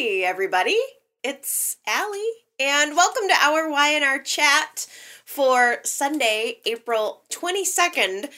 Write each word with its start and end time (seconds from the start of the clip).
Hey, 0.00 0.24
everybody. 0.24 0.78
It's 1.22 1.76
Allie, 1.86 2.32
and 2.58 2.96
welcome 2.96 3.28
to 3.28 3.34
our 3.34 3.68
Y&R 3.68 4.18
chat 4.22 4.86
for 5.26 5.80
Sunday, 5.84 6.56
April 6.64 7.20
22nd. 7.30 8.30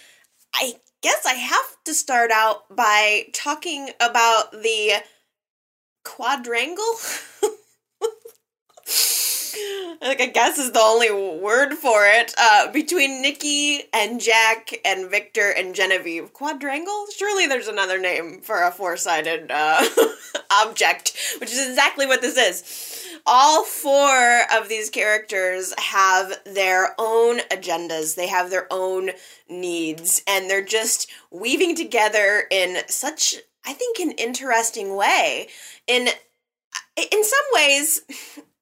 I 0.53 0.75
guess 1.03 1.25
I 1.25 1.35
have 1.35 1.77
to 1.85 1.95
start 1.95 2.33
out 2.33 2.65
by 2.75 3.27
talking 3.33 3.91
about 4.01 4.51
the 4.51 5.05
quadrangle. 6.03 6.95
like 10.01 10.21
I 10.21 10.27
guess 10.27 10.59
is 10.59 10.73
the 10.73 10.81
only 10.81 11.11
word 11.11 11.75
for 11.75 12.07
it. 12.07 12.35
Uh, 12.39 12.71
between 12.73 13.23
Nikki 13.23 13.83
and 13.93 14.21
Jack 14.21 14.75
and 14.85 15.11
Victor 15.11 15.51
and 15.51 15.75
Genevieve, 15.75 16.33
quadrangle. 16.33 17.07
Surely 17.17 17.47
there's 17.47 17.69
another 17.69 17.99
name 17.99 18.41
for 18.41 18.63
a 18.63 18.73
four-sided 18.73 19.51
uh, 19.51 19.85
object, 20.51 21.17
which 21.39 21.53
is 21.53 21.69
exactly 21.69 22.07
what 22.07 22.21
this 22.21 22.37
is. 22.37 23.21
All 23.27 23.65
four 23.65 24.41
of 24.53 24.69
these 24.69 24.91
characters 24.91 25.73
have 25.79 26.33
their 26.45 26.95
own 26.99 27.39
agendas. 27.51 28.17
They 28.17 28.27
have 28.27 28.51
their 28.51 28.67
own 28.71 29.11
needs, 29.49 30.23
and 30.27 30.51
they're 30.51 30.65
just 30.65 31.11
weaving 31.31 31.77
together 31.77 32.45
in 32.51 32.79
such, 32.89 33.37
I 33.65 33.73
think, 33.73 34.01
an 34.01 34.13
interesting 34.13 34.97
way. 34.97 35.49
In 35.87 36.09
in 36.97 37.25
some 37.25 37.45
ways 37.53 38.03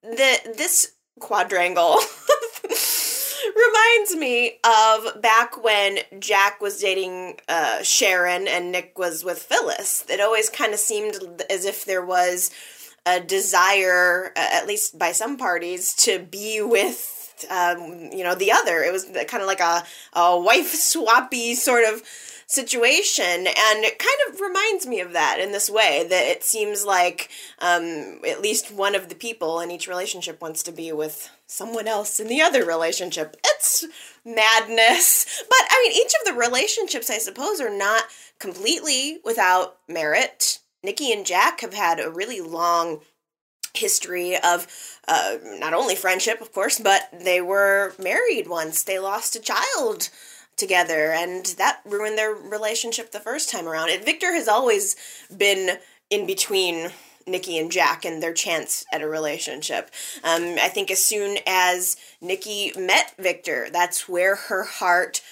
the 0.02 0.54
this 0.56 0.92
quadrangle 1.18 1.96
reminds 3.56 4.16
me 4.16 4.58
of 4.64 5.20
back 5.20 5.62
when 5.62 5.98
Jack 6.18 6.60
was 6.60 6.78
dating 6.78 7.41
uh, 7.48 7.82
Sharon 7.82 8.48
and 8.48 8.72
Nick 8.72 8.98
was 8.98 9.24
with 9.24 9.38
Phyllis. 9.38 10.05
It 10.08 10.20
always 10.20 10.48
kind 10.48 10.72
of 10.72 10.78
seemed 10.78 11.18
as 11.50 11.64
if 11.64 11.84
there 11.84 12.05
was 12.05 12.50
a 13.06 13.20
desire, 13.20 14.32
uh, 14.36 14.48
at 14.52 14.66
least 14.66 14.98
by 14.98 15.12
some 15.12 15.36
parties, 15.36 15.94
to 15.97 16.19
be 16.19 16.60
with. 16.62 17.16
Um, 17.50 18.10
you 18.12 18.22
know 18.22 18.34
the 18.34 18.53
other. 18.53 18.82
It 18.82 18.92
was 18.92 19.05
kind 19.05 19.42
of 19.42 19.47
like 19.47 19.60
a 19.60 19.82
a 20.12 20.38
wife 20.38 20.75
swappy 20.75 21.55
sort 21.55 21.84
of 21.84 22.03
situation 22.51 23.47
and 23.47 23.84
it 23.84 23.97
kind 24.01 24.19
of 24.29 24.41
reminds 24.41 24.84
me 24.84 25.01
of 25.01 25.12
that 25.12 25.39
in 25.39 25.53
this 25.53 25.70
way 25.70 26.05
that 26.11 26.27
it 26.27 26.43
seems 26.43 26.84
like 26.84 27.31
um, 27.61 28.20
at 28.29 28.41
least 28.41 28.73
one 28.73 28.97
of 28.97 29.09
the 29.09 29.15
people 29.15 29.61
in 29.61 29.70
each 29.70 29.87
relationship 29.87 30.43
wants 30.43 30.65
to 30.65 30.73
be 30.73 30.91
with 30.91 31.31
someone 31.47 31.87
else 31.87 32.19
in 32.19 32.27
the 32.27 32.43
other 32.43 32.67
relationship. 32.67 33.37
It's 33.45 33.87
madness. 34.25 35.45
But 35.48 35.59
i 35.71 35.84
mean 35.84 36.03
each 36.05 36.12
of 36.21 36.27
the 36.27 36.39
relationships 36.39 37.09
i 37.09 37.19
suppose 37.19 37.61
are 37.61 37.77
not 37.77 38.05
completely 38.41 39.19
without 39.25 39.77
merit. 39.89 40.59
Nikki 40.83 41.12
and 41.12 41.25
jack 41.25 41.61
have 41.61 41.75
had 41.75 42.01
a 42.01 42.11
really 42.11 42.41
long 42.41 43.01
history 43.75 44.37
of 44.37 44.67
uh, 45.06 45.37
not 45.45 45.73
only 45.73 45.95
friendship, 45.95 46.41
of 46.41 46.53
course, 46.53 46.81
but 46.81 47.09
they 47.12 47.41
were 47.41 47.95
married 48.03 48.48
once. 48.48 48.83
They 48.83 48.98
lost 48.98 49.37
a 49.37 49.41
child 49.41 50.11
together 50.56 51.12
and 51.12 51.47
that 51.59 51.81
ruined 51.84 52.19
their 52.19 52.34
relationship 52.34 53.12
the 53.12 53.20
first 53.20 53.51
time 53.51 53.67
around. 53.67 53.91
And 53.91 54.05
Victor 54.05 54.33
has 54.33 54.48
always 54.48 54.97
been 55.34 55.79
in 56.11 56.27
between 56.27 56.91
Nikki 57.27 57.59
and 57.59 57.70
Jack 57.70 58.05
and 58.05 58.23
their 58.23 58.33
chance 58.33 58.84
at 58.93 59.03
a 59.03 59.09
relationship. 59.09 59.91
Um, 60.25 60.56
I 60.61 60.69
think 60.69 60.91
as 60.91 61.03
soon 61.03 61.39
as 61.47 61.97
Nikki 62.21 62.73
met 62.77 63.15
Victor, 63.19 63.69
that's 63.73 64.09
where 64.09 64.37
her 64.37 64.65
heart 64.65 65.23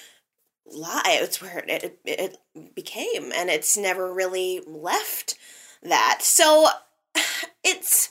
lies. 0.65 1.21
It's 1.21 1.41
where 1.41 1.63
it, 1.67 1.99
it, 2.05 2.37
it 2.55 2.75
became, 2.75 3.31
and 3.33 3.49
it's 3.49 3.77
never 3.77 4.13
really 4.13 4.61
left 4.65 5.35
that. 5.83 6.19
So 6.21 6.67
it's 7.63 8.09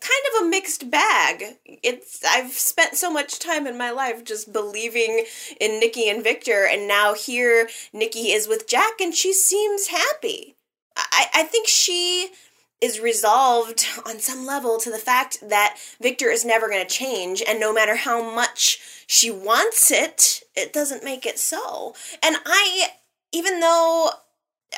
kind 0.00 0.22
of 0.34 0.42
a 0.42 0.48
mixed 0.48 0.90
bag. 0.90 1.58
It's 1.64 2.22
I've 2.24 2.52
spent 2.52 2.96
so 2.96 3.10
much 3.10 3.38
time 3.38 3.66
in 3.66 3.78
my 3.78 3.90
life 3.90 4.24
just 4.24 4.52
believing 4.52 5.24
in 5.60 5.80
Nikki 5.80 6.08
and 6.08 6.22
Victor, 6.22 6.66
and 6.66 6.88
now 6.88 7.14
here 7.14 7.68
Nikki 7.92 8.32
is 8.32 8.48
with 8.48 8.68
Jack, 8.68 9.00
and 9.00 9.14
she 9.14 9.32
seems 9.32 9.88
happy. 9.88 10.56
I 10.96 11.26
I 11.34 11.42
think 11.44 11.68
she 11.68 12.30
is 12.80 13.00
resolved 13.00 13.86
on 14.06 14.18
some 14.20 14.46
level 14.46 14.78
to 14.78 14.90
the 14.90 14.98
fact 14.98 15.38
that 15.48 15.76
Victor 16.00 16.30
is 16.30 16.44
never 16.44 16.68
going 16.68 16.86
to 16.86 16.94
change, 16.94 17.42
and 17.46 17.60
no 17.60 17.72
matter 17.72 17.96
how 17.96 18.34
much 18.34 18.78
she 19.06 19.30
wants 19.30 19.90
it, 19.90 20.42
it 20.56 20.72
doesn't 20.72 21.04
make 21.04 21.26
it 21.26 21.38
so. 21.38 21.94
And 22.22 22.36
I, 22.46 22.88
even 23.32 23.60
though 23.60 24.10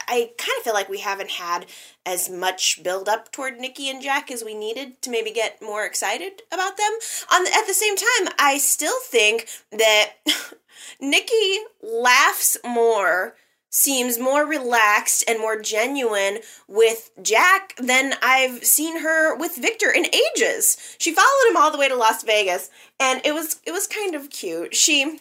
I 0.09 0.31
kind 0.39 0.57
of 0.59 0.65
feel 0.65 0.75
like 0.75 0.89
we 0.89 1.01
haven't 1.01 1.33
had 1.33 1.67
as 2.05 2.29
much 2.29 2.83
build 2.83 3.09
up 3.09 3.31
toward 3.33 3.59
Nikki 3.59 3.89
and 3.89 4.03
Jack 4.03 4.31
as 4.31 4.45
we 4.45 4.55
needed 4.55 5.01
to 5.03 5.11
maybe 5.11 5.31
get 5.31 5.63
more 5.63 5.85
excited 5.85 6.43
about 6.53 6.77
them. 6.77 6.93
On 7.33 7.45
the, 7.45 7.51
at 7.55 7.67
the 7.67 7.75
same 7.75 7.97
time, 7.97 8.35
I 8.39 8.59
still 8.59 8.99
think 9.05 9.49
that 9.71 10.13
Nikki 11.01 11.59
laughs 11.83 12.57
more, 12.65 13.37
seems 13.71 14.19
more 14.19 14.47
relaxed 14.47 15.25
and 15.29 15.39
more 15.39 15.61
genuine 15.61 16.39
with 16.69 17.11
Jack 17.23 17.75
than 17.77 18.15
I've 18.23 18.65
seen 18.65 19.01
her 19.01 19.37
with 19.37 19.57
Victor 19.57 19.91
in 19.91 20.07
ages. 20.07 20.97
She 20.99 21.15
followed 21.15 21.49
him 21.51 21.57
all 21.57 21.71
the 21.71 21.79
way 21.79 21.89
to 21.89 21.97
Las 21.97 22.23
Vegas, 22.23 22.71
and 23.01 23.21
it 23.25 23.33
was 23.33 23.61
it 23.65 23.73
was 23.73 23.87
kind 23.87 24.15
of 24.15 24.31
cute. 24.31 24.75
She 24.75 25.21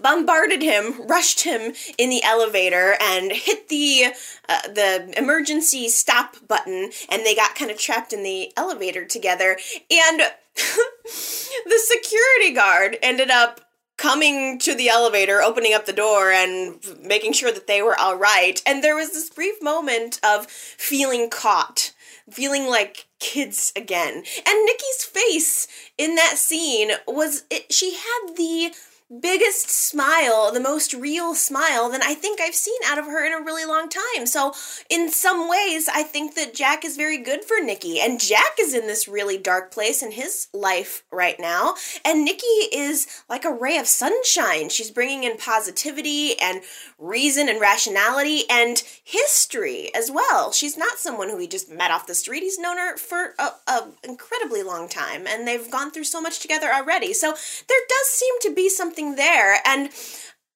bombarded 0.00 0.62
him, 0.62 1.06
rushed 1.06 1.40
him 1.40 1.74
in 1.98 2.10
the 2.10 2.22
elevator, 2.22 2.96
and 3.00 3.32
hit 3.32 3.68
the 3.68 4.06
uh, 4.48 4.62
the 4.68 5.12
emergency 5.16 5.88
stop 5.88 6.36
button, 6.46 6.90
and 7.08 7.24
they 7.24 7.34
got 7.34 7.54
kind 7.54 7.70
of 7.70 7.78
trapped 7.78 8.12
in 8.12 8.22
the 8.22 8.52
elevator 8.56 9.04
together. 9.04 9.58
And 9.90 10.20
the 10.54 11.80
security 11.86 12.52
guard 12.54 12.98
ended 13.02 13.30
up 13.30 13.60
coming 14.00 14.58
to 14.58 14.74
the 14.74 14.88
elevator, 14.88 15.42
opening 15.42 15.74
up 15.74 15.84
the 15.84 15.92
door, 15.92 16.30
and 16.30 16.80
making 17.02 17.34
sure 17.34 17.52
that 17.52 17.66
they 17.66 17.82
were 17.82 17.98
all 17.98 18.16
right. 18.16 18.62
And 18.66 18.82
there 18.82 18.96
was 18.96 19.10
this 19.10 19.28
brief 19.28 19.62
moment 19.62 20.18
of 20.24 20.46
feeling 20.46 21.28
caught, 21.28 21.92
feeling 22.30 22.66
like 22.66 23.06
kids 23.18 23.74
again. 23.76 24.14
And 24.14 24.64
Nikki's 24.64 25.04
face 25.04 25.68
in 25.98 26.14
that 26.14 26.38
scene 26.38 26.92
was 27.06 27.44
it, 27.50 27.70
she 27.70 27.92
had 27.94 28.36
the 28.36 28.72
biggest 29.10 29.68
smile, 29.68 30.52
the 30.52 30.60
most 30.60 30.94
real 30.94 31.34
smile 31.34 31.90
than 31.90 32.00
I 32.02 32.14
think 32.14 32.40
I've 32.40 32.54
seen 32.54 32.78
out 32.86 32.98
of 32.98 33.06
her 33.06 33.26
in 33.26 33.32
a 33.32 33.44
really 33.44 33.64
long 33.64 33.88
time. 33.88 34.26
So, 34.26 34.52
in 34.88 35.10
some 35.10 35.48
ways, 35.48 35.88
I 35.88 36.04
think 36.04 36.36
that 36.36 36.54
Jack 36.54 36.84
is 36.84 36.96
very 36.96 37.18
good 37.18 37.44
for 37.44 37.60
Nikki. 37.60 37.98
And 38.00 38.20
Jack 38.20 38.56
is 38.60 38.72
in 38.72 38.86
this 38.86 39.08
really 39.08 39.36
dark 39.36 39.72
place 39.72 40.02
in 40.02 40.12
his 40.12 40.46
life 40.52 41.02
right 41.10 41.38
now. 41.40 41.74
And 42.04 42.24
Nikki 42.24 42.46
is 42.72 43.22
like 43.28 43.44
a 43.44 43.52
ray 43.52 43.78
of 43.78 43.88
sunshine. 43.88 44.68
She's 44.68 44.90
bringing 44.92 45.24
in 45.24 45.36
positivity 45.38 46.38
and 46.40 46.62
reason 46.98 47.48
and 47.48 47.60
rationality 47.60 48.44
and 48.48 48.80
history 49.02 49.92
as 49.94 50.10
well. 50.10 50.52
She's 50.52 50.76
not 50.76 50.98
someone 50.98 51.30
who 51.30 51.38
he 51.38 51.48
just 51.48 51.70
met 51.70 51.90
off 51.90 52.06
the 52.06 52.14
street. 52.14 52.42
He's 52.42 52.58
known 52.58 52.78
her 52.78 52.96
for 52.96 53.34
a, 53.38 53.50
a 53.66 53.88
incredibly 54.04 54.62
long 54.62 54.88
time 54.88 55.26
and 55.26 55.48
they've 55.48 55.70
gone 55.70 55.90
through 55.90 56.04
so 56.04 56.20
much 56.20 56.38
together 56.38 56.68
already. 56.72 57.12
So, 57.12 57.34
there 57.68 57.78
does 57.88 58.06
seem 58.06 58.34
to 58.42 58.54
be 58.54 58.68
something 58.68 58.99
there. 59.08 59.60
And 59.64 59.90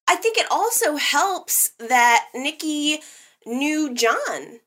I 0.06 0.16
think 0.16 0.37
it 0.37 0.47
also 0.50 0.97
helps 0.97 1.71
that 1.78 2.27
Nikki 2.34 3.00
knew 3.47 3.94
John. 3.94 4.60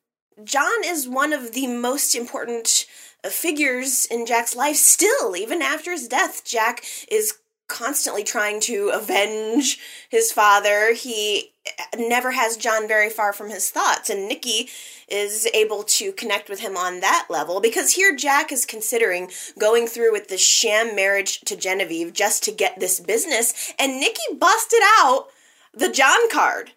John 0.44 0.84
is 0.86 1.08
one 1.08 1.34
of 1.34 1.54
the 1.54 1.68
most 1.68 2.16
important 2.16 2.86
uh, 3.24 3.30
figures 3.30 4.06
in 4.06 4.26
Jack's 4.26 4.56
life 4.56 4.76
still, 4.76 5.36
even 5.36 5.62
after 5.62 5.92
his 5.92 6.08
death. 6.08 6.44
Jack 6.46 6.84
is 7.10 7.34
constantly 7.68 8.24
trying 8.24 8.60
to 8.62 8.90
avenge 8.94 9.80
his 10.09 10.32
father. 10.32 10.94
He 10.94 11.54
never 11.97 12.31
has 12.31 12.57
John 12.57 12.88
very 12.88 13.09
far 13.09 13.33
from 13.33 13.50
his 13.50 13.69
thoughts, 13.69 14.09
and 14.09 14.28
Nikki 14.28 14.69
is 15.07 15.47
able 15.53 15.83
to 15.83 16.11
connect 16.11 16.50
with 16.50 16.59
him 16.59 16.75
on 16.75 17.00
that 17.00 17.28
level 17.29 17.61
because 17.61 17.93
here 17.93 18.16
Jack 18.16 18.52
is 18.52 18.66
considering 18.66 19.31
going 19.58 19.87
through 19.87 20.11
with 20.11 20.28
this 20.28 20.46
sham 20.46 20.96
marriage 20.96 21.41
to 21.41 21.55
Genevieve 21.55 22.14
just 22.14 22.43
to 22.43 22.52
get 22.52 22.79
this 22.79 22.99
business, 22.99 23.73
and 23.79 23.99
Nikki 23.99 24.35
busted 24.37 24.81
out 24.99 25.28
the 25.73 25.90
John 25.90 26.29
card. 26.29 26.72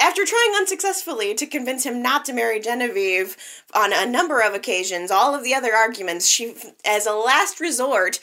After 0.00 0.24
trying 0.24 0.54
unsuccessfully 0.56 1.34
to 1.34 1.46
convince 1.46 1.84
him 1.84 2.00
not 2.00 2.24
to 2.26 2.32
marry 2.32 2.60
Genevieve 2.60 3.36
on 3.74 3.92
a 3.92 4.06
number 4.06 4.40
of 4.40 4.54
occasions, 4.54 5.10
all 5.10 5.34
of 5.34 5.42
the 5.42 5.54
other 5.54 5.74
arguments, 5.74 6.28
she, 6.28 6.54
as 6.84 7.04
a 7.04 7.12
last 7.12 7.58
resort, 7.58 8.20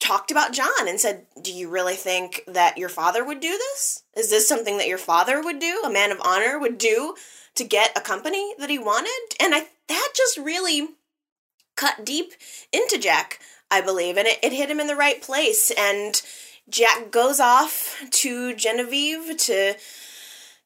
talked 0.00 0.30
about 0.30 0.52
John 0.52 0.88
and 0.88 0.98
said, 0.98 1.26
Do 1.40 1.52
you 1.52 1.68
really 1.68 1.94
think 1.94 2.42
that 2.48 2.78
your 2.78 2.88
father 2.88 3.24
would 3.24 3.40
do 3.40 3.50
this? 3.50 4.02
Is 4.16 4.30
this 4.30 4.48
something 4.48 4.78
that 4.78 4.88
your 4.88 4.98
father 4.98 5.42
would 5.42 5.60
do, 5.60 5.82
a 5.84 5.90
man 5.90 6.10
of 6.10 6.20
honor 6.24 6.58
would 6.58 6.78
do 6.78 7.14
to 7.54 7.64
get 7.64 7.96
a 7.96 8.00
company 8.00 8.54
that 8.58 8.70
he 8.70 8.78
wanted? 8.78 9.36
And 9.38 9.54
I 9.54 9.66
that 9.88 10.12
just 10.16 10.38
really 10.38 10.88
cut 11.76 12.04
deep 12.04 12.32
into 12.72 12.98
Jack, 12.98 13.40
I 13.70 13.80
believe, 13.80 14.16
and 14.16 14.26
it, 14.26 14.38
it 14.42 14.52
hit 14.52 14.70
him 14.70 14.80
in 14.80 14.86
the 14.86 14.96
right 14.96 15.22
place. 15.22 15.70
And 15.70 16.20
Jack 16.68 17.10
goes 17.10 17.40
off 17.40 18.02
to 18.10 18.54
Genevieve 18.54 19.36
to 19.38 19.74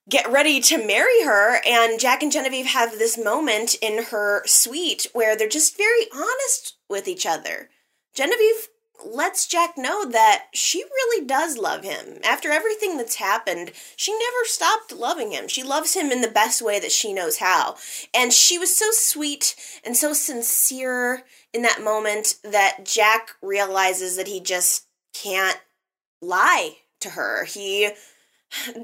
get 0.09 0.31
ready 0.31 0.61
to 0.61 0.87
marry 0.87 1.25
her 1.25 1.61
and 1.67 1.99
Jack 1.99 2.23
and 2.23 2.31
Genevieve 2.31 2.67
have 2.67 2.99
this 2.99 3.17
moment 3.17 3.75
in 3.81 4.05
her 4.05 4.43
suite 4.47 5.07
where 5.15 5.35
they're 5.35 5.49
just 5.49 5.79
very 5.79 6.07
honest 6.15 6.77
with 6.91 7.09
each 7.09 7.25
other. 7.25 7.71
Genevieve 8.15 8.69
lets 9.05 9.47
Jack 9.47 9.77
know 9.77 10.09
that 10.09 10.47
she 10.53 10.83
really 10.83 11.27
does 11.27 11.59
love 11.59 11.85
him. 11.85 12.19
After 12.25 12.51
everything 12.51 12.97
that's 12.97 13.17
happened, 13.17 13.73
she 13.97 14.13
never 14.13 14.45
stopped 14.45 14.93
loving 14.93 15.33
him. 15.33 15.49
She 15.49 15.63
loves 15.63 15.95
him 15.95 16.11
in 16.11 16.21
the 16.21 16.29
best 16.29 16.63
way 16.63 16.79
that 16.81 16.93
she 16.93 17.13
knows 17.13 17.39
how. 17.39 17.77
And 18.15 18.33
she 18.33 18.59
was 18.59 18.77
so 18.77 18.87
sweet 18.93 19.57
and 19.85 19.97
so 19.97 20.13
sincere 20.13 21.25
in 21.53 21.63
that 21.63 21.83
moment 21.83 22.37
that 22.45 22.85
Jack 22.85 23.31
realizes 23.43 24.17
that 24.17 24.29
he 24.29 24.41
just 24.41 24.87
can't 25.13 25.61
lie 26.23 26.79
to 27.01 27.11
her. 27.11 27.45
He 27.45 27.91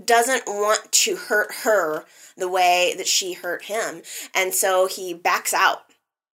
doesn't 0.04 0.46
want 0.46 0.90
to 0.92 1.16
hurt 1.16 1.52
her 1.62 2.04
the 2.36 2.48
way 2.48 2.94
that 2.96 3.06
she 3.06 3.34
hurt 3.34 3.64
him. 3.64 4.02
And 4.34 4.54
so 4.54 4.86
he 4.86 5.14
backs 5.14 5.54
out 5.54 5.84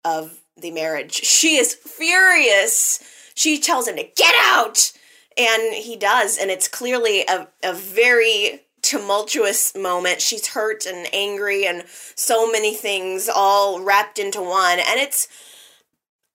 of 0.06 0.40
the 0.58 0.72
marriage. 0.72 1.22
She 1.24 1.58
is 1.58 1.74
furious. 1.74 3.04
She 3.33 3.59
tells 3.59 3.88
him 3.88 3.95
to 3.97 4.09
get 4.15 4.35
out. 4.44 4.91
And 5.38 5.74
he 5.74 5.95
does. 5.95 6.38
And 6.38 6.51
it's 6.51 6.68
clearly 6.68 7.24
a, 7.24 7.47
a 7.63 7.74
very 7.74 8.62
tumultuous 8.83 9.75
moment. 9.75 10.21
She's 10.21 10.47
hurt 10.47 10.85
and 10.85 11.07
angry 11.12 11.65
and 11.65 11.85
so 11.88 12.51
many 12.51 12.75
things 12.75 13.30
all 13.33 13.81
wrapped 13.81 14.19
into 14.19 14.41
one. 14.41 14.77
And 14.80 15.00
it's, 15.00 15.27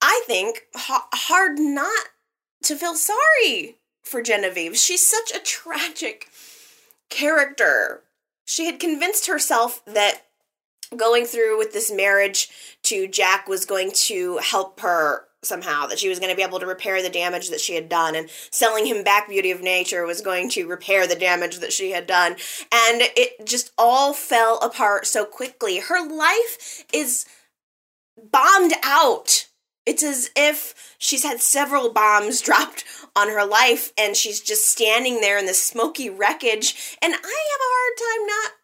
I 0.01 0.21
think, 0.25 0.65
hard 0.75 1.59
not 1.59 2.07
to 2.63 2.75
feel 2.75 2.95
sorry 2.95 3.77
for 4.03 4.21
Genevieve. 4.21 4.75
She's 4.75 5.07
such 5.07 5.31
a 5.31 5.39
tragic 5.39 6.27
character. 7.09 8.01
She 8.45 8.65
had 8.65 8.79
convinced 8.79 9.27
herself 9.27 9.81
that 9.85 10.23
going 10.97 11.25
through 11.25 11.57
with 11.57 11.71
this 11.71 11.91
marriage 11.91 12.49
to 12.83 13.07
Jack 13.07 13.47
was 13.47 13.65
going 13.65 13.91
to 13.93 14.37
help 14.37 14.79
her 14.79 15.28
somehow 15.43 15.87
that 15.87 15.99
she 15.99 16.09
was 16.09 16.19
going 16.19 16.31
to 16.31 16.35
be 16.35 16.43
able 16.43 16.59
to 16.59 16.65
repair 16.65 17.01
the 17.01 17.09
damage 17.09 17.49
that 17.49 17.61
she 17.61 17.75
had 17.75 17.87
done 17.87 18.15
and 18.15 18.29
selling 18.51 18.85
him 18.85 19.03
back 19.03 19.29
beauty 19.29 19.51
of 19.51 19.61
nature 19.61 20.05
was 20.05 20.21
going 20.21 20.49
to 20.49 20.67
repair 20.67 21.07
the 21.07 21.15
damage 21.15 21.59
that 21.59 21.71
she 21.71 21.91
had 21.91 22.05
done. 22.05 22.33
And 22.73 23.01
it 23.15 23.45
just 23.45 23.71
all 23.77 24.13
fell 24.13 24.59
apart 24.59 25.07
so 25.07 25.25
quickly. 25.25 25.79
Her 25.79 26.05
life 26.05 26.83
is 26.93 27.25
bombed 28.31 28.73
out. 28.83 29.47
It's 29.85 30.03
as 30.03 30.29
if 30.35 30.95
she's 30.97 31.23
had 31.23 31.41
several 31.41 31.91
bombs 31.91 32.41
dropped 32.43 32.83
on 33.15 33.29
her 33.29 33.45
life 33.45 33.93
and 33.97 34.15
she's 34.15 34.41
just 34.41 34.69
standing 34.69 35.21
there 35.21 35.37
in 35.37 35.45
the 35.45 35.53
smoky 35.53 36.09
wreckage. 36.09 36.97
And 37.01 37.13
I 37.13 37.17
have 37.17 37.21
a 37.21 37.25
hard 37.25 37.97
time 37.97 38.27
not 38.27 38.58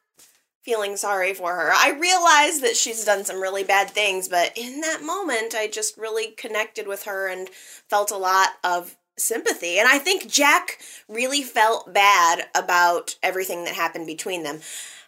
feeling 0.65 0.97
sorry 0.97 1.33
for 1.33 1.53
her. 1.55 1.71
I 1.71 1.91
realize 1.91 2.59
that 2.61 2.75
she's 2.75 3.05
done 3.05 3.23
some 3.23 3.39
really 3.39 3.63
bad 3.63 3.91
things, 3.91 4.27
but 4.27 4.51
in 4.57 4.81
that 4.81 5.03
moment, 5.03 5.53
I 5.55 5.67
just 5.67 5.95
really 5.95 6.31
connected 6.31 6.87
with 6.87 7.03
her 7.03 7.27
and 7.27 7.47
felt 7.49 8.09
a 8.09 8.17
lot 8.17 8.49
of 8.63 8.97
sympathy. 9.17 9.77
And 9.77 9.87
I 9.87 9.99
think 9.99 10.27
Jack 10.27 10.79
really 11.07 11.43
felt 11.43 11.93
bad 11.93 12.47
about 12.55 13.15
everything 13.21 13.63
that 13.65 13.75
happened 13.75 14.07
between 14.07 14.41
them. 14.41 14.59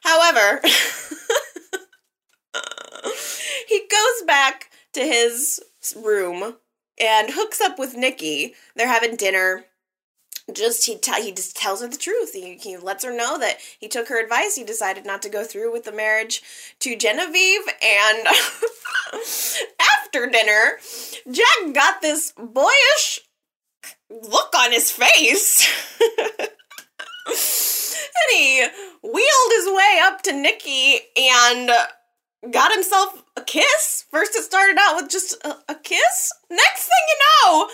However, 0.03 0.61
he 3.67 3.79
goes 3.89 4.21
back 4.27 4.69
to 4.93 5.01
his 5.01 5.59
room 5.95 6.55
and 6.99 7.29
hooks 7.31 7.61
up 7.61 7.79
with 7.79 7.97
Nikki. 7.97 8.53
They're 8.75 8.87
having 8.87 9.15
dinner. 9.15 9.65
Just 10.53 10.85
he 10.85 10.97
t- 10.97 11.21
he 11.21 11.31
just 11.33 11.57
tells 11.57 11.81
her 11.81 11.87
the 11.87 11.97
truth. 11.97 12.33
He 12.33 12.55
he 12.55 12.77
lets 12.77 13.03
her 13.03 13.15
know 13.15 13.37
that 13.37 13.57
he 13.79 13.87
took 13.87 14.07
her 14.07 14.21
advice. 14.21 14.55
He 14.55 14.63
decided 14.63 15.05
not 15.05 15.21
to 15.23 15.29
go 15.29 15.43
through 15.43 15.73
with 15.73 15.83
the 15.83 15.91
marriage 15.91 16.41
to 16.79 16.95
Genevieve. 16.95 17.61
And 17.83 18.27
after 19.97 20.27
dinner, 20.27 20.77
Jack 21.29 21.73
got 21.73 22.01
this 22.01 22.31
boyish 22.37 23.19
look 24.09 24.53
on 24.57 24.71
his 24.71 24.89
face. 24.89 25.67
and 27.27 28.37
he 28.37 28.65
wheeled 29.03 29.51
his 29.51 29.67
way 29.67 29.99
up 30.01 30.21
to 30.23 30.33
Nikki 30.33 30.99
and 31.17 31.71
got 32.51 32.71
himself 32.73 33.23
a 33.35 33.41
kiss. 33.41 34.05
First, 34.11 34.35
it 34.35 34.43
started 34.43 34.77
out 34.79 34.95
with 34.95 35.09
just 35.09 35.33
a, 35.45 35.57
a 35.69 35.75
kiss. 35.75 36.33
Next 36.49 36.85
thing 36.85 37.05
you 37.09 37.17
know, 37.19 37.69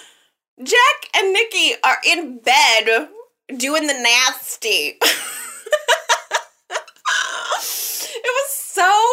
Jack 0.61 1.09
and 1.15 1.33
Nikki 1.33 1.73
are 1.83 1.97
in 2.05 2.38
bed 2.38 3.09
doing 3.57 3.88
the 3.88 3.94
nasty. 3.94 4.97
it 5.00 5.03
was 8.23 8.50
so 8.50 9.03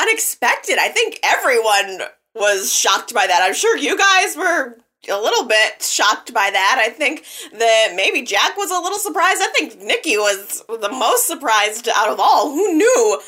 unexpected. 0.00 0.78
I 0.78 0.88
think 0.88 1.18
everyone 1.24 2.08
was 2.34 2.72
shocked 2.72 3.12
by 3.12 3.26
that. 3.26 3.42
I'm 3.42 3.54
sure 3.54 3.76
you 3.76 3.98
guys 3.98 4.36
were 4.36 4.78
a 5.10 5.20
little 5.20 5.48
bit 5.48 5.82
shocked 5.82 6.32
by 6.32 6.50
that. 6.50 6.78
I 6.84 6.90
think 6.90 7.24
that 7.58 7.94
maybe 7.96 8.22
Jack 8.22 8.56
was 8.56 8.70
a 8.70 8.80
little 8.80 8.98
surprised. 8.98 9.40
I 9.42 9.48
think 9.56 9.82
Nikki 9.82 10.16
was 10.16 10.62
the 10.68 10.90
most 10.90 11.26
surprised 11.26 11.88
out 11.88 12.10
of 12.10 12.20
all. 12.20 12.50
Who 12.50 12.74
knew 12.74 13.20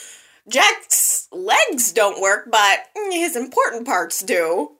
Jack's 0.49 1.29
legs 1.33 1.93
don't 1.93 2.21
work, 2.21 2.49
but 2.51 2.87
his 3.11 3.35
important 3.35 3.85
parts 3.87 4.23
do. 4.23 4.78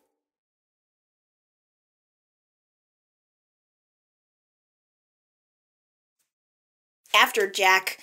After 7.15 7.51
Jack 7.51 7.99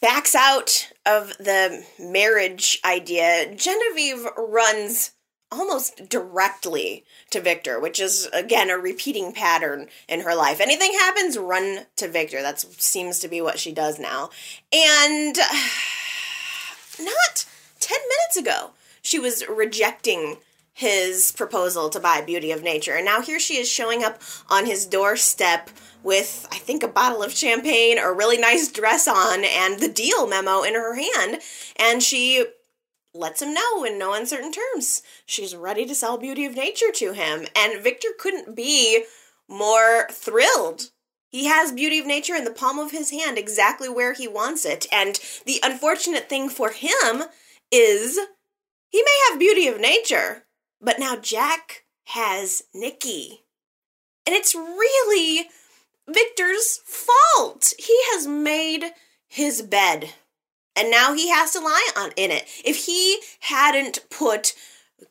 backs 0.00 0.34
out 0.34 0.92
of 1.04 1.36
the 1.38 1.84
marriage 1.98 2.78
idea, 2.84 3.54
Genevieve 3.54 4.26
runs 4.36 5.12
almost 5.52 6.08
directly 6.08 7.04
to 7.30 7.40
Victor, 7.40 7.80
which 7.80 7.98
is 7.98 8.28
again 8.32 8.70
a 8.70 8.78
repeating 8.78 9.32
pattern 9.32 9.88
in 10.08 10.20
her 10.20 10.34
life. 10.34 10.60
Anything 10.60 10.92
happens, 10.92 11.36
run 11.36 11.86
to 11.96 12.08
Victor. 12.08 12.40
That 12.42 12.60
seems 12.60 13.18
to 13.20 13.28
be 13.28 13.40
what 13.40 13.58
she 13.58 13.72
does 13.72 13.98
now. 13.98 14.30
And 14.72 15.36
not 17.00 17.44
10 17.80 17.98
minutes 17.98 18.36
ago, 18.36 18.70
she 19.02 19.18
was 19.18 19.46
rejecting 19.48 20.36
his 20.80 21.32
proposal 21.32 21.88
to 21.90 22.00
buy 22.00 22.20
Beauty 22.20 22.50
of 22.50 22.62
Nature. 22.62 22.94
And 22.94 23.04
now 23.04 23.20
here 23.20 23.38
she 23.38 23.58
is 23.58 23.68
showing 23.68 24.02
up 24.02 24.20
on 24.48 24.66
his 24.66 24.86
doorstep 24.86 25.70
with, 26.02 26.46
I 26.50 26.56
think, 26.56 26.82
a 26.82 26.88
bottle 26.88 27.22
of 27.22 27.32
champagne, 27.32 27.98
a 27.98 28.12
really 28.12 28.38
nice 28.38 28.70
dress 28.70 29.06
on, 29.06 29.44
and 29.44 29.78
the 29.78 29.88
deal 29.88 30.26
memo 30.26 30.62
in 30.62 30.74
her 30.74 30.94
hand. 30.94 31.40
And 31.76 32.02
she 32.02 32.46
lets 33.12 33.42
him 33.42 33.52
know 33.52 33.84
in 33.84 33.98
no 33.98 34.14
uncertain 34.14 34.52
terms 34.52 35.02
she's 35.26 35.54
ready 35.54 35.84
to 35.84 35.94
sell 35.94 36.16
Beauty 36.16 36.46
of 36.46 36.56
Nature 36.56 36.92
to 36.94 37.12
him. 37.12 37.46
And 37.54 37.82
Victor 37.82 38.08
couldn't 38.18 38.56
be 38.56 39.04
more 39.48 40.08
thrilled 40.10 40.90
he 41.30 41.44
has 41.44 41.70
beauty 41.70 42.00
of 42.00 42.06
nature 42.06 42.34
in 42.34 42.44
the 42.44 42.50
palm 42.50 42.80
of 42.80 42.90
his 42.90 43.12
hand, 43.12 43.38
exactly 43.38 43.88
where 43.88 44.14
he 44.14 44.26
wants 44.26 44.64
it. 44.64 44.86
And 44.90 45.18
the 45.46 45.60
unfortunate 45.62 46.28
thing 46.28 46.48
for 46.48 46.70
him 46.70 47.22
is 47.70 48.18
he 48.88 49.02
may 49.02 49.18
have 49.28 49.38
beauty 49.38 49.68
of 49.68 49.80
nature, 49.80 50.44
but 50.80 50.98
now 50.98 51.16
Jack 51.16 51.84
has 52.04 52.62
Nikki. 52.74 53.42
And 54.26 54.34
it's 54.34 54.54
really 54.54 55.48
Victor's 56.08 56.80
fault. 56.84 57.72
He 57.78 57.98
has 58.12 58.26
made 58.26 58.92
his 59.28 59.62
bed. 59.62 60.14
And 60.76 60.90
now 60.90 61.14
he 61.14 61.30
has 61.30 61.52
to 61.52 61.60
lie 61.60 61.90
on 61.96 62.10
in 62.16 62.30
it. 62.30 62.44
If 62.64 62.86
he 62.86 63.20
hadn't 63.40 64.00
put 64.10 64.54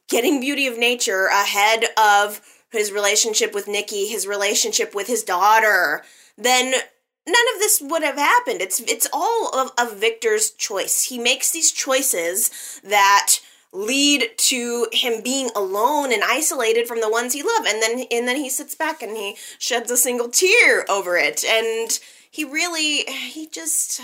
getting 0.08 0.40
beauty 0.40 0.68
of 0.68 0.78
nature 0.78 1.26
ahead 1.26 1.86
of 1.98 2.42
his 2.72 2.92
relationship 2.92 3.54
with 3.54 3.68
Nikki, 3.68 4.08
his 4.08 4.28
relationship 4.28 4.94
with 4.94 5.08
his 5.08 5.24
daughter, 5.24 6.04
then 6.38 6.72
none 6.72 7.46
of 7.56 7.60
this 7.60 7.82
would 7.82 8.04
have 8.04 8.18
happened. 8.18 8.62
It's 8.62 8.80
it's 8.82 9.08
all 9.12 9.50
of, 9.54 9.72
of 9.78 9.98
Victor's 9.98 10.52
choice. 10.52 11.04
He 11.04 11.20
makes 11.20 11.52
these 11.52 11.72
choices 11.72 12.80
that 12.84 13.40
lead 13.72 14.30
to 14.38 14.88
him 14.92 15.22
being 15.22 15.50
alone 15.56 16.12
and 16.12 16.24
isolated 16.24 16.88
from 16.88 17.02
the 17.02 17.10
ones 17.10 17.34
he 17.34 17.44
loved. 17.44 17.68
And 17.68 17.82
then 17.82 18.06
and 18.12 18.28
then 18.28 18.38
he 18.38 18.50
sits 18.50 18.76
back 18.76 19.02
and 19.02 19.16
he 19.16 19.36
sheds 19.58 19.92
a 19.92 19.98
single 19.98 20.30
tear 20.30 20.90
over 20.90 21.18
it. 21.18 21.44
And 21.44 22.00
he 22.30 22.44
really 22.44 23.04
he 23.06 23.48
just 23.48 24.02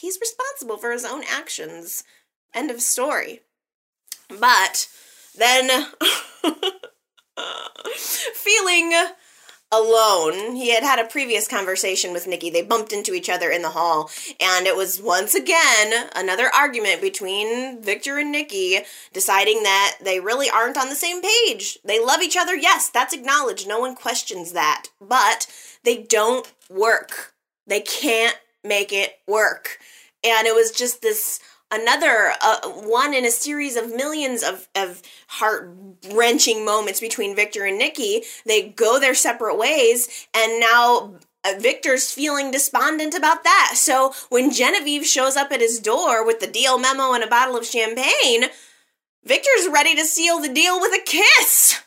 he's 0.00 0.18
responsible 0.20 0.76
for 0.76 0.92
his 0.92 1.04
own 1.04 1.22
actions. 1.30 2.04
End 2.52 2.70
of 2.70 2.80
story. 2.80 3.40
But 4.28 4.88
then 5.36 5.68
feeling 8.34 8.92
alone. 9.74 10.54
He 10.56 10.72
had 10.72 10.82
had 10.82 10.98
a 10.98 11.04
previous 11.08 11.48
conversation 11.48 12.12
with 12.12 12.26
Nikki. 12.26 12.50
They 12.50 12.62
bumped 12.62 12.92
into 12.92 13.14
each 13.14 13.28
other 13.28 13.50
in 13.50 13.62
the 13.62 13.70
hall, 13.70 14.10
and 14.40 14.66
it 14.66 14.76
was 14.76 15.00
once 15.02 15.34
again 15.34 16.08
another 16.14 16.48
argument 16.54 17.00
between 17.00 17.82
Victor 17.82 18.18
and 18.18 18.30
Nikki, 18.30 18.80
deciding 19.12 19.62
that 19.64 19.96
they 20.02 20.20
really 20.20 20.48
aren't 20.48 20.78
on 20.78 20.88
the 20.88 20.94
same 20.94 21.20
page. 21.20 21.78
They 21.84 22.04
love 22.04 22.22
each 22.22 22.36
other, 22.36 22.54
yes, 22.54 22.88
that's 22.88 23.14
acknowledged. 23.14 23.66
No 23.66 23.80
one 23.80 23.94
questions 23.94 24.52
that. 24.52 24.86
But 25.00 25.46
they 25.82 26.02
don't 26.02 26.50
work. 26.70 27.34
They 27.66 27.80
can't 27.80 28.38
make 28.62 28.92
it 28.92 29.18
work. 29.26 29.78
and 30.24 30.46
it 30.46 30.54
was 30.54 30.70
just 30.70 31.02
this 31.02 31.38
another 31.74 32.32
uh, 32.42 32.68
one 32.68 33.14
in 33.14 33.24
a 33.24 33.30
series 33.30 33.76
of 33.76 33.94
millions 33.94 34.42
of, 34.42 34.68
of 34.74 35.02
heart 35.28 35.74
wrenching 36.12 36.64
moments 36.64 37.00
between 37.00 37.36
Victor 37.36 37.64
and 37.64 37.78
Nikki. 37.78 38.22
They 38.46 38.68
go 38.68 38.98
their 38.98 39.14
separate 39.14 39.56
ways, 39.56 40.26
and 40.34 40.60
now 40.60 41.14
uh, 41.44 41.54
Victor's 41.58 42.10
feeling 42.10 42.50
despondent 42.50 43.14
about 43.14 43.44
that. 43.44 43.72
So 43.74 44.14
when 44.30 44.50
Genevieve 44.50 45.04
shows 45.04 45.36
up 45.36 45.52
at 45.52 45.60
his 45.60 45.78
door 45.78 46.24
with 46.24 46.40
the 46.40 46.46
deal 46.46 46.78
memo 46.78 47.12
and 47.12 47.22
a 47.22 47.28
bottle 47.28 47.56
of 47.56 47.66
champagne, 47.66 48.44
Victor's 49.24 49.68
ready 49.70 49.94
to 49.94 50.04
seal 50.04 50.40
the 50.40 50.52
deal 50.52 50.80
with 50.80 50.92
a 50.92 51.04
kiss. 51.04 51.80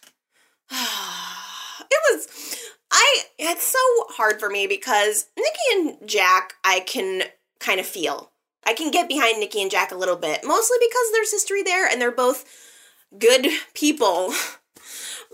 it 0.71 1.99
was 2.11 2.57
I 2.91 3.19
it's 3.37 3.67
so 3.67 3.79
hard 4.09 4.39
for 4.39 4.49
me 4.49 4.67
because 4.67 5.27
Nikki 5.37 5.59
and 5.99 6.07
Jack 6.07 6.53
I 6.63 6.79
can 6.81 7.23
kind 7.59 7.79
of 7.79 7.85
feel. 7.85 8.31
I 8.67 8.73
can 8.73 8.91
get 8.91 9.07
behind 9.07 9.39
Nikki 9.39 9.61
and 9.61 9.71
Jack 9.71 9.91
a 9.91 9.97
little 9.97 10.17
bit, 10.17 10.41
mostly 10.45 10.77
because 10.79 11.11
there's 11.13 11.31
history 11.31 11.63
there 11.63 11.87
and 11.87 12.01
they're 12.01 12.11
both 12.11 12.45
good 13.17 13.47
people. 13.73 14.33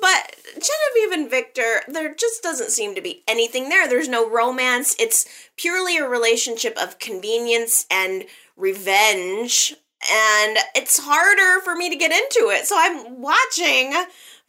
But 0.01 0.35
Genevieve 0.53 1.17
and 1.17 1.29
Victor, 1.29 1.81
there 1.87 2.13
just 2.15 2.41
doesn't 2.41 2.71
seem 2.71 2.95
to 2.95 3.01
be 3.01 3.23
anything 3.27 3.69
there. 3.69 3.87
There's 3.87 4.09
no 4.09 4.29
romance. 4.29 4.95
It's 4.99 5.25
purely 5.55 5.97
a 5.97 6.09
relationship 6.09 6.75
of 6.77 6.99
convenience 6.99 7.85
and 7.89 8.25
revenge. 8.57 9.75
And 10.11 10.57
it's 10.75 10.99
harder 10.99 11.63
for 11.63 11.75
me 11.75 11.89
to 11.89 11.95
get 11.95 12.11
into 12.11 12.49
it. 12.49 12.65
So 12.65 12.75
I'm 12.77 13.21
watching 13.21 13.93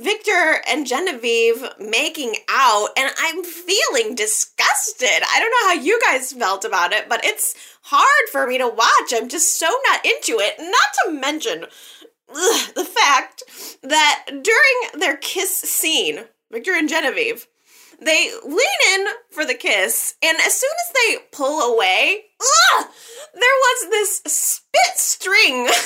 Victor 0.01 0.61
and 0.69 0.87
Genevieve 0.87 1.65
making 1.79 2.35
out, 2.49 2.89
and 2.97 3.11
I'm 3.17 3.45
feeling 3.45 4.15
disgusted. 4.15 5.09
I 5.09 5.39
don't 5.39 5.51
know 5.51 5.69
how 5.69 5.85
you 5.85 6.01
guys 6.01 6.33
felt 6.33 6.65
about 6.65 6.93
it, 6.93 7.09
but 7.09 7.25
it's 7.25 7.55
hard 7.83 8.29
for 8.33 8.47
me 8.47 8.59
to 8.59 8.67
watch. 8.67 9.13
I'm 9.15 9.29
just 9.29 9.57
so 9.59 9.69
not 9.87 10.05
into 10.05 10.39
it. 10.41 10.57
Not 10.59 10.71
to 11.05 11.13
mention 11.13 11.67
ugh, 12.29 12.75
the 12.75 12.85
fact 12.85 13.45
that 13.83 14.25
during 14.29 15.01
their 15.01 15.17
kiss 15.17 15.57
scene, 15.57 16.25
Victor 16.51 16.73
and 16.73 16.89
Genevieve, 16.89 17.47
they 18.01 18.31
lean 18.45 18.95
in 18.95 19.07
for 19.31 19.45
the 19.45 19.55
kiss, 19.55 20.15
and 20.23 20.37
as 20.45 20.55
soon 20.55 20.71
as 20.87 20.93
they 20.93 21.17
pull 21.31 21.73
away, 21.73 22.25
ugh, 22.41 22.87
there 23.33 23.43
was 23.43 23.91
this 23.91 24.23
spit 24.27 24.97
string. 24.97 25.69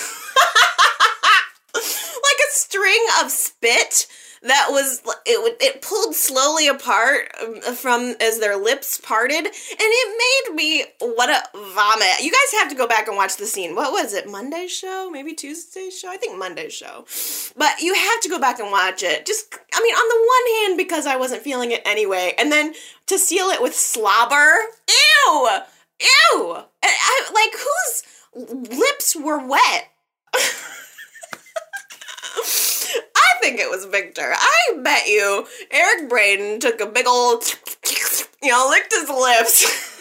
like 2.22 2.40
a 2.48 2.52
string 2.52 3.04
of 3.22 3.30
spit 3.30 4.06
that 4.42 4.68
was 4.70 5.02
it 5.26 5.56
it 5.60 5.82
pulled 5.82 6.14
slowly 6.14 6.68
apart 6.68 7.30
um, 7.42 7.60
from 7.74 8.14
as 8.20 8.38
their 8.38 8.56
lips 8.56 9.00
parted 9.00 9.44
and 9.44 9.46
it 9.50 10.48
made 10.48 10.54
me 10.54 10.84
what 11.00 11.30
a 11.30 11.42
vomit. 11.74 12.20
You 12.20 12.30
guys 12.30 12.60
have 12.60 12.68
to 12.68 12.76
go 12.76 12.86
back 12.86 13.08
and 13.08 13.16
watch 13.16 13.36
the 13.36 13.46
scene. 13.46 13.74
What 13.74 13.92
was 13.92 14.14
it 14.14 14.28
monday's 14.28 14.70
show? 14.70 15.10
Maybe 15.10 15.34
tuesday's 15.34 15.98
show? 15.98 16.08
I 16.08 16.16
think 16.16 16.38
monday's 16.38 16.72
show. 16.72 17.04
But 17.56 17.80
you 17.80 17.94
have 17.94 18.20
to 18.20 18.28
go 18.28 18.38
back 18.38 18.60
and 18.60 18.70
watch 18.70 19.02
it. 19.02 19.26
Just 19.26 19.54
i 19.74 19.82
mean 19.82 19.94
on 19.94 20.08
the 20.08 20.26
one 20.26 20.54
hand 20.60 20.76
because 20.78 21.06
i 21.06 21.16
wasn't 21.16 21.42
feeling 21.42 21.72
it 21.72 21.82
anyway 21.84 22.34
and 22.38 22.52
then 22.52 22.74
to 23.06 23.18
seal 23.18 23.46
it 23.46 23.62
with 23.62 23.74
slobber 23.74 24.54
ew! 24.88 25.48
Ew! 26.00 26.56
I, 26.82 27.30
like 27.34 27.54
whose 27.58 28.78
lips 28.78 29.16
were 29.16 29.44
wet 29.46 29.90
think 33.40 33.58
it 33.58 33.70
was 33.70 33.84
Victor. 33.84 34.32
I 34.34 34.78
bet 34.82 35.06
you 35.06 35.46
Eric 35.70 36.08
Braeden 36.08 36.60
took 36.60 36.80
a 36.80 36.86
big 36.86 37.06
old, 37.06 37.44
you 38.42 38.50
know, 38.50 38.66
licked 38.70 38.92
his 38.92 39.08
lips. 39.08 39.94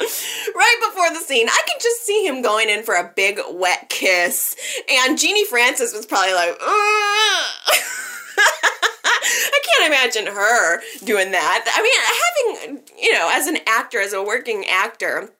right 0.54 0.76
before 0.88 1.10
the 1.10 1.20
scene, 1.20 1.48
I 1.48 1.60
could 1.66 1.80
just 1.80 2.04
see 2.04 2.26
him 2.26 2.42
going 2.42 2.68
in 2.68 2.82
for 2.82 2.94
a 2.94 3.12
big 3.14 3.40
wet 3.50 3.88
kiss. 3.88 4.56
And 4.90 5.18
Genie 5.18 5.46
Francis 5.46 5.94
was 5.94 6.06
probably 6.06 6.34
like, 6.34 6.56
I 9.06 9.60
can't 9.64 9.86
imagine 9.86 10.26
her 10.26 10.80
doing 11.04 11.30
that. 11.32 11.64
I 11.74 11.82
mean, 11.82 11.92
having, 12.66 12.82
you 13.00 13.12
know, 13.12 13.30
as 13.32 13.46
an 13.46 13.58
actor, 13.66 14.00
as 14.00 14.12
a 14.12 14.22
working 14.22 14.64
actor, 14.68 15.30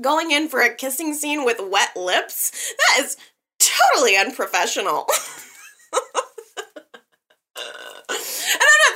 going 0.00 0.30
in 0.30 0.48
for 0.48 0.60
a 0.60 0.74
kissing 0.74 1.14
scene 1.14 1.44
with 1.44 1.60
wet 1.60 1.96
lips, 1.96 2.74
that 2.78 3.04
is 3.04 3.16
totally 3.58 4.16
unprofessional. 4.16 5.06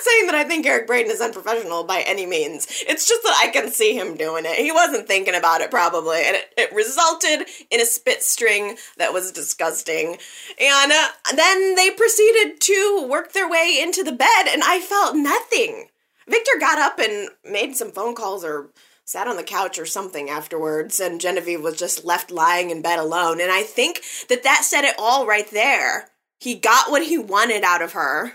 Saying 0.08 0.26
that 0.26 0.36
I 0.36 0.44
think 0.44 0.66
Eric 0.66 0.86
Braeden 0.86 1.10
is 1.10 1.20
unprofessional 1.20 1.84
by 1.84 2.02
any 2.06 2.24
means. 2.24 2.66
It's 2.88 3.06
just 3.06 3.22
that 3.24 3.38
I 3.42 3.48
can 3.48 3.70
see 3.70 3.94
him 3.94 4.16
doing 4.16 4.44
it. 4.46 4.54
He 4.54 4.72
wasn't 4.72 5.06
thinking 5.06 5.34
about 5.34 5.60
it 5.60 5.70
probably, 5.70 6.22
and 6.24 6.34
it, 6.34 6.52
it 6.56 6.72
resulted 6.72 7.46
in 7.70 7.80
a 7.80 7.84
spit 7.84 8.22
string 8.22 8.76
that 8.96 9.12
was 9.12 9.32
disgusting. 9.32 10.16
And 10.58 10.92
uh, 10.92 11.08
then 11.36 11.74
they 11.74 11.90
proceeded 11.90 12.60
to 12.60 13.06
work 13.08 13.32
their 13.32 13.50
way 13.50 13.78
into 13.82 14.02
the 14.02 14.12
bed, 14.12 14.46
and 14.48 14.62
I 14.64 14.80
felt 14.80 15.14
nothing. 15.14 15.88
Victor 16.26 16.52
got 16.58 16.78
up 16.78 16.98
and 16.98 17.28
made 17.44 17.76
some 17.76 17.90
phone 17.90 18.14
calls 18.14 18.44
or 18.44 18.70
sat 19.04 19.26
on 19.26 19.36
the 19.36 19.42
couch 19.42 19.78
or 19.78 19.86
something 19.86 20.30
afterwards, 20.30 21.00
and 21.00 21.20
Genevieve 21.20 21.62
was 21.62 21.78
just 21.78 22.04
left 22.04 22.30
lying 22.30 22.70
in 22.70 22.80
bed 22.80 22.98
alone. 22.98 23.40
And 23.40 23.50
I 23.50 23.62
think 23.62 24.02
that 24.28 24.42
that 24.44 24.64
said 24.64 24.84
it 24.84 24.94
all 24.98 25.26
right 25.26 25.50
there. 25.50 26.08
He 26.40 26.54
got 26.54 26.90
what 26.90 27.06
he 27.06 27.18
wanted 27.18 27.62
out 27.62 27.82
of 27.82 27.92
her 27.92 28.32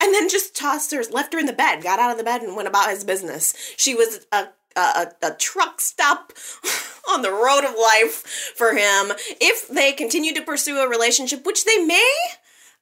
and 0.00 0.14
then 0.14 0.28
just 0.28 0.56
tossed 0.56 0.92
her, 0.92 1.02
left 1.10 1.32
her 1.32 1.38
in 1.38 1.46
the 1.46 1.52
bed, 1.52 1.82
got 1.82 1.98
out 1.98 2.10
of 2.10 2.18
the 2.18 2.24
bed, 2.24 2.42
and 2.42 2.56
went 2.56 2.68
about 2.68 2.90
his 2.90 3.04
business. 3.04 3.54
She 3.76 3.94
was 3.94 4.26
a 4.32 4.48
a, 4.76 5.12
a, 5.22 5.32
truck 5.32 5.80
stop 5.80 6.32
on 7.10 7.22
the 7.22 7.32
road 7.32 7.64
of 7.64 7.74
life 7.74 8.52
for 8.56 8.70
him. 8.70 9.12
If 9.40 9.68
they 9.68 9.92
continue 9.92 10.32
to 10.34 10.42
pursue 10.42 10.78
a 10.78 10.88
relationship, 10.88 11.44
which 11.44 11.64
they 11.64 11.84
may, 11.84 12.08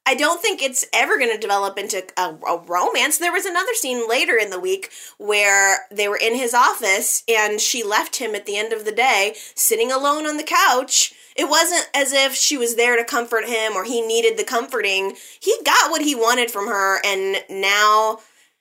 I 0.05 0.15
don't 0.15 0.41
think 0.41 0.61
it's 0.61 0.85
ever 0.93 1.17
going 1.17 1.31
to 1.31 1.37
develop 1.37 1.77
into 1.77 2.03
a, 2.17 2.35
a, 2.47 2.57
romance. 2.65 3.17
There 3.17 3.31
was 3.31 3.45
another 3.45 3.73
scene 3.73 4.07
later 4.07 4.37
in 4.37 4.49
the 4.49 4.59
week 4.59 4.91
where 5.17 5.87
they 5.91 6.07
were 6.07 6.17
in 6.17 6.35
his 6.35 6.53
office 6.53 7.23
and 7.27 7.59
she 7.59 7.83
left 7.83 8.17
him 8.17 8.33
at 8.33 8.45
the 8.45 8.57
end 8.57 8.73
of 8.73 8.85
the 8.85 8.91
day 8.91 9.35
sitting 9.55 9.91
alone 9.91 10.25
on 10.25 10.37
the 10.37 10.43
couch 10.43 11.13
it 11.39 11.47
wasn't 11.47 11.89
as 11.95 12.11
if 12.11 12.35
she 12.35 12.57
was 12.57 12.75
there 12.75 12.97
to 12.97 13.03
comfort 13.05 13.45
him 13.45 13.73
or 13.73 13.85
he 13.85 14.05
needed 14.05 14.37
the 14.37 14.43
comforting. 14.43 15.15
He 15.39 15.55
got 15.65 15.89
what 15.89 16.01
he 16.01 16.13
wanted 16.13 16.51
from 16.51 16.67
her, 16.67 16.99
and 17.05 17.37
now 17.49 18.19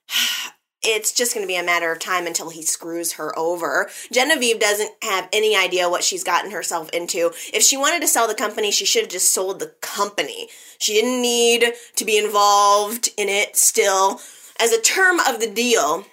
it's 0.83 1.13
just 1.13 1.35
going 1.35 1.43
to 1.45 1.53
be 1.53 1.57
a 1.57 1.65
matter 1.65 1.91
of 1.91 1.99
time 1.99 2.25
until 2.25 2.51
he 2.51 2.63
screws 2.63 3.15
her 3.15 3.37
over. 3.37 3.91
Genevieve 4.13 4.61
doesn't 4.61 4.93
have 5.03 5.29
any 5.33 5.57
idea 5.57 5.91
what 5.91 6.05
she's 6.05 6.23
gotten 6.23 6.53
herself 6.53 6.89
into. 6.91 7.33
If 7.53 7.65
she 7.65 7.77
wanted 7.77 8.01
to 8.03 8.07
sell 8.07 8.29
the 8.29 8.35
company, 8.35 8.71
she 8.71 8.87
should 8.87 9.03
have 9.03 9.11
just 9.11 9.35
sold 9.35 9.59
the 9.59 9.75
company. 9.81 10.49
She 10.79 10.95
didn't 10.95 11.21
need 11.21 11.73
to 11.97 12.05
be 12.05 12.17
involved 12.17 13.09
in 13.17 13.29
it 13.29 13.57
still. 13.57 14.21
As 14.61 14.71
a 14.71 14.81
term 14.81 15.19
of 15.19 15.41
the 15.41 15.51
deal, 15.51 16.07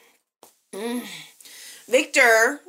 Victor 1.88 2.62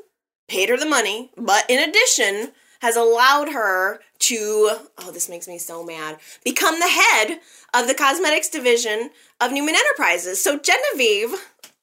paid 0.49 0.69
her 0.69 0.77
the 0.77 0.85
money, 0.85 1.31
but 1.39 1.65
in 1.71 1.89
addition, 1.89 2.53
has 2.81 2.97
allowed 2.97 3.51
her 3.51 4.01
to, 4.21 4.79
oh, 4.99 5.11
this 5.13 5.29
makes 5.29 5.47
me 5.49 5.59
so 5.59 5.85
mad, 5.85 6.19
become 6.45 6.79
the 6.79 6.89
head 6.89 7.41
of 7.75 7.87
the 7.87 7.95
cosmetics 7.95 8.49
division 8.49 9.11
of 9.41 9.53
Newman 9.53 9.75
Enterprises. 9.75 10.41
So 10.41 10.59
Genevieve 10.59 11.35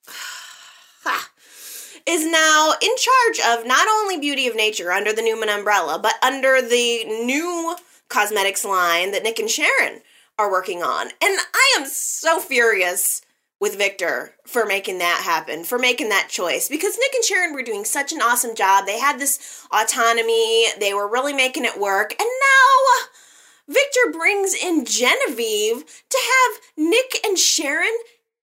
is 2.06 2.26
now 2.26 2.74
in 2.82 2.92
charge 2.98 3.40
of 3.60 3.66
not 3.66 3.88
only 3.88 4.18
Beauty 4.20 4.48
of 4.48 4.56
Nature 4.56 4.92
under 4.92 5.14
the 5.14 5.22
Newman 5.22 5.50
umbrella, 5.50 6.00
but 6.02 6.16
under 6.24 6.62
the 6.62 7.06
new 7.06 7.76
cosmetics 8.10 8.66
line 8.66 9.12
that 9.12 9.24
Nick 9.24 9.40
and 9.40 9.50
Sharon 9.50 10.02
are 10.38 10.52
working 10.52 10.84
on. 10.84 11.08
And 11.22 11.40
I 11.54 11.76
am 11.78 11.86
so 11.86 12.40
furious 12.40 13.22
with 13.64 13.78
Victor 13.78 14.36
for 14.46 14.66
making 14.66 14.98
that 14.98 15.22
happen, 15.24 15.64
for 15.64 15.80
making 15.80 16.10
that 16.10 16.28
choice. 16.30 16.68
Because 16.68 16.98
Nick 16.98 17.14
and 17.14 17.24
Sharon 17.24 17.54
were 17.54 17.64
doing 17.64 17.86
such 17.86 18.12
an 18.12 18.22
awesome 18.22 18.56
job. 18.56 18.86
They 18.86 19.00
had 19.00 19.20
this 19.20 19.66
autonomy, 19.72 20.66
they 20.82 20.94
were 20.94 21.08
really 21.08 21.32
making 21.32 21.64
it 21.64 21.80
work. 21.80 22.14
And 22.20 22.28
now 22.28 23.74
Victor 23.74 24.12
brings 24.12 24.54
in 24.54 24.84
Genevieve 24.84 25.86
to 26.10 26.18
have 26.18 26.62
Nick 26.76 27.26
and 27.26 27.40
Sharon 27.40 27.96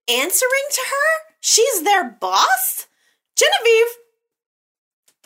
answering 0.08 0.68
to 0.72 0.80
her. 0.80 1.34
She's 1.42 1.82
their 1.82 2.08
boss. 2.18 2.86
Genevieve 3.36 3.98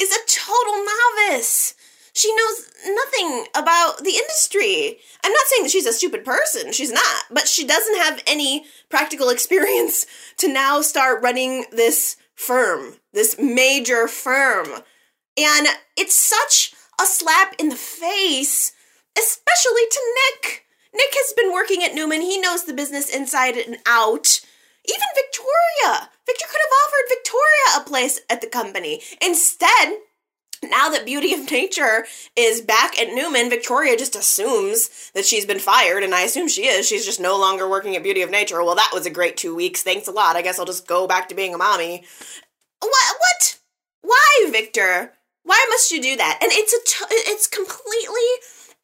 is 0.00 0.10
a 0.10 0.26
total 0.26 0.84
novice. 1.30 1.74
She 2.14 2.34
knows 2.34 2.70
nothing 2.86 3.46
about 3.56 4.04
the 4.04 4.16
industry. 4.16 4.98
I'm 5.24 5.32
not 5.32 5.46
saying 5.46 5.64
that 5.64 5.70
she's 5.70 5.86
a 5.86 5.92
stupid 5.92 6.24
person, 6.24 6.72
she's 6.72 6.92
not, 6.92 7.24
but 7.28 7.48
she 7.48 7.66
doesn't 7.66 7.96
have 7.96 8.22
any 8.26 8.66
practical 8.88 9.28
experience 9.30 10.06
to 10.38 10.52
now 10.52 10.80
start 10.80 11.22
running 11.22 11.66
this 11.72 12.16
firm, 12.34 12.94
this 13.12 13.36
major 13.38 14.06
firm. 14.06 14.66
And 15.36 15.66
it's 15.96 16.14
such 16.14 16.72
a 17.00 17.04
slap 17.04 17.56
in 17.58 17.68
the 17.68 17.76
face, 17.76 18.72
especially 19.18 19.82
to 19.90 20.00
Nick. 20.14 20.66
Nick 20.94 21.10
has 21.12 21.32
been 21.32 21.52
working 21.52 21.82
at 21.82 21.94
Newman, 21.94 22.20
he 22.20 22.40
knows 22.40 22.64
the 22.64 22.72
business 22.72 23.12
inside 23.12 23.56
and 23.56 23.78
out. 23.86 24.40
Even 24.86 25.08
Victoria. 25.16 26.10
Victor 26.26 26.46
could 26.48 26.60
have 26.60 26.78
offered 26.86 27.08
Victoria 27.08 27.66
a 27.76 27.88
place 27.88 28.20
at 28.30 28.40
the 28.40 28.46
company. 28.46 29.02
Instead, 29.20 29.98
now 30.70 30.88
that 30.90 31.06
Beauty 31.06 31.32
of 31.32 31.50
Nature 31.50 32.06
is 32.36 32.60
back 32.60 32.98
at 32.98 33.14
Newman, 33.14 33.50
Victoria 33.50 33.96
just 33.96 34.16
assumes 34.16 35.10
that 35.14 35.24
she's 35.24 35.46
been 35.46 35.58
fired, 35.58 36.02
and 36.02 36.14
I 36.14 36.22
assume 36.22 36.48
she 36.48 36.66
is. 36.66 36.86
She's 36.86 37.04
just 37.04 37.20
no 37.20 37.38
longer 37.38 37.68
working 37.68 37.96
at 37.96 38.02
Beauty 38.02 38.22
of 38.22 38.30
Nature. 38.30 38.62
Well, 38.62 38.74
that 38.74 38.90
was 38.92 39.06
a 39.06 39.10
great 39.10 39.36
two 39.36 39.54
weeks. 39.54 39.82
Thanks 39.82 40.08
a 40.08 40.12
lot. 40.12 40.36
I 40.36 40.42
guess 40.42 40.58
I'll 40.58 40.64
just 40.64 40.86
go 40.86 41.06
back 41.06 41.28
to 41.28 41.34
being 41.34 41.54
a 41.54 41.58
mommy. 41.58 42.04
What? 42.80 43.16
What? 43.18 43.58
Why, 44.02 44.50
Victor? 44.50 45.12
Why 45.44 45.64
must 45.70 45.90
you 45.90 46.02
do 46.02 46.16
that? 46.16 46.38
And 46.42 46.50
it's 46.52 46.72
a 46.72 47.06
t- 47.06 47.14
it's 47.30 47.46
completely 47.46 48.22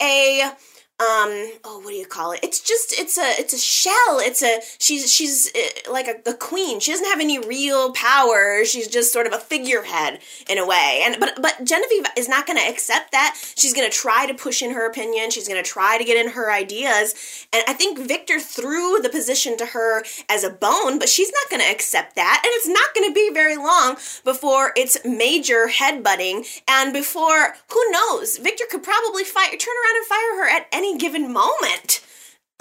a 0.01 0.53
um 1.01 1.51
oh 1.65 1.81
what 1.83 1.91
do 1.91 1.97
you 1.97 2.07
call 2.07 2.33
it? 2.33 2.41
It's 2.43 2.61
just 2.61 2.93
it's 2.99 3.17
a 3.17 3.41
it's 3.41 3.55
a 3.55 3.59
shell. 3.59 4.19
It's 4.19 4.43
a 4.43 4.61
she's 4.79 5.11
she's 5.11 5.51
uh, 5.55 5.91
like 5.91 6.07
a, 6.07 6.31
a 6.31 6.35
queen. 6.35 6.79
She 6.79 6.93
doesn't 6.93 7.07
have 7.07 7.21
any 7.21 7.39
real 7.39 7.93
power. 7.93 8.65
She's 8.67 8.87
just 8.87 9.11
sort 9.11 9.27
of 9.27 9.33
a 9.33 9.39
figurehead 9.39 10.21
in 10.49 10.59
a 10.59 10.67
way. 10.67 11.03
And 11.05 11.17
but 11.19 11.41
but 11.41 11.65
genevieve 11.65 12.05
is 12.19 12.29
not 12.29 12.47
going 12.47 12.59
to 12.59 12.69
accept 12.69 13.13
that. 13.13 13.39
She's 13.57 13.73
going 13.73 13.91
to 13.91 13.97
try 13.97 14.27
to 14.27 14.35
push 14.35 14.63
in 14.63 14.73
her 14.73 14.87
opinion. 14.87 15.31
She's 15.31 15.49
going 15.49 15.63
to 15.63 15.69
try 15.69 15.97
to 15.97 16.05
get 16.05 16.19
in 16.19 16.33
her 16.33 16.53
ideas. 16.53 17.47
And 17.53 17.65
i 17.67 17.73
think 17.73 17.99
victor 17.99 18.39
threw 18.39 19.01
the 19.01 19.09
position 19.09 19.57
to 19.57 19.67
her 19.67 20.05
as 20.29 20.45
a 20.45 20.51
bone 20.51 20.99
but 20.99 21.09
she's 21.09 21.33
not 21.33 21.51
going 21.51 21.63
to 21.63 21.71
accept 21.71 22.15
that. 22.17 22.43
And 22.45 22.51
it's 22.57 22.69
not 22.69 22.95
going 22.95 23.09
to 23.09 23.15
be 23.15 23.31
very 23.33 23.57
long 23.57 23.97
before 24.25 24.73
it's 24.77 24.99
major 25.05 25.69
headbutting. 25.69 26.47
And 26.69 26.93
before 26.93 27.55
who 27.73 27.91
knows? 27.91 28.39
Victor 28.39 28.65
could 28.71 28.83
probably 28.83 29.25
fire 29.25 29.57
turn 29.57 29.75
around 29.81 29.97
and 29.97 30.07
fire 30.07 30.37
her 30.41 30.49
at 30.57 30.67
any 30.73 30.90
given 30.99 31.33
moment. 31.33 32.01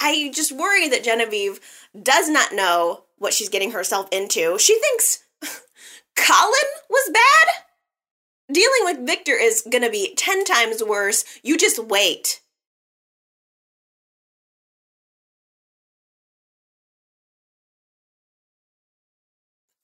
I 0.00 0.30
just 0.34 0.52
worry 0.52 0.88
that 0.88 1.04
Genevieve 1.04 1.60
does 2.00 2.28
not 2.28 2.54
know 2.54 3.04
what 3.18 3.34
she's 3.34 3.48
getting 3.48 3.72
herself 3.72 4.08
into. 4.10 4.58
She 4.58 4.78
thinks 4.80 5.24
Colin 6.16 6.70
was 6.88 7.10
bad? 7.12 7.64
Dealing 8.52 8.84
with 8.84 9.06
Victor 9.06 9.34
is 9.34 9.62
gonna 9.70 9.90
be 9.90 10.14
10 10.16 10.44
times 10.44 10.82
worse. 10.82 11.24
You 11.42 11.56
just 11.56 11.78
wait. 11.78 12.40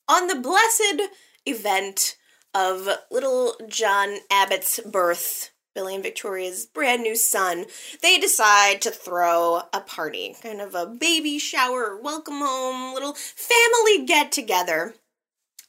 On 0.08 0.28
the 0.28 0.36
blessed 0.36 1.10
event 1.44 2.16
of 2.54 2.88
little 3.10 3.54
John 3.68 4.18
Abbott's 4.30 4.80
birth, 4.80 5.50
Billy 5.76 5.94
and 5.94 6.02
Victoria's 6.02 6.64
brand 6.64 7.02
new 7.02 7.14
son, 7.14 7.66
they 8.02 8.18
decide 8.18 8.80
to 8.80 8.90
throw 8.90 9.60
a 9.74 9.80
party, 9.80 10.34
kind 10.42 10.62
of 10.62 10.74
a 10.74 10.86
baby 10.86 11.38
shower, 11.38 12.00
welcome 12.02 12.38
home, 12.38 12.94
little 12.94 13.12
family 13.12 14.06
get 14.06 14.32
together. 14.32 14.94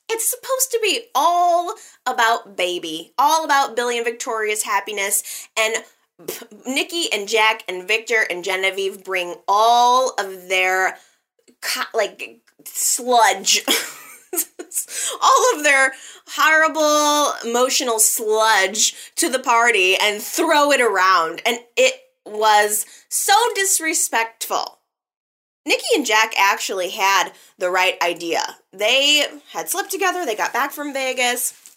It's 0.09 0.29
supposed 0.29 0.71
to 0.71 0.79
be 0.81 1.07
all 1.13 1.75
about 2.05 2.55
baby, 2.55 3.11
all 3.17 3.43
about 3.43 3.75
Billy 3.75 3.97
and 3.97 4.05
Victoria's 4.05 4.63
happiness, 4.63 5.49
and 5.59 5.83
Nikki 6.65 7.11
and 7.11 7.27
Jack 7.27 7.63
and 7.67 7.85
Victor 7.85 8.25
and 8.29 8.45
Genevieve 8.45 9.03
bring 9.03 9.35
all 9.45 10.13
of 10.17 10.47
their 10.47 10.97
like 11.93 12.39
sludge 12.63 13.65
all 15.21 15.55
of 15.55 15.63
their 15.63 15.93
horrible 16.27 17.33
emotional 17.47 17.99
sludge 17.99 18.93
to 19.15 19.29
the 19.29 19.39
party 19.39 19.95
and 19.95 20.21
throw 20.21 20.71
it 20.71 20.81
around. 20.81 21.41
And 21.45 21.59
it 21.75 21.93
was 22.25 22.85
so 23.09 23.33
disrespectful. 23.55 24.79
Nikki 25.65 25.83
and 25.95 26.05
Jack 26.05 26.33
actually 26.37 26.89
had 26.89 27.31
the 27.57 27.69
right 27.69 28.01
idea. 28.01 28.57
They 28.71 29.25
had 29.51 29.69
slept 29.69 29.91
together, 29.91 30.25
they 30.25 30.35
got 30.35 30.53
back 30.53 30.71
from 30.71 30.93
Vegas, 30.93 31.75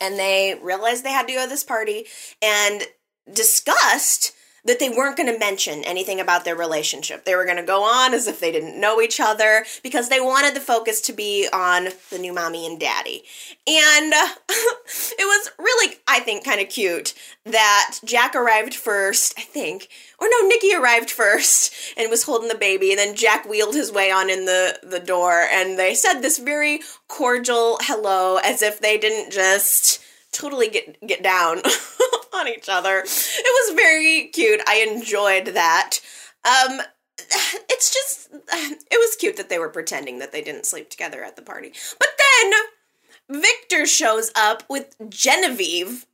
and 0.00 0.18
they 0.18 0.58
realized 0.62 1.04
they 1.04 1.12
had 1.12 1.28
to 1.28 1.34
go 1.34 1.44
to 1.44 1.48
this 1.48 1.64
party 1.64 2.06
and 2.42 2.84
discussed 3.32 4.32
that 4.68 4.78
they 4.78 4.90
weren't 4.90 5.16
going 5.16 5.32
to 5.32 5.38
mention 5.38 5.82
anything 5.84 6.20
about 6.20 6.44
their 6.44 6.54
relationship. 6.54 7.24
They 7.24 7.34
were 7.34 7.46
going 7.46 7.56
to 7.56 7.62
go 7.62 7.82
on 7.82 8.12
as 8.12 8.26
if 8.26 8.38
they 8.38 8.52
didn't 8.52 8.78
know 8.78 9.00
each 9.00 9.18
other 9.18 9.64
because 9.82 10.10
they 10.10 10.20
wanted 10.20 10.54
the 10.54 10.60
focus 10.60 11.00
to 11.02 11.14
be 11.14 11.48
on 11.50 11.88
the 12.10 12.18
new 12.18 12.34
mommy 12.34 12.66
and 12.66 12.78
daddy. 12.78 13.24
And 13.66 14.12
uh, 14.12 14.28
it 14.48 15.24
was 15.26 15.50
really, 15.58 15.96
I 16.06 16.20
think, 16.20 16.44
kind 16.44 16.60
of 16.60 16.68
cute 16.68 17.14
that 17.46 17.98
Jack 18.04 18.36
arrived 18.36 18.74
first, 18.74 19.32
I 19.38 19.42
think, 19.42 19.88
or 20.18 20.28
no, 20.30 20.46
Nikki 20.46 20.74
arrived 20.74 21.10
first 21.10 21.74
and 21.96 22.10
was 22.10 22.24
holding 22.24 22.48
the 22.48 22.54
baby, 22.54 22.90
and 22.90 22.98
then 22.98 23.16
Jack 23.16 23.48
wheeled 23.48 23.74
his 23.74 23.90
way 23.90 24.10
on 24.10 24.28
in 24.28 24.44
the, 24.44 24.78
the 24.82 25.00
door, 25.00 25.46
and 25.50 25.78
they 25.78 25.94
said 25.94 26.20
this 26.20 26.38
very 26.38 26.80
cordial 27.08 27.78
hello 27.80 28.36
as 28.44 28.60
if 28.60 28.80
they 28.80 28.98
didn't 28.98 29.32
just 29.32 30.02
totally 30.38 30.68
get 30.68 31.04
get 31.06 31.22
down 31.22 31.58
on 32.34 32.48
each 32.48 32.68
other. 32.68 32.98
It 32.98 33.06
was 33.06 33.76
very 33.76 34.26
cute. 34.32 34.60
I 34.66 34.86
enjoyed 34.88 35.46
that. 35.54 36.00
Um 36.44 36.80
it's 37.68 37.92
just 37.92 38.28
it 38.52 38.98
was 38.98 39.16
cute 39.16 39.36
that 39.36 39.48
they 39.48 39.58
were 39.58 39.68
pretending 39.68 40.18
that 40.20 40.32
they 40.32 40.42
didn't 40.42 40.66
sleep 40.66 40.90
together 40.90 41.22
at 41.24 41.36
the 41.36 41.42
party. 41.42 41.72
But 41.98 42.08
then 42.18 43.42
Victor 43.42 43.86
shows 43.86 44.30
up 44.34 44.62
with 44.68 44.94
Genevieve 45.08 46.06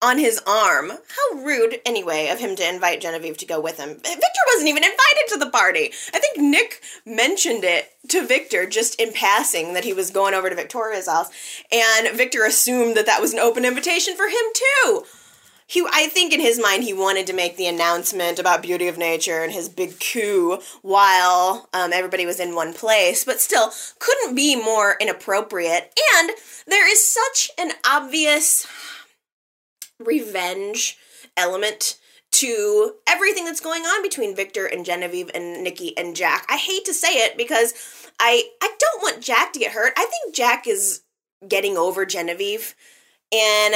on 0.00 0.18
his 0.18 0.40
arm. 0.46 0.90
How 0.90 1.38
rude, 1.38 1.80
anyway, 1.84 2.28
of 2.28 2.38
him 2.38 2.56
to 2.56 2.68
invite 2.68 3.00
Genevieve 3.00 3.36
to 3.38 3.46
go 3.46 3.60
with 3.60 3.78
him. 3.78 3.94
Victor 3.94 4.40
wasn't 4.52 4.68
even 4.68 4.84
invited 4.84 5.28
to 5.28 5.38
the 5.38 5.50
party. 5.50 5.90
I 6.14 6.18
think 6.18 6.38
Nick 6.38 6.80
mentioned 7.04 7.64
it 7.64 7.92
to 8.08 8.26
Victor 8.26 8.66
just 8.66 9.00
in 9.00 9.12
passing 9.12 9.74
that 9.74 9.84
he 9.84 9.92
was 9.92 10.10
going 10.10 10.34
over 10.34 10.48
to 10.48 10.56
Victoria's 10.56 11.08
house, 11.08 11.30
and 11.72 12.16
Victor 12.16 12.44
assumed 12.44 12.96
that 12.96 13.06
that 13.06 13.20
was 13.20 13.32
an 13.32 13.38
open 13.38 13.64
invitation 13.64 14.16
for 14.16 14.28
him 14.28 14.44
too. 14.54 15.04
He, 15.66 15.84
I 15.92 16.06
think 16.06 16.32
in 16.32 16.40
his 16.40 16.58
mind, 16.58 16.84
he 16.84 16.94
wanted 16.94 17.26
to 17.26 17.34
make 17.34 17.58
the 17.58 17.66
announcement 17.66 18.38
about 18.38 18.62
Beauty 18.62 18.88
of 18.88 18.96
Nature 18.96 19.42
and 19.42 19.52
his 19.52 19.68
big 19.68 20.00
coup 20.00 20.60
while 20.80 21.68
um, 21.74 21.92
everybody 21.92 22.24
was 22.24 22.40
in 22.40 22.54
one 22.54 22.72
place, 22.72 23.22
but 23.22 23.38
still 23.38 23.70
couldn't 23.98 24.34
be 24.34 24.56
more 24.56 24.96
inappropriate. 24.98 25.92
And 26.16 26.30
there 26.66 26.90
is 26.90 27.06
such 27.06 27.50
an 27.58 27.72
obvious 27.86 28.66
revenge 29.98 30.96
element 31.36 31.98
to 32.30 32.94
everything 33.06 33.44
that's 33.44 33.60
going 33.60 33.82
on 33.82 34.02
between 34.02 34.36
Victor 34.36 34.66
and 34.66 34.84
Genevieve 34.84 35.30
and 35.34 35.62
Nikki 35.64 35.96
and 35.96 36.14
Jack. 36.14 36.46
I 36.48 36.56
hate 36.56 36.84
to 36.84 36.94
say 36.94 37.08
it 37.08 37.36
because 37.36 37.74
I 38.20 38.44
I 38.62 38.72
don't 38.78 39.02
want 39.02 39.22
Jack 39.22 39.52
to 39.54 39.58
get 39.58 39.72
hurt. 39.72 39.92
I 39.96 40.06
think 40.06 40.34
Jack 40.34 40.66
is 40.66 41.02
getting 41.46 41.76
over 41.76 42.04
Genevieve 42.04 42.74
and 43.32 43.74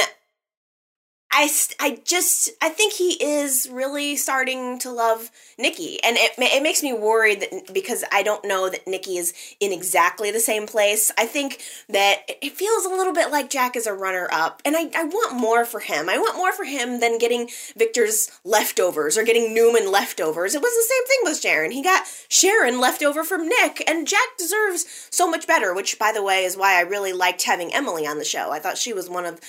I, 1.35 1.49
I 1.79 1.99
just 2.05 2.51
I 2.61 2.69
think 2.69 2.93
he 2.93 3.13
is 3.13 3.67
really 3.71 4.15
starting 4.15 4.77
to 4.79 4.91
love 4.91 5.31
Nikki, 5.57 6.01
and 6.03 6.15
it 6.15 6.33
it 6.37 6.61
makes 6.61 6.83
me 6.83 6.93
worried 6.93 7.41
that 7.41 7.73
because 7.73 8.03
I 8.11 8.21
don't 8.21 8.45
know 8.45 8.69
that 8.69 8.87
Nikki 8.87 9.17
is 9.17 9.33
in 9.59 9.71
exactly 9.71 10.29
the 10.29 10.39
same 10.39 10.67
place. 10.67 11.11
I 11.17 11.25
think 11.25 11.59
that 11.89 12.21
it 12.27 12.53
feels 12.55 12.85
a 12.85 12.89
little 12.89 13.13
bit 13.13 13.31
like 13.31 13.49
Jack 13.49 13.75
is 13.75 13.87
a 13.87 13.93
runner 13.93 14.27
up, 14.31 14.61
and 14.63 14.75
I 14.77 14.91
I 14.95 15.05
want 15.05 15.35
more 15.35 15.65
for 15.65 15.79
him. 15.79 16.07
I 16.07 16.19
want 16.19 16.37
more 16.37 16.53
for 16.53 16.65
him 16.65 16.99
than 16.99 17.17
getting 17.17 17.49
Victor's 17.75 18.29
leftovers 18.43 19.17
or 19.17 19.23
getting 19.23 19.55
Newman 19.55 19.91
leftovers. 19.91 20.53
It 20.53 20.61
was 20.61 20.71
the 20.71 20.93
same 20.93 21.07
thing 21.07 21.19
with 21.23 21.41
Sharon. 21.41 21.71
He 21.71 21.81
got 21.81 22.05
Sharon 22.29 22.79
leftover 22.79 23.23
from 23.23 23.49
Nick, 23.49 23.83
and 23.89 24.07
Jack 24.07 24.37
deserves 24.37 24.85
so 25.09 25.27
much 25.27 25.47
better. 25.47 25.73
Which, 25.73 25.97
by 25.97 26.11
the 26.11 26.23
way, 26.23 26.43
is 26.43 26.55
why 26.55 26.77
I 26.77 26.81
really 26.81 27.11
liked 27.11 27.41
having 27.41 27.73
Emily 27.73 28.05
on 28.05 28.19
the 28.19 28.25
show. 28.25 28.51
I 28.51 28.59
thought 28.59 28.77
she 28.77 28.93
was 28.93 29.09
one 29.09 29.25
of 29.25 29.39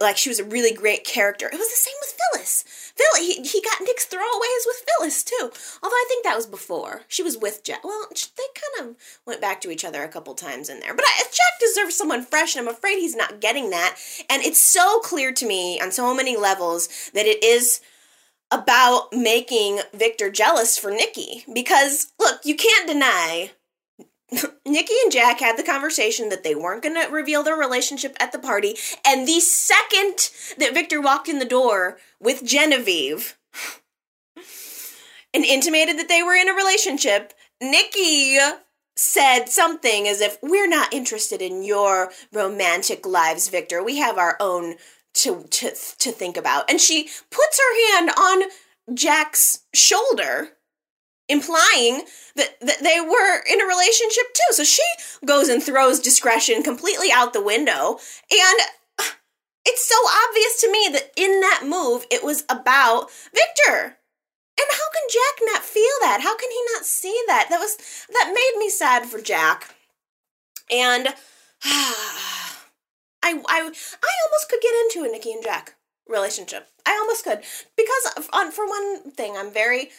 like 0.00 0.16
she 0.16 0.30
was 0.30 0.40
a 0.40 0.44
really 0.44 0.72
great 0.72 1.04
character 1.04 1.25
character. 1.26 1.46
It 1.52 1.58
was 1.58 1.68
the 1.68 1.74
same 1.74 1.94
with 2.00 2.16
Phyllis. 2.32 2.64
Phil, 2.94 3.22
he, 3.22 3.42
he 3.42 3.60
got 3.60 3.80
Nick's 3.80 4.06
throwaways 4.06 4.64
with 4.66 4.84
Phyllis 4.86 5.24
too. 5.24 5.50
Although 5.82 5.96
I 5.96 6.04
think 6.08 6.24
that 6.24 6.36
was 6.36 6.46
before 6.46 7.02
she 7.08 7.22
was 7.22 7.36
with 7.36 7.64
Jack. 7.64 7.82
Well, 7.82 8.06
they 8.10 8.44
kind 8.78 8.90
of 8.90 8.96
went 9.26 9.40
back 9.40 9.60
to 9.62 9.70
each 9.70 9.84
other 9.84 10.04
a 10.04 10.08
couple 10.08 10.34
times 10.34 10.68
in 10.68 10.78
there. 10.78 10.94
But 10.94 11.04
I, 11.06 11.22
Jack 11.24 11.60
deserves 11.60 11.96
someone 11.96 12.22
fresh, 12.22 12.54
and 12.54 12.66
I'm 12.66 12.72
afraid 12.72 12.98
he's 12.98 13.16
not 13.16 13.40
getting 13.40 13.70
that. 13.70 13.96
And 14.30 14.42
it's 14.42 14.60
so 14.60 15.00
clear 15.00 15.32
to 15.32 15.46
me 15.46 15.80
on 15.80 15.90
so 15.90 16.14
many 16.14 16.36
levels 16.36 17.10
that 17.12 17.26
it 17.26 17.42
is 17.42 17.80
about 18.52 19.12
making 19.12 19.80
Victor 19.92 20.30
jealous 20.30 20.78
for 20.78 20.92
Nikki. 20.92 21.44
Because 21.52 22.12
look, 22.20 22.40
you 22.44 22.54
can't 22.54 22.86
deny 22.86 23.50
Nikki 24.66 24.94
and 25.04 25.12
Jack 25.12 25.40
had 25.40 25.56
the 25.56 25.62
conversation 25.62 26.28
that 26.30 26.42
they 26.42 26.54
weren't 26.54 26.82
going 26.82 26.94
to 26.94 27.12
reveal 27.12 27.42
their 27.42 27.56
relationship 27.56 28.16
at 28.18 28.32
the 28.32 28.38
party, 28.38 28.76
and 29.06 29.26
the 29.26 29.40
second 29.40 30.30
that 30.58 30.74
Victor 30.74 31.00
walked 31.00 31.28
in 31.28 31.38
the 31.38 31.44
door 31.44 31.98
with 32.20 32.44
Genevieve 32.44 33.36
and 35.32 35.44
intimated 35.44 35.98
that 35.98 36.08
they 36.08 36.22
were 36.22 36.34
in 36.34 36.48
a 36.48 36.54
relationship, 36.54 37.32
Nikki 37.60 38.38
said 38.96 39.44
something 39.46 40.08
as 40.08 40.20
if 40.20 40.38
we're 40.42 40.68
not 40.68 40.92
interested 40.92 41.42
in 41.42 41.62
your 41.62 42.10
romantic 42.32 43.06
lives, 43.06 43.48
Victor. 43.48 43.82
We 43.82 43.98
have 43.98 44.18
our 44.18 44.36
own 44.40 44.76
to 45.14 45.44
to 45.50 45.70
to 45.70 46.12
think 46.12 46.36
about. 46.36 46.70
And 46.70 46.80
she 46.80 47.04
puts 47.30 47.60
her 47.60 47.96
hand 47.96 48.10
on 48.18 48.42
Jack's 48.94 49.60
shoulder 49.74 50.55
implying 51.28 52.04
that, 52.36 52.58
that 52.60 52.82
they 52.82 53.00
were 53.00 53.42
in 53.50 53.60
a 53.60 53.66
relationship 53.66 54.32
too. 54.34 54.52
So 54.52 54.64
she 54.64 54.82
goes 55.24 55.48
and 55.48 55.62
throws 55.62 56.00
discretion 56.00 56.62
completely 56.62 57.08
out 57.12 57.32
the 57.32 57.42
window. 57.42 57.98
And 58.30 58.60
uh, 58.98 59.04
It's 59.64 59.84
so 59.88 59.96
obvious 60.28 60.60
to 60.60 60.70
me 60.70 60.88
that 60.92 61.10
in 61.16 61.40
that 61.40 61.62
move, 61.66 62.06
it 62.10 62.22
was 62.22 62.44
about 62.48 63.10
Victor. 63.34 63.98
And 64.58 64.68
how 64.70 64.88
can 64.92 65.02
Jack 65.10 65.42
not 65.52 65.62
feel 65.62 65.96
that? 66.02 66.20
How 66.22 66.36
can 66.36 66.50
he 66.50 66.60
not 66.74 66.84
see 66.86 67.20
that? 67.26 67.48
That 67.50 67.58
was 67.58 67.76
that 68.08 68.32
made 68.34 68.58
me 68.58 68.70
sad 68.70 69.04
for 69.06 69.20
Jack. 69.20 69.74
And 70.70 71.08
I 71.64 72.72
I 73.22 73.32
I 73.42 73.60
almost 73.60 74.48
could 74.48 74.60
get 74.62 74.74
into 74.84 75.04
a 75.06 75.12
Nikki 75.12 75.32
and 75.32 75.42
Jack 75.42 75.74
relationship. 76.08 76.68
I 76.86 76.92
almost 76.92 77.24
could 77.24 77.42
because 77.76 78.28
on 78.32 78.50
for 78.52 78.66
one 78.66 79.10
thing, 79.10 79.36
I'm 79.36 79.52
very 79.52 79.90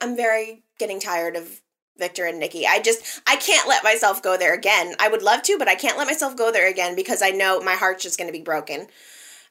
I'm 0.00 0.16
very 0.16 0.62
getting 0.78 1.00
tired 1.00 1.36
of 1.36 1.60
Victor 1.98 2.26
and 2.26 2.38
Nikki. 2.38 2.66
I 2.66 2.80
just 2.80 3.20
I 3.26 3.36
can't 3.36 3.68
let 3.68 3.84
myself 3.84 4.22
go 4.22 4.36
there 4.36 4.54
again. 4.54 4.94
I 5.00 5.08
would 5.08 5.22
love 5.22 5.42
to, 5.42 5.58
but 5.58 5.68
I 5.68 5.74
can't 5.74 5.98
let 5.98 6.06
myself 6.06 6.36
go 6.36 6.52
there 6.52 6.68
again 6.68 6.94
because 6.94 7.22
I 7.22 7.30
know 7.30 7.60
my 7.60 7.74
heart's 7.74 8.02
just 8.02 8.18
going 8.18 8.28
to 8.28 8.38
be 8.38 8.44
broken. 8.44 8.88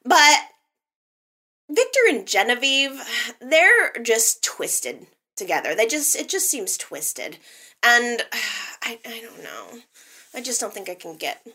But 0.04 0.40
Victor 1.70 2.00
and 2.10 2.28
Genevieve, 2.28 3.02
they're 3.42 3.94
just 4.02 4.44
twisted 4.44 5.08
together. 5.36 5.76
They 5.76 5.88
just 5.88 6.16
it 6.16 6.30
just 6.30 6.50
seems 6.50 6.78
twisted. 6.78 7.38
And 7.84 8.22
I 8.84 9.00
I 9.06 9.22
don't 9.22 9.44
know. 9.44 9.82
I 10.34 10.42
just 10.42 10.62
don't 10.62 10.74
think 10.74 10.90
I 10.90 10.96
can 10.96 11.16
get 11.16 11.46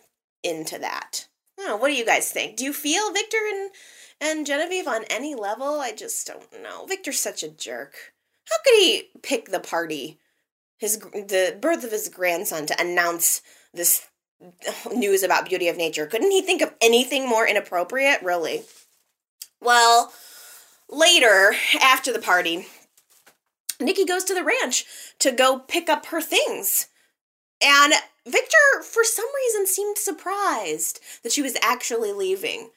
into 0.43 0.79
that. 0.79 1.27
Oh, 1.59 1.77
what 1.77 1.89
do 1.89 1.95
you 1.95 2.07
guys 2.07 2.33
think? 2.33 2.57
Do 2.57 2.65
you 2.65 2.73
feel 2.73 3.13
Victor 3.13 3.39
and 3.49 3.71
and 4.21 4.47
Genevieve 4.47 4.89
on 4.89 5.05
any 5.05 5.35
level? 5.35 5.81
I 5.81 5.93
just 5.93 6.27
don't 6.27 6.63
know. 6.63 6.87
Victor's 6.87 7.21
such 7.21 7.43
a 7.43 7.49
jerk. 7.49 8.13
How 8.51 8.57
could 8.65 8.75
he 8.79 9.05
pick 9.23 9.51
the 9.51 9.61
party, 9.61 10.19
his 10.79 10.99
the 10.99 11.57
birth 11.61 11.85
of 11.85 11.93
his 11.93 12.09
grandson, 12.09 12.67
to 12.67 12.81
announce 12.81 13.43
this 13.73 14.07
news 14.95 15.23
about 15.23 15.49
beauty 15.49 15.69
of 15.69 15.77
nature? 15.77 16.07
Couldn't 16.07 16.31
he 16.31 16.43
think 16.43 16.63
of 16.63 16.75
anything 16.81 17.29
more 17.29 17.47
inappropriate? 17.47 18.23
Really? 18.23 18.63
Well, 19.61 20.13
later 20.89 21.55
after 21.81 22.13
the 22.13 22.19
party, 22.19 22.67
Nikki 23.79 24.05
goes 24.05 24.25
to 24.25 24.35
the 24.35 24.45
ranch 24.45 24.85
to 25.21 25.33
go 25.33 25.59
pick 25.59 25.89
up 25.89 26.07
her 26.07 26.21
things. 26.21 26.89
And 27.63 27.93
Victor, 28.27 28.83
for 28.83 29.05
some 29.05 29.27
reason, 29.47 29.67
seemed 29.67 29.99
surprised 29.99 31.01
that 31.23 31.33
she 31.33 31.43
was 31.43 31.57
actually 31.63 32.13
leaving. 32.13 32.71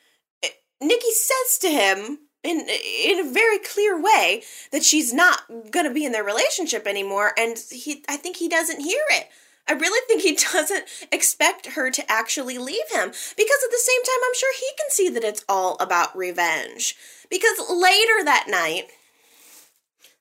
Eh, 0.43 0.49
Nikki 0.81 1.11
says 1.11 1.57
to 1.59 1.69
him 1.69 2.19
in 2.43 2.67
in 2.67 3.19
a 3.19 3.31
very 3.31 3.59
clear 3.59 3.99
way 3.99 4.43
that 4.71 4.83
she's 4.83 5.13
not 5.13 5.41
going 5.71 5.85
to 5.85 5.93
be 5.93 6.05
in 6.05 6.11
their 6.11 6.23
relationship 6.23 6.85
anymore 6.85 7.33
and 7.37 7.57
he 7.71 8.03
I 8.07 8.17
think 8.17 8.37
he 8.37 8.49
doesn't 8.49 8.81
hear 8.81 9.03
it. 9.11 9.29
I 9.67 9.73
really 9.73 10.05
think 10.07 10.21
he 10.21 10.35
doesn't 10.53 10.85
expect 11.11 11.67
her 11.67 11.89
to 11.89 12.11
actually 12.11 12.57
leave 12.57 12.89
him 12.91 13.07
because 13.09 13.63
at 13.63 13.71
the 13.71 13.81
same 13.81 14.03
time 14.03 14.23
I'm 14.25 14.35
sure 14.35 14.53
he 14.59 14.69
can 14.77 14.89
see 14.89 15.09
that 15.09 15.23
it's 15.23 15.45
all 15.47 15.77
about 15.79 16.15
revenge. 16.17 16.95
Because 17.29 17.59
later 17.69 18.23
that 18.25 18.47
night 18.49 18.89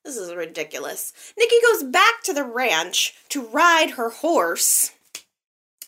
this 0.05 0.17
is 0.17 0.35
ridiculous. 0.35 1.13
Nikki 1.39 1.57
goes 1.63 1.85
back 1.85 2.23
to 2.25 2.33
the 2.33 2.45
ranch 2.45 3.15
to 3.29 3.47
ride 3.47 3.91
her 3.91 4.11
horse 4.11 4.91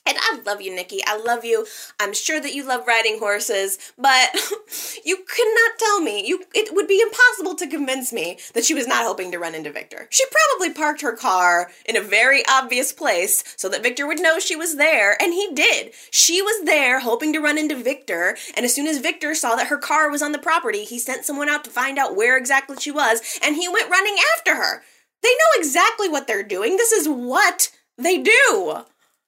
and 0.06 0.18
I 0.20 0.40
love 0.44 0.60
you, 0.60 0.74
Nikki. 0.74 1.00
I 1.06 1.16
love 1.16 1.44
you. 1.44 1.66
I'm 1.98 2.12
sure 2.12 2.40
that 2.40 2.54
you 2.54 2.66
love 2.66 2.86
riding 2.86 3.18
horses, 3.18 3.78
but 3.96 4.30
you 5.04 5.16
cannot 5.16 5.78
tell 5.78 6.00
me. 6.00 6.26
You 6.26 6.44
it 6.54 6.74
would 6.74 6.86
be 6.86 7.00
impossible 7.00 7.54
to 7.56 7.66
convince 7.66 8.12
me 8.12 8.38
that 8.52 8.64
she 8.64 8.74
was 8.74 8.86
not 8.86 9.06
hoping 9.06 9.32
to 9.32 9.38
run 9.38 9.54
into 9.54 9.72
Victor. 9.72 10.06
She 10.10 10.24
probably 10.30 10.74
parked 10.74 11.00
her 11.00 11.16
car 11.16 11.70
in 11.86 11.96
a 11.96 12.02
very 12.02 12.42
obvious 12.48 12.92
place 12.92 13.42
so 13.56 13.68
that 13.70 13.82
Victor 13.82 14.06
would 14.06 14.20
know 14.20 14.38
she 14.38 14.56
was 14.56 14.76
there, 14.76 15.20
and 15.22 15.32
he 15.32 15.50
did. 15.54 15.92
She 16.10 16.42
was 16.42 16.64
there 16.64 17.00
hoping 17.00 17.32
to 17.32 17.40
run 17.40 17.58
into 17.58 17.76
Victor, 17.76 18.36
and 18.56 18.64
as 18.66 18.74
soon 18.74 18.86
as 18.86 18.98
Victor 18.98 19.34
saw 19.34 19.56
that 19.56 19.68
her 19.68 19.78
car 19.78 20.10
was 20.10 20.22
on 20.22 20.32
the 20.32 20.38
property, 20.38 20.84
he 20.84 20.98
sent 20.98 21.24
someone 21.24 21.48
out 21.48 21.64
to 21.64 21.70
find 21.70 21.98
out 21.98 22.16
where 22.16 22.36
exactly 22.36 22.76
she 22.78 22.90
was, 22.90 23.38
and 23.42 23.56
he 23.56 23.68
went 23.68 23.90
running 23.90 24.16
after 24.36 24.56
her. 24.56 24.82
They 25.22 25.30
know 25.30 25.60
exactly 25.60 26.08
what 26.10 26.26
they're 26.26 26.42
doing. 26.42 26.76
This 26.76 26.92
is 26.92 27.08
what 27.08 27.70
they 27.96 28.22
do 28.22 28.84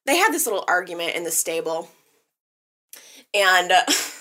they 0.06 0.16
had 0.16 0.32
this 0.32 0.46
little 0.46 0.64
argument 0.68 1.14
in 1.14 1.24
the 1.24 1.30
stable. 1.30 1.90
And 3.34 3.72
uh, 3.72 3.82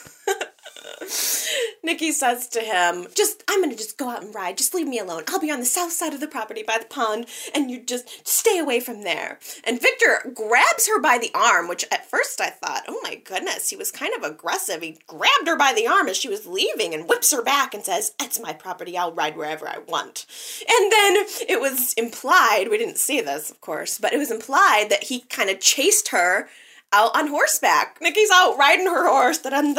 Nikki 1.86 2.12
says 2.12 2.48
to 2.50 2.60
him, 2.62 3.08
Just, 3.16 3.44
I'm 3.48 3.62
gonna 3.62 3.76
just 3.76 3.98
go 3.98 4.10
out 4.10 4.24
and 4.24 4.34
ride. 4.34 4.58
Just 4.58 4.74
leave 4.74 4.88
me 4.88 5.00
alone. 5.00 5.24
I'll 5.28 5.40
be 5.40 5.52
on 5.52 5.60
the 5.60 5.66
south 5.66 5.92
side 5.92 6.14
of 6.14 6.20
the 6.20 6.28
property 6.28 6.64
by 6.64 6.78
the 6.80 6.86
pond, 6.86 7.28
and 7.54 7.70
you 7.70 7.80
just 7.80 8.28
stay 8.28 8.58
away 8.58 8.80
from 8.80 9.04
there. 9.04 9.40
And 9.64 9.82
Victor 9.82 10.32
grabs 10.34 10.88
her 10.88 11.00
by 11.00 11.18
the 11.18 11.32
arm, 11.34 11.68
which 11.68 11.86
at 11.92 12.10
first 12.10 12.42
I 12.42 12.50
thought, 12.50 12.86
Oh 12.88 13.00
my 13.04 13.16
goodness, 13.16 13.70
he 13.70 13.76
was 13.76 13.92
kind 13.92 14.14
of 14.16 14.24
aggressive. 14.24 14.82
He 14.82 15.00
grabbed 15.08 15.48
her 15.48 15.56
by 15.56 15.74
the 15.74 15.88
arm 15.88 16.08
as 16.08 16.18
she 16.18 16.30
was 16.30 16.48
leaving 16.48 16.94
and 16.94 17.08
whips 17.08 17.32
her 17.32 17.44
back 17.44 17.74
and 17.74 17.84
says, 17.84 18.14
It's 18.20 18.40
my 18.40 18.54
property. 18.54 18.98
I'll 18.98 19.14
ride 19.14 19.38
wherever 19.38 19.68
I 19.68 19.78
want. 19.78 20.26
And 20.68 20.92
then 20.92 21.16
it 21.48 21.62
was 21.62 21.94
implied, 21.94 22.68
we 22.70 22.78
didn't 22.78 22.98
see 22.98 23.22
this, 23.22 23.52
of 23.52 23.62
course, 23.62 24.00
but 24.00 24.14
it 24.14 24.18
was 24.18 24.32
implied 24.32 24.88
that 24.90 25.06
he 25.06 25.22
kind 25.22 25.50
of 25.50 25.60
chased 25.60 26.10
her 26.10 26.50
out 26.96 27.16
on 27.16 27.28
horseback. 27.28 27.98
Nikki's 28.02 28.30
out 28.34 28.58
riding 28.58 28.88
her 28.88 29.08
horse. 29.08 29.42
And 29.44 29.78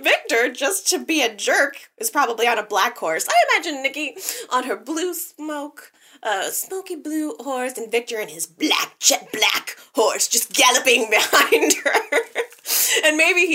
Victor, 0.00 0.52
just 0.52 0.88
to 0.88 0.98
be 0.98 1.22
a 1.22 1.34
jerk, 1.34 1.90
is 1.98 2.10
probably 2.10 2.48
on 2.48 2.58
a 2.58 2.64
black 2.64 2.98
horse. 2.98 3.26
I 3.28 3.34
imagine 3.50 3.82
Nikki 3.82 4.16
on 4.50 4.64
her 4.64 4.76
blue 4.76 5.14
smoke, 5.14 5.92
uh, 6.22 6.50
smoky 6.50 6.96
blue 6.96 7.36
horse, 7.38 7.78
and 7.78 7.90
Victor 7.90 8.18
in 8.18 8.28
his 8.28 8.46
black, 8.46 8.98
jet 8.98 9.30
black 9.32 9.76
horse 9.94 10.28
just 10.28 10.52
galloping 10.52 11.08
behind 11.10 11.72
and 11.84 11.85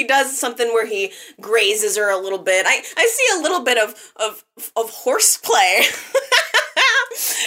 he 0.01 0.07
does 0.07 0.35
something 0.35 0.67
where 0.69 0.87
he 0.87 1.11
grazes 1.39 1.95
her 1.95 2.09
a 2.09 2.17
little 2.17 2.39
bit. 2.39 2.65
I, 2.67 2.81
I 2.97 3.05
see 3.05 3.39
a 3.39 3.41
little 3.43 3.61
bit 3.63 3.77
of, 3.77 3.93
of, 4.15 4.43
of 4.75 4.89
horseplay. 4.89 5.83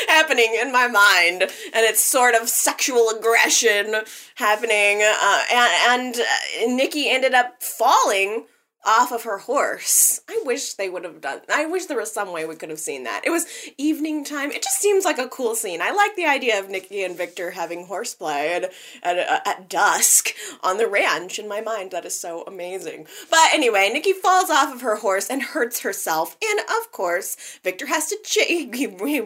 happening 0.09 0.57
in 0.61 0.71
my 0.71 0.87
mind, 0.87 1.43
and 1.43 1.51
it's 1.75 2.01
sort 2.01 2.35
of 2.35 2.49
sexual 2.49 3.09
aggression 3.09 3.95
happening. 4.37 5.03
Uh, 5.03 5.43
and, 5.51 5.73
and 5.89 6.17
uh, 6.17 6.75
Nikki 6.75 7.11
ended 7.11 7.35
up 7.35 7.63
falling 7.63 8.45
off 8.85 9.13
of 9.13 9.25
her 9.25 9.39
horse. 9.39 10.21
I 10.29 10.43
wish 10.45 10.75
they 10.75 10.89
would 10.89 11.05
have 11.05 11.21
done. 11.21 11.41
I 11.53 11.67
wish 11.67 11.87
there 11.87 11.99
was 11.99 12.13
some 12.13 12.33
way 12.33 12.45
we 12.45 12.57
could 12.57 12.71
have 12.71 12.79
seen 12.79 13.05
that. 13.05 13.23
It 13.25 13.31
was 13.31 13.47
evening 13.79 14.25
time. 14.25 14.51
It 14.51 14.63
just 14.63 14.81
seems 14.81 15.05
like 15.05 15.19
a 15.19 15.29
cool 15.29 15.55
scene. 15.55 15.81
I 15.81 15.91
like 15.91 16.17
the 16.17 16.27
idea 16.27 16.59
of 16.59 16.69
Nikki 16.69 17.03
and 17.03 17.17
Victor 17.17 17.53
having 17.53 17.87
horseplay 17.87 18.53
at, 18.53 18.73
at, 19.03 19.19
uh, 19.19 19.41
at 19.47 19.69
dusk 19.69 20.31
on 20.63 20.79
the 20.79 20.87
ranch. 20.87 21.39
In 21.39 21.49
my 21.49 21.61
mind, 21.61 21.91
that 21.91 22.05
is 22.05 22.19
so 22.19 22.45
amazing. 22.47 23.07
But 23.31 23.53
anyway, 23.53 23.91
Nikki 23.93 24.13
falls 24.13 24.51
off 24.51 24.75
of 24.75 24.83
her 24.83 24.97
horse 24.97 25.29
and 25.29 25.43
hurts 25.43 25.81
herself, 25.81 26.37
and 26.43 26.61
of 26.61 26.93
course, 26.93 27.37
Victor 27.63 27.87
has 27.87 28.07
to. 28.09 28.19
Ch- 28.25 28.47
he 28.47 29.23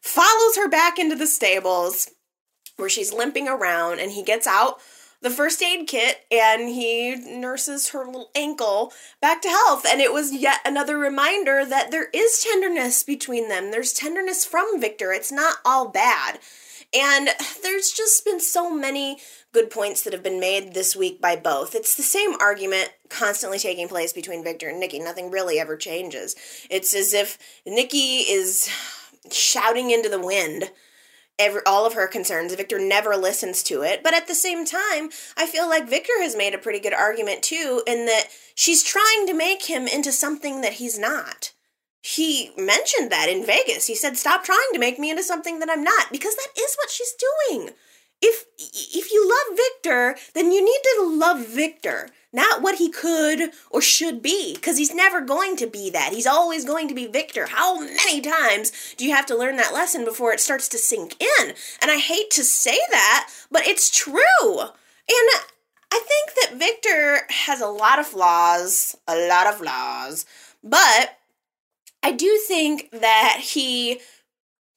follows 0.00 0.56
her 0.56 0.68
back 0.68 0.98
into 0.98 1.14
the 1.14 1.26
stables 1.26 2.10
where 2.76 2.88
she's 2.88 3.12
limping 3.12 3.48
around, 3.48 4.00
and 4.00 4.12
he 4.12 4.22
gets 4.22 4.46
out 4.46 4.78
the 5.22 5.30
first 5.30 5.62
aid 5.62 5.86
kit 5.86 6.26
and 6.30 6.68
he 6.68 7.14
nurses 7.14 7.90
her 7.90 8.04
little 8.04 8.30
ankle 8.34 8.92
back 9.20 9.40
to 9.42 9.48
health. 9.48 9.86
And 9.88 10.00
it 10.00 10.12
was 10.12 10.32
yet 10.32 10.60
another 10.64 10.98
reminder 10.98 11.64
that 11.64 11.90
there 11.90 12.08
is 12.12 12.42
tenderness 12.42 13.02
between 13.02 13.48
them. 13.48 13.70
There's 13.70 13.92
tenderness 13.92 14.44
from 14.44 14.80
Victor. 14.80 15.12
It's 15.12 15.32
not 15.32 15.56
all 15.64 15.88
bad. 15.88 16.40
And 16.94 17.30
there's 17.62 17.90
just 17.90 18.24
been 18.24 18.40
so 18.40 18.74
many 18.74 19.18
good 19.52 19.70
points 19.70 20.02
that 20.02 20.12
have 20.12 20.22
been 20.22 20.40
made 20.40 20.74
this 20.74 20.94
week 20.94 21.20
by 21.20 21.36
both. 21.36 21.74
It's 21.74 21.94
the 21.94 22.02
same 22.02 22.34
argument 22.40 22.92
constantly 23.08 23.58
taking 23.58 23.88
place 23.88 24.12
between 24.12 24.44
Victor 24.44 24.68
and 24.68 24.80
Nikki. 24.80 24.98
Nothing 24.98 25.30
really 25.30 25.58
ever 25.58 25.76
changes. 25.76 26.34
It's 26.68 26.94
as 26.94 27.14
if 27.14 27.38
Nikki 27.64 28.18
is 28.28 28.68
shouting 29.30 29.90
into 29.90 30.08
the 30.08 30.20
wind 30.20 30.70
every, 31.38 31.60
all 31.66 31.86
of 31.86 31.94
her 31.94 32.06
concerns. 32.06 32.54
Victor 32.54 32.78
never 32.78 33.16
listens 33.16 33.62
to 33.64 33.82
it. 33.82 34.02
But 34.02 34.14
at 34.14 34.26
the 34.26 34.34
same 34.34 34.64
time, 34.64 35.10
I 35.36 35.46
feel 35.46 35.68
like 35.68 35.88
Victor 35.88 36.20
has 36.20 36.36
made 36.36 36.54
a 36.54 36.58
pretty 36.58 36.80
good 36.80 36.94
argument 36.94 37.42
too, 37.42 37.82
in 37.86 38.06
that 38.06 38.28
she's 38.54 38.82
trying 38.82 39.26
to 39.26 39.34
make 39.34 39.66
him 39.66 39.86
into 39.86 40.12
something 40.12 40.60
that 40.60 40.74
he's 40.74 40.98
not. 40.98 41.52
He 42.02 42.50
mentioned 42.56 43.12
that 43.12 43.28
in 43.28 43.46
Vegas. 43.46 43.86
He 43.86 43.94
said, 43.94 44.16
Stop 44.16 44.44
trying 44.44 44.58
to 44.72 44.80
make 44.80 44.98
me 44.98 45.10
into 45.10 45.22
something 45.22 45.60
that 45.60 45.70
I'm 45.70 45.84
not, 45.84 46.10
because 46.10 46.34
that 46.34 46.48
is 46.58 46.76
what 46.76 46.90
she's 46.90 47.14
doing. 47.48 47.70
If 48.20 48.44
if 48.58 49.12
you 49.12 49.28
love 49.28 49.56
Victor, 49.56 50.16
then 50.34 50.52
you 50.52 50.64
need 50.64 50.80
to 50.82 51.16
love 51.18 51.46
Victor 51.46 52.10
not 52.32 52.62
what 52.62 52.76
he 52.76 52.90
could 52.90 53.50
or 53.70 53.82
should 53.82 54.22
be, 54.22 54.54
because 54.54 54.78
he's 54.78 54.94
never 54.94 55.20
going 55.20 55.56
to 55.56 55.66
be 55.66 55.90
that. 55.90 56.12
He's 56.12 56.26
always 56.26 56.64
going 56.64 56.88
to 56.88 56.94
be 56.94 57.06
Victor. 57.06 57.46
How 57.46 57.80
many 57.80 58.20
times 58.20 58.94
do 58.96 59.04
you 59.04 59.14
have 59.14 59.26
to 59.26 59.36
learn 59.36 59.56
that 59.56 59.74
lesson 59.74 60.04
before 60.04 60.32
it 60.32 60.40
starts 60.40 60.68
to 60.68 60.78
sink 60.78 61.20
in? 61.20 61.54
And 61.80 61.90
I 61.90 61.98
hate 61.98 62.30
to 62.32 62.44
say 62.44 62.78
that, 62.90 63.28
but 63.50 63.66
it's 63.66 63.90
true. 63.90 64.60
And 64.60 65.28
I 65.92 66.00
think 66.06 66.34
that 66.40 66.58
Victor 66.58 67.26
has 67.28 67.60
a 67.60 67.66
lot 67.66 67.98
of 67.98 68.06
flaws, 68.06 68.96
a 69.06 69.28
lot 69.28 69.46
of 69.46 69.56
flaws, 69.56 70.24
but 70.64 71.18
I 72.02 72.12
do 72.12 72.40
think 72.46 72.90
that 72.92 73.40
he 73.42 74.00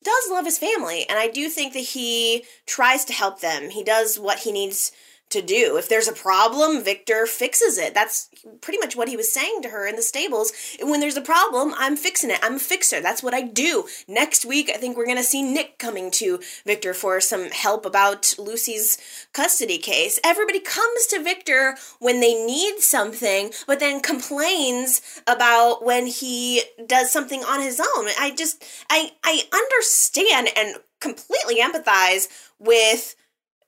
does 0.04 0.30
love 0.30 0.46
his 0.46 0.60
family, 0.60 1.06
and 1.10 1.18
I 1.18 1.28
do 1.28 1.50
think 1.50 1.74
that 1.74 1.80
he 1.80 2.44
tries 2.68 3.06
to 3.06 3.14
help 3.14 3.40
them. 3.42 3.72
He 3.72 3.84
does 3.84 4.20
what 4.20 4.40
he 4.40 4.52
needs 4.52 4.92
to 5.36 5.42
do. 5.42 5.78
If 5.78 5.88
there's 5.90 6.08
a 6.08 6.14
problem, 6.14 6.84
Victor 6.84 7.26
fixes 7.26 7.78
it. 7.78 7.94
That's 7.94 8.30
pretty 8.62 8.80
much 8.80 8.96
what 8.96 9.08
he 9.08 9.18
was 9.18 9.32
saying 9.32 9.62
to 9.62 9.70
her 9.70 9.86
in 9.88 9.96
the 9.96 10.02
stables. 10.02 10.52
When 10.82 11.00
there's 11.00 11.18
a 11.18 11.22
problem, 11.22 11.74
I'm 11.78 11.96
fixing 11.96 12.32
it. 12.32 12.40
I'm 12.42 12.56
a 12.56 12.60
fixer. 12.60 13.02
That's 13.02 13.22
what 13.22 13.34
I 13.34 13.42
do. 13.42 13.86
Next 14.08 14.46
week, 14.46 14.72
I 14.74 14.78
think 14.78 14.98
we're 14.98 15.06
going 15.06 15.18
to 15.18 15.24
see 15.24 15.44
Nick 15.44 15.78
coming 15.78 16.10
to 16.12 16.40
Victor 16.66 16.94
for 16.94 17.22
some 17.22 17.52
help 17.52 17.86
about 17.86 18.34
Lucy's 18.38 18.98
custody 19.34 19.78
case. 19.78 20.20
Everybody 20.24 20.60
comes 20.60 21.06
to 21.08 21.22
Victor 21.22 21.76
when 22.00 22.20
they 22.20 22.34
need 22.34 22.80
something, 22.80 23.52
but 23.68 23.80
then 23.80 24.02
complains 24.02 25.02
about 25.28 25.84
when 25.84 26.08
he 26.08 26.64
does 26.86 27.12
something 27.12 27.44
on 27.44 27.62
his 27.62 27.80
own. 27.80 28.08
I 28.20 28.34
just 28.36 28.64
I 28.90 29.12
I 29.24 29.44
understand 29.54 30.50
and 30.56 30.78
completely 31.00 31.62
empathize 31.62 32.28
with 32.60 33.16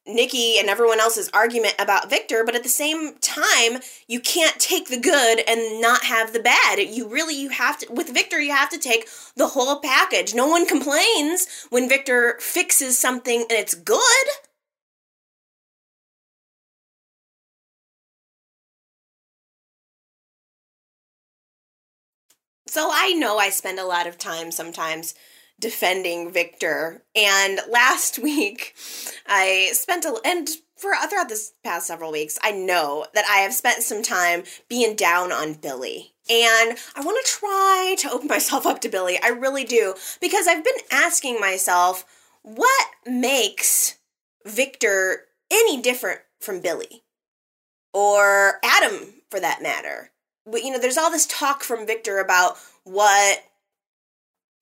Nikki 0.08 0.58
and 0.58 0.70
everyone 0.70 1.00
else's 1.00 1.30
argument 1.34 1.76
about 1.80 2.10
Victor, 2.10 2.44
but 2.46 2.56
at 2.56 2.64
the 2.64 2.70
same 2.70 3.16
time, 3.20 3.80
you 4.08 4.20
can't 4.20 4.60
take 4.60 4.88
the 4.88 5.00
good 5.00 5.42
and 5.48 5.82
not 5.82 6.04
have 6.04 6.34
the 6.34 6.40
bad. 6.40 6.80
You 6.80 7.08
really 7.08 7.36
you 7.36 7.50
have 7.50 7.78
to 7.80 7.92
with 7.92 8.14
Victor 8.14 8.40
you 8.40 8.52
have 8.52 8.70
to 8.70 8.80
take 8.80 9.08
the 9.36 9.48
whole 9.48 9.80
package. 9.80 10.34
No 10.34 10.48
one 10.48 10.66
complains 10.66 11.48
when 11.70 11.90
Victor 11.90 12.38
fixes 12.40 12.98
something 12.98 13.42
and 13.42 13.52
it's 13.52 13.74
good. 13.74 14.28
So 22.68 22.90
I 22.92 23.14
know 23.14 23.38
I 23.38 23.50
spend 23.50 23.80
a 23.80 23.86
lot 23.86 24.08
of 24.08 24.18
time 24.18 24.52
sometimes 24.52 25.16
defending 25.60 26.32
Victor. 26.32 27.04
And 27.16 27.60
last 27.70 28.20
week, 28.24 28.76
I 29.26 29.70
spent 29.74 30.06
a 30.06 30.20
and 30.26 30.48
for 30.78 30.94
throughout 31.10 31.28
this 31.28 31.54
past 31.64 31.88
several 31.88 32.12
weeks, 32.12 32.38
I 32.44 32.52
know 32.52 33.08
that 33.14 33.26
I 33.26 33.38
have 33.38 33.54
spent 33.54 33.82
some 33.82 34.04
time 34.04 34.44
being 34.70 34.96
down 34.96 35.32
on 35.32 35.54
Billy. 35.54 36.14
And 36.30 36.78
I 36.96 37.02
want 37.02 37.26
to 37.26 37.32
try 37.32 37.96
to 38.00 38.12
open 38.12 38.28
myself 38.30 38.66
up 38.66 38.82
to 38.82 38.90
Billy. 38.90 39.20
I 39.22 39.30
really 39.30 39.64
do. 39.64 39.96
Because 40.22 40.48
I've 40.48 40.64
been 40.64 40.74
asking 40.92 41.40
myself, 41.40 42.06
what 42.44 42.88
makes 43.06 43.98
Victor 44.46 45.26
any 45.52 45.82
different 45.82 46.22
from 46.40 46.62
Billy? 46.62 47.04
Or 47.94 48.60
Adam, 48.64 49.14
for 49.32 49.40
that 49.40 49.64
matter. 49.64 50.12
But, 50.46 50.64
you 50.64 50.72
know, 50.72 50.80
there's 50.80 50.98
all 50.98 51.12
this 51.12 51.26
talk 51.26 51.64
from 51.64 51.88
Victor 51.88 52.20
about 52.20 52.58
what 52.84 53.44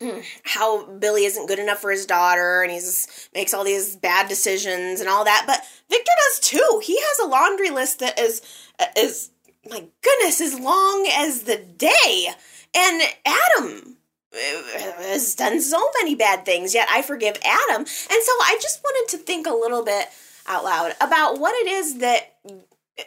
how 0.43 0.85
Billy 0.85 1.25
isn't 1.25 1.47
good 1.47 1.59
enough 1.59 1.79
for 1.79 1.91
his 1.91 2.05
daughter 2.05 2.63
and 2.63 2.71
he's 2.71 3.29
makes 3.33 3.53
all 3.53 3.63
these 3.63 3.95
bad 3.95 4.27
decisions 4.27 4.99
and 4.99 5.09
all 5.09 5.25
that. 5.25 5.43
But 5.47 5.63
Victor 5.89 6.11
does 6.27 6.39
too. 6.39 6.81
He 6.83 6.97
has 6.99 7.19
a 7.19 7.27
laundry 7.27 7.69
list 7.69 7.99
that 7.99 8.19
is 8.19 8.41
is 8.97 9.31
my 9.69 9.85
goodness 10.01 10.41
as 10.41 10.59
long 10.59 11.09
as 11.11 11.43
the 11.43 11.57
day. 11.57 12.27
And 12.77 13.01
Adam 13.25 13.97
uh, 14.33 14.37
has 15.01 15.33
done 15.35 15.61
so 15.61 15.89
many 16.01 16.13
bad 16.13 16.45
things, 16.45 16.73
yet 16.73 16.87
I 16.89 17.01
forgive 17.01 17.37
Adam. 17.43 17.81
And 17.81 17.87
so 17.87 18.31
I 18.43 18.57
just 18.61 18.83
wanted 18.83 19.11
to 19.11 19.23
think 19.23 19.47
a 19.47 19.53
little 19.53 19.83
bit 19.83 20.07
out 20.47 20.63
loud 20.63 20.93
about 20.99 21.39
what 21.39 21.55
it 21.55 21.67
is 21.67 21.99
that 21.99 22.34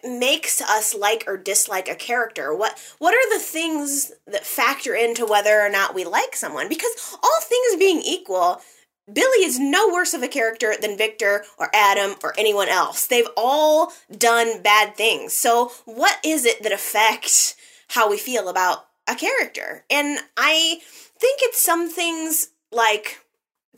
makes 0.04 0.60
us 0.60 0.94
like 0.94 1.24
or 1.26 1.36
dislike 1.36 1.88
a 1.88 1.94
character 1.94 2.54
what 2.54 2.78
what 2.98 3.14
are 3.14 3.34
the 3.34 3.42
things 3.42 4.12
that 4.26 4.44
factor 4.44 4.94
into 4.94 5.24
whether 5.24 5.60
or 5.60 5.70
not 5.70 5.94
we 5.94 6.04
like 6.04 6.36
someone 6.36 6.68
because 6.68 7.16
all 7.22 7.40
things 7.40 7.78
being 7.78 8.02
equal 8.02 8.60
Billy 9.10 9.44
is 9.44 9.58
no 9.58 9.88
worse 9.88 10.12
of 10.12 10.22
a 10.22 10.28
character 10.28 10.74
than 10.78 10.98
Victor 10.98 11.44
or 11.58 11.70
Adam 11.72 12.16
or 12.22 12.34
anyone 12.36 12.68
else. 12.68 13.06
They've 13.06 13.28
all 13.38 13.92
done 14.16 14.60
bad 14.62 14.96
things. 14.96 15.32
So, 15.32 15.72
what 15.86 16.18
is 16.22 16.44
it 16.44 16.62
that 16.62 16.72
affects 16.72 17.56
how 17.88 18.10
we 18.10 18.18
feel 18.18 18.50
about 18.50 18.86
a 19.08 19.14
character? 19.14 19.84
And 19.88 20.18
I 20.36 20.80
think 21.18 21.40
it's 21.40 21.58
some 21.58 21.88
things 21.88 22.50
like 22.70 23.20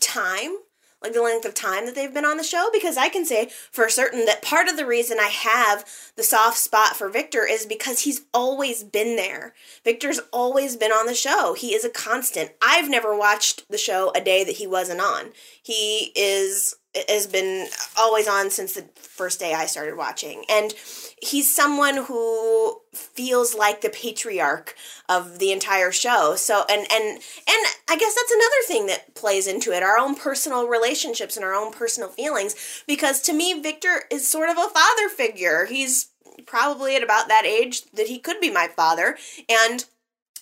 time 0.01 0.57
like 1.03 1.13
the 1.13 1.23
length 1.23 1.47
of 1.47 1.55
time 1.55 1.87
that 1.87 1.95
they've 1.95 2.13
been 2.13 2.25
on 2.25 2.37
the 2.37 2.45
show 2.45 2.69
because 2.73 2.97
I 2.97 3.09
can 3.09 3.25
say 3.25 3.51
for 3.71 3.89
certain 3.89 4.27
that 4.27 4.43
part 4.43 4.69
of 4.69 4.77
the 4.77 4.87
reason 4.87 5.19
I 5.19 5.29
have 5.29 5.85
the 6.17 6.23
soft 6.23 6.59
spot 6.59 6.97
for 6.97 7.09
Victor 7.09 7.47
is 7.47 7.67
because 7.67 8.01
he's 8.01 8.23
always 8.35 8.85
been 8.85 9.17
there. 9.17 9.55
Victor's 9.85 10.21
always 10.33 10.77
been 10.77 10.93
on 10.93 11.07
the 11.07 11.15
show. 11.15 11.55
He 11.55 11.75
is 11.75 11.85
a 11.85 11.91
constant. 11.91 12.53
I've 12.61 12.91
never 12.91 13.17
watched 13.17 13.69
the 13.71 13.79
show 13.79 14.13
a 14.15 14.21
day 14.21 14.45
that 14.45 14.57
he 14.57 14.67
wasn't 14.67 15.01
on. 15.01 15.31
He 15.63 16.13
is 16.15 16.77
has 17.09 17.27
been 17.29 17.69
always 17.97 18.27
on 18.27 18.51
since 18.51 18.73
the 18.73 18.85
first 18.97 19.39
day 19.39 19.55
I 19.55 19.67
started 19.67 19.97
watching. 19.97 20.45
And 20.51 20.73
he's 21.21 21.55
someone 21.55 22.05
who 22.05 22.81
feels 22.93 23.55
like 23.55 23.81
the 23.81 23.91
patriarch 23.91 24.75
of 25.09 25.39
the 25.39 25.53
entire 25.53 25.93
show. 25.93 26.35
So 26.37 26.65
and 26.69 26.87
and 26.91 27.15
and 27.15 27.67
I 27.89 27.97
guess 27.97 28.15
that's 28.15 28.33
another 28.33 28.63
thing 28.67 28.87
that 28.87 29.15
plays 29.15 29.47
into 29.47 29.73
it, 29.73 29.83
our 29.83 29.99
own 29.99 30.15
personal 30.15 30.67
relationships 30.67 31.37
and 31.37 31.45
our 31.45 31.55
own 31.55 31.73
personal 31.73 32.09
feelings 32.09 32.83
because 32.87 33.21
to 33.23 33.33
me 33.33 33.61
Victor 33.61 34.05
is 34.11 34.31
sort 34.31 34.49
of 34.49 34.57
a 34.57 34.69
father 34.69 35.09
figure. 35.09 35.67
He's 35.67 36.09
probably 36.47 36.97
at 36.97 37.03
about 37.03 37.29
that 37.29 37.45
age 37.45 37.83
that 37.93 38.09
he 38.09 38.19
could 38.19 38.41
be 38.41 38.51
my 38.51 38.69
father 38.69 39.17
and 39.49 39.85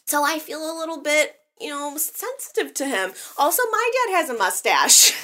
so 0.06 0.24
I 0.24 0.38
feel 0.38 0.60
a 0.60 0.78
little 0.78 1.02
bit 1.02 1.34
you 1.60 1.68
know, 1.68 1.96
sensitive 1.96 2.72
to 2.74 2.86
him. 2.86 3.12
Also, 3.36 3.62
my 3.70 3.90
dad 3.92 4.16
has 4.16 4.30
a 4.30 4.34
mustache. 4.34 5.12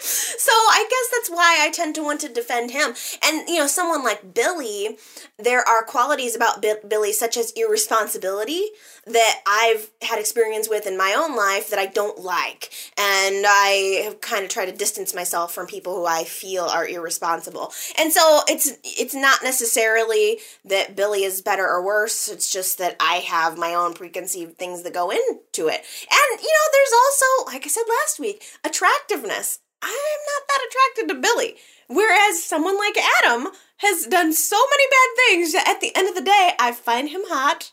so 0.00 0.52
I 0.52 0.86
guess 0.88 1.18
that's 1.18 1.30
why 1.30 1.58
I 1.60 1.70
tend 1.70 1.94
to 1.96 2.02
want 2.02 2.20
to 2.22 2.28
defend 2.28 2.70
him. 2.70 2.94
And, 3.24 3.48
you 3.48 3.58
know, 3.58 3.66
someone 3.66 4.02
like 4.02 4.34
Billy, 4.34 4.96
there 5.38 5.66
are 5.66 5.82
qualities 5.82 6.34
about 6.34 6.64
Billy, 6.88 7.12
such 7.12 7.36
as 7.36 7.52
irresponsibility, 7.52 8.64
that 9.06 9.40
I've 9.46 9.90
had 10.02 10.18
experience 10.18 10.68
with 10.68 10.86
in 10.86 10.96
my 10.96 11.14
own 11.16 11.36
life 11.36 11.70
that 11.70 11.78
I 11.78 11.86
don't 11.86 12.20
like. 12.20 12.70
And 12.98 13.44
I 13.46 14.02
have 14.04 14.20
kind 14.20 14.44
of 14.44 14.50
tried 14.50 14.66
to 14.66 14.72
distance 14.72 15.14
myself 15.14 15.54
from 15.54 15.66
people 15.66 15.94
who 15.94 16.06
I 16.06 16.24
feel 16.24 16.64
are 16.64 16.86
irresponsible. 16.86 17.72
And 17.98 18.12
so 18.12 18.40
it's 18.48 18.72
it's 18.84 19.14
not 19.14 19.42
necessarily 19.42 20.38
that 20.64 20.96
Billy 20.96 21.24
is 21.24 21.42
better 21.42 21.66
or 21.66 21.84
worse. 21.84 22.28
It's 22.28 22.52
just 22.52 22.78
that 22.78 22.96
I 23.00 23.14
have 23.14 23.58
my 23.58 23.74
own 23.74 23.94
preconceived 23.94 24.58
things 24.58 24.82
that 24.82 24.94
go 24.94 25.10
into 25.10 25.68
it. 25.68 25.80
And 26.10 26.40
you 26.42 26.52
know, 26.52 26.66
there's 26.72 26.92
also, 26.92 27.52
like 27.52 27.64
I 27.64 27.68
said 27.68 27.84
last 27.88 28.20
week, 28.20 28.44
attractiveness. 28.64 29.60
I'm 29.82 29.90
not 29.90 30.48
that 30.48 30.66
attracted 30.68 31.14
to 31.14 31.20
Billy. 31.20 31.56
Whereas 31.88 32.42
someone 32.42 32.78
like 32.78 32.96
Adam 33.22 33.48
has 33.78 34.06
done 34.06 34.32
so 34.32 34.56
many 34.70 34.84
bad 34.90 35.16
things 35.16 35.52
that 35.52 35.68
at 35.68 35.80
the 35.80 35.94
end 35.96 36.08
of 36.08 36.14
the 36.14 36.20
day, 36.20 36.52
I 36.58 36.72
find 36.72 37.08
him 37.08 37.22
hot 37.24 37.68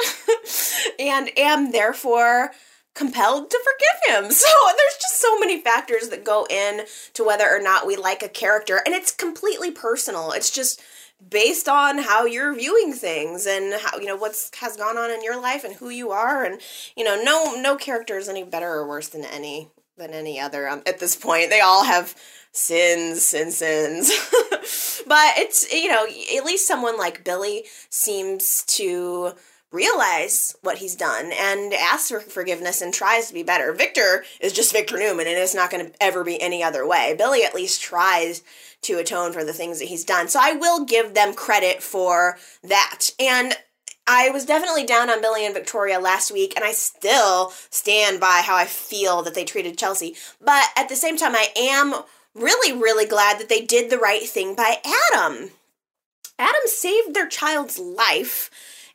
and 1.00 1.30
am 1.38 1.72
therefore 1.72 2.52
compelled 2.96 3.52
to 3.52 3.60
forgive 3.64 4.24
him. 4.26 4.32
So 4.38 4.48
there's 4.66 4.98
just 5.02 5.22
so 5.22 5.40
many 5.40 5.62
factors 5.62 6.10
that 6.10 6.24
go 6.24 6.48
in 6.50 6.86
to 7.14 7.24
whether 7.24 7.48
or 7.48 7.62
not 7.62 7.86
we 7.86 7.96
like 7.96 8.24
a 8.24 8.30
character 8.30 8.82
and 8.86 8.96
it's 8.96 9.12
completely 9.12 9.72
personal. 9.72 10.32
It's 10.32 10.50
just 10.50 10.82
based 11.30 11.68
on 11.68 12.00
how 12.00 12.26
you're 12.26 12.56
viewing 12.56 12.94
things 12.94 13.46
and 13.46 13.74
how 13.82 13.98
you 13.98 14.06
know 14.06 14.16
what's 14.16 14.52
has 14.58 14.78
gone 14.78 14.98
on 14.98 15.10
in 15.12 15.24
your 15.24 15.40
life 15.40 15.64
and 15.64 15.76
who 15.76 15.90
you 15.90 16.12
are 16.12 16.44
and 16.44 16.62
you 16.96 17.04
know 17.04 17.20
no 17.22 17.60
no 17.60 17.76
character 17.76 18.18
is 18.18 18.30
any 18.30 18.44
better 18.44 18.72
or 18.72 18.88
worse 18.88 19.08
than 19.10 19.26
any 19.26 19.68
than 19.98 20.12
any 20.14 20.40
other 20.40 20.70
um, 20.70 20.82
at 20.86 21.00
this 21.00 21.16
point. 21.16 21.50
They 21.50 21.60
all 21.60 21.84
have 21.84 22.16
sins 22.52 23.34
and 23.34 23.52
sins. 23.52 24.12
but 25.08 25.34
it's, 25.38 25.72
you 25.74 25.90
know, 25.90 26.06
at 26.06 26.46
least 26.46 26.68
someone 26.68 26.98
like 26.98 27.24
Billy 27.24 27.66
seems 27.90 28.64
to 28.68 29.34
realize 29.72 30.56
what 30.62 30.78
he's 30.78 30.96
done 30.96 31.32
and 31.34 31.74
asks 31.74 32.10
for 32.10 32.22
forgiveness 32.22 32.82
and 32.82 32.94
tries 32.94 33.28
to 33.28 33.34
be 33.34 33.44
better. 33.44 33.74
Victor 33.74 34.24
is 34.40 34.54
just 34.54 34.72
Victor 34.72 34.98
Newman 34.98 35.28
and 35.28 35.38
it's 35.38 35.54
not 35.54 35.70
going 35.70 35.86
to 35.86 35.92
ever 36.02 36.24
be 36.24 36.42
any 36.42 36.64
other 36.64 36.88
way. 36.88 37.14
Billy 37.18 37.44
at 37.44 37.54
least 37.54 37.82
tries 37.82 38.44
to 38.84 38.98
atone 38.98 39.34
for 39.34 39.44
the 39.44 39.54
things 39.54 39.80
that 39.80 39.90
he's 39.90 40.06
done. 40.06 40.30
So 40.30 40.40
I 40.42 40.54
will 40.54 40.86
give 40.86 41.14
them 41.14 41.34
credit 41.34 41.84
for 41.84 42.38
that. 42.64 43.10
And 43.20 43.56
I 44.08 44.30
was 44.30 44.46
definitely 44.46 44.86
down 44.86 45.10
on 45.10 45.22
Billy 45.22 45.46
and 45.46 45.54
Victoria 45.54 46.00
last 46.00 46.32
week, 46.32 46.54
and 46.56 46.64
I 46.64 46.72
still 46.72 47.52
stand 47.70 48.22
by 48.22 48.42
how 48.44 48.56
I 48.56 48.66
feel 48.66 49.22
that 49.24 49.36
they 49.36 49.44
treated 49.44 49.78
Chelsea. 49.78 50.16
But 50.40 50.64
at 50.78 50.88
the 50.88 50.96
same 50.96 51.18
time, 51.18 51.36
I 51.36 51.50
am 51.58 51.94
really, 52.34 52.72
really 52.72 53.06
glad 53.06 53.40
that 53.40 53.50
they 53.50 53.62
did 53.62 53.90
the 53.90 53.98
right 53.98 54.24
thing 54.24 54.56
by 54.56 54.78
Adam. 55.12 55.52
Adam 56.40 56.62
saved 56.66 57.14
their 57.14 57.28
child's 57.28 57.78
life, 57.78 58.50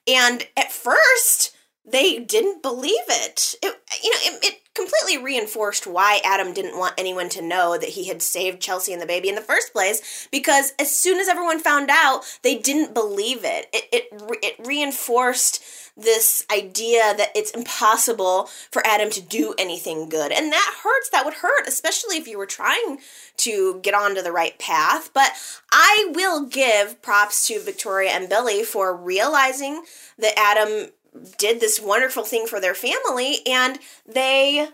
and 0.07 0.47
at 0.57 0.73
first, 0.73 1.52
they 1.85 2.19
didn't 2.19 2.63
believe 2.63 3.05
it. 3.09 3.55
It, 3.63 3.81
you 4.03 4.11
know, 4.11 4.19
it, 4.23 4.45
it 4.45 4.59
completely 4.75 5.23
reinforced 5.23 5.87
why 5.87 6.21
Adam 6.25 6.55
didn't 6.55 6.79
want 6.79 6.95
anyone 6.97 7.29
to 7.29 7.43
know 7.43 7.77
that 7.77 7.91
he 7.91 8.09
had 8.09 8.23
saved 8.23 8.63
Chelsea 8.63 8.93
and 8.93 9.03
the 9.03 9.07
baby 9.07 9.29
in 9.29 9.35
the 9.35 9.41
first 9.41 9.73
place 9.73 10.29
because 10.31 10.73
as 10.79 10.97
soon 10.97 11.19
as 11.19 11.29
everyone 11.29 11.61
found 11.61 11.91
out, 11.91 12.39
they 12.43 12.57
didn't 12.57 12.95
believe 12.95 13.45
it. 13.45 13.69
It 13.73 13.89
it, 13.93 14.39
it 14.43 14.67
reinforced 14.67 15.63
this 15.97 16.47
idea 16.51 17.15
that 17.17 17.31
it's 17.35 17.51
impossible 17.51 18.49
for 18.71 18.87
Adam 18.87 19.11
to 19.11 19.21
do 19.21 19.55
anything 19.59 20.09
good. 20.09 20.33
And 20.33 20.51
that 20.51 20.75
hurts. 20.83 21.11
That 21.11 21.25
would 21.25 21.35
hurt, 21.35 21.69
especially 21.69 22.17
if 22.17 22.27
you 22.27 22.39
were 22.39 22.47
trying 22.47 22.99
to 23.39 23.79
get 23.83 23.93
onto 23.93 24.23
the 24.23 24.33
right 24.33 24.59
path. 24.59 25.11
But 25.13 25.33
I 25.71 26.11
will 26.15 26.47
give 26.47 27.03
props 27.03 27.47
to 27.49 27.61
Victoria 27.61 28.11
and 28.11 28.29
Billy 28.29 28.65
for 28.65 28.97
realizing 28.97 29.83
that 30.19 30.39
Adam 30.39 30.91
did 31.39 31.61
this 31.61 31.81
wonderful 31.81 32.25
thing 32.25 32.47
for 32.47 32.61
their 32.61 32.75
family 32.75 33.41
and 33.47 33.79
they 34.07 34.69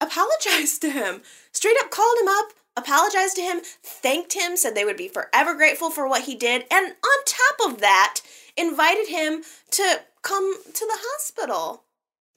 apologized 0.00 0.80
to 0.82 0.90
him. 0.90 1.22
Straight 1.52 1.76
up 1.80 1.90
called 1.90 2.18
him 2.20 2.28
up, 2.28 2.52
apologized 2.76 3.36
to 3.36 3.42
him, 3.42 3.60
thanked 3.82 4.32
him, 4.32 4.56
said 4.56 4.74
they 4.74 4.84
would 4.84 4.96
be 4.96 5.08
forever 5.08 5.54
grateful 5.54 5.90
for 5.90 6.08
what 6.08 6.24
he 6.24 6.34
did, 6.34 6.64
and 6.70 6.86
on 6.86 7.24
top 7.26 7.72
of 7.72 7.80
that, 7.80 8.20
invited 8.56 9.08
him 9.08 9.42
to 9.70 10.00
come 10.22 10.62
to 10.64 10.86
the 10.86 10.98
hospital 10.98 11.84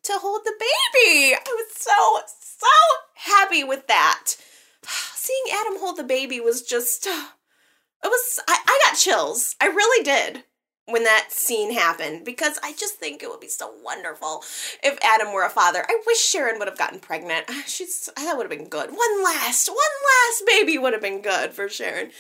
to 0.04 0.14
hold 0.14 0.42
the 0.44 0.54
baby. 0.60 1.34
I 1.34 1.40
was 1.46 1.76
so, 1.76 2.20
so 2.28 2.68
happy 3.16 3.64
with 3.64 3.88
that. 3.88 4.36
Seeing 5.16 5.44
Adam 5.54 5.80
hold 5.80 5.98
the 5.98 6.04
baby 6.04 6.40
was 6.40 6.62
just, 6.62 7.06
it 7.08 7.22
was, 8.04 8.40
I, 8.48 8.58
I 8.66 8.80
got 8.86 8.98
chills. 8.98 9.56
I 9.62 9.68
really 9.68 10.04
did 10.04 10.44
when 10.86 11.04
that 11.06 11.28
scene 11.30 11.74
happened 11.74 12.26
because 12.26 12.60
I 12.62 12.74
just 12.74 12.96
think 12.96 13.24
it 13.24 13.30
would 13.30 13.40
be 13.40 13.48
so 13.48 13.74
wonderful 13.84 14.44
if 14.84 14.98
Adam 15.02 15.34
were 15.34 15.46
a 15.46 15.50
father. 15.50 15.86
I 15.88 16.02
wish 16.06 16.20
Sharon 16.20 16.60
would 16.60 16.68
have 16.68 16.78
gotten 16.78 17.00
pregnant. 17.00 17.46
Ah, 17.50 17.64
she's 17.66 18.10
that 18.16 18.36
would 18.36 18.50
have 18.50 18.58
been 18.58 18.70
good. 18.70 18.90
One 18.90 19.24
last, 19.24 19.70
one 19.70 19.78
last 19.78 20.44
baby 20.46 20.78
would 20.78 20.94
have 20.94 21.02
been 21.02 21.22
good 21.22 21.54
for 21.54 21.70
Sharon. 21.70 22.12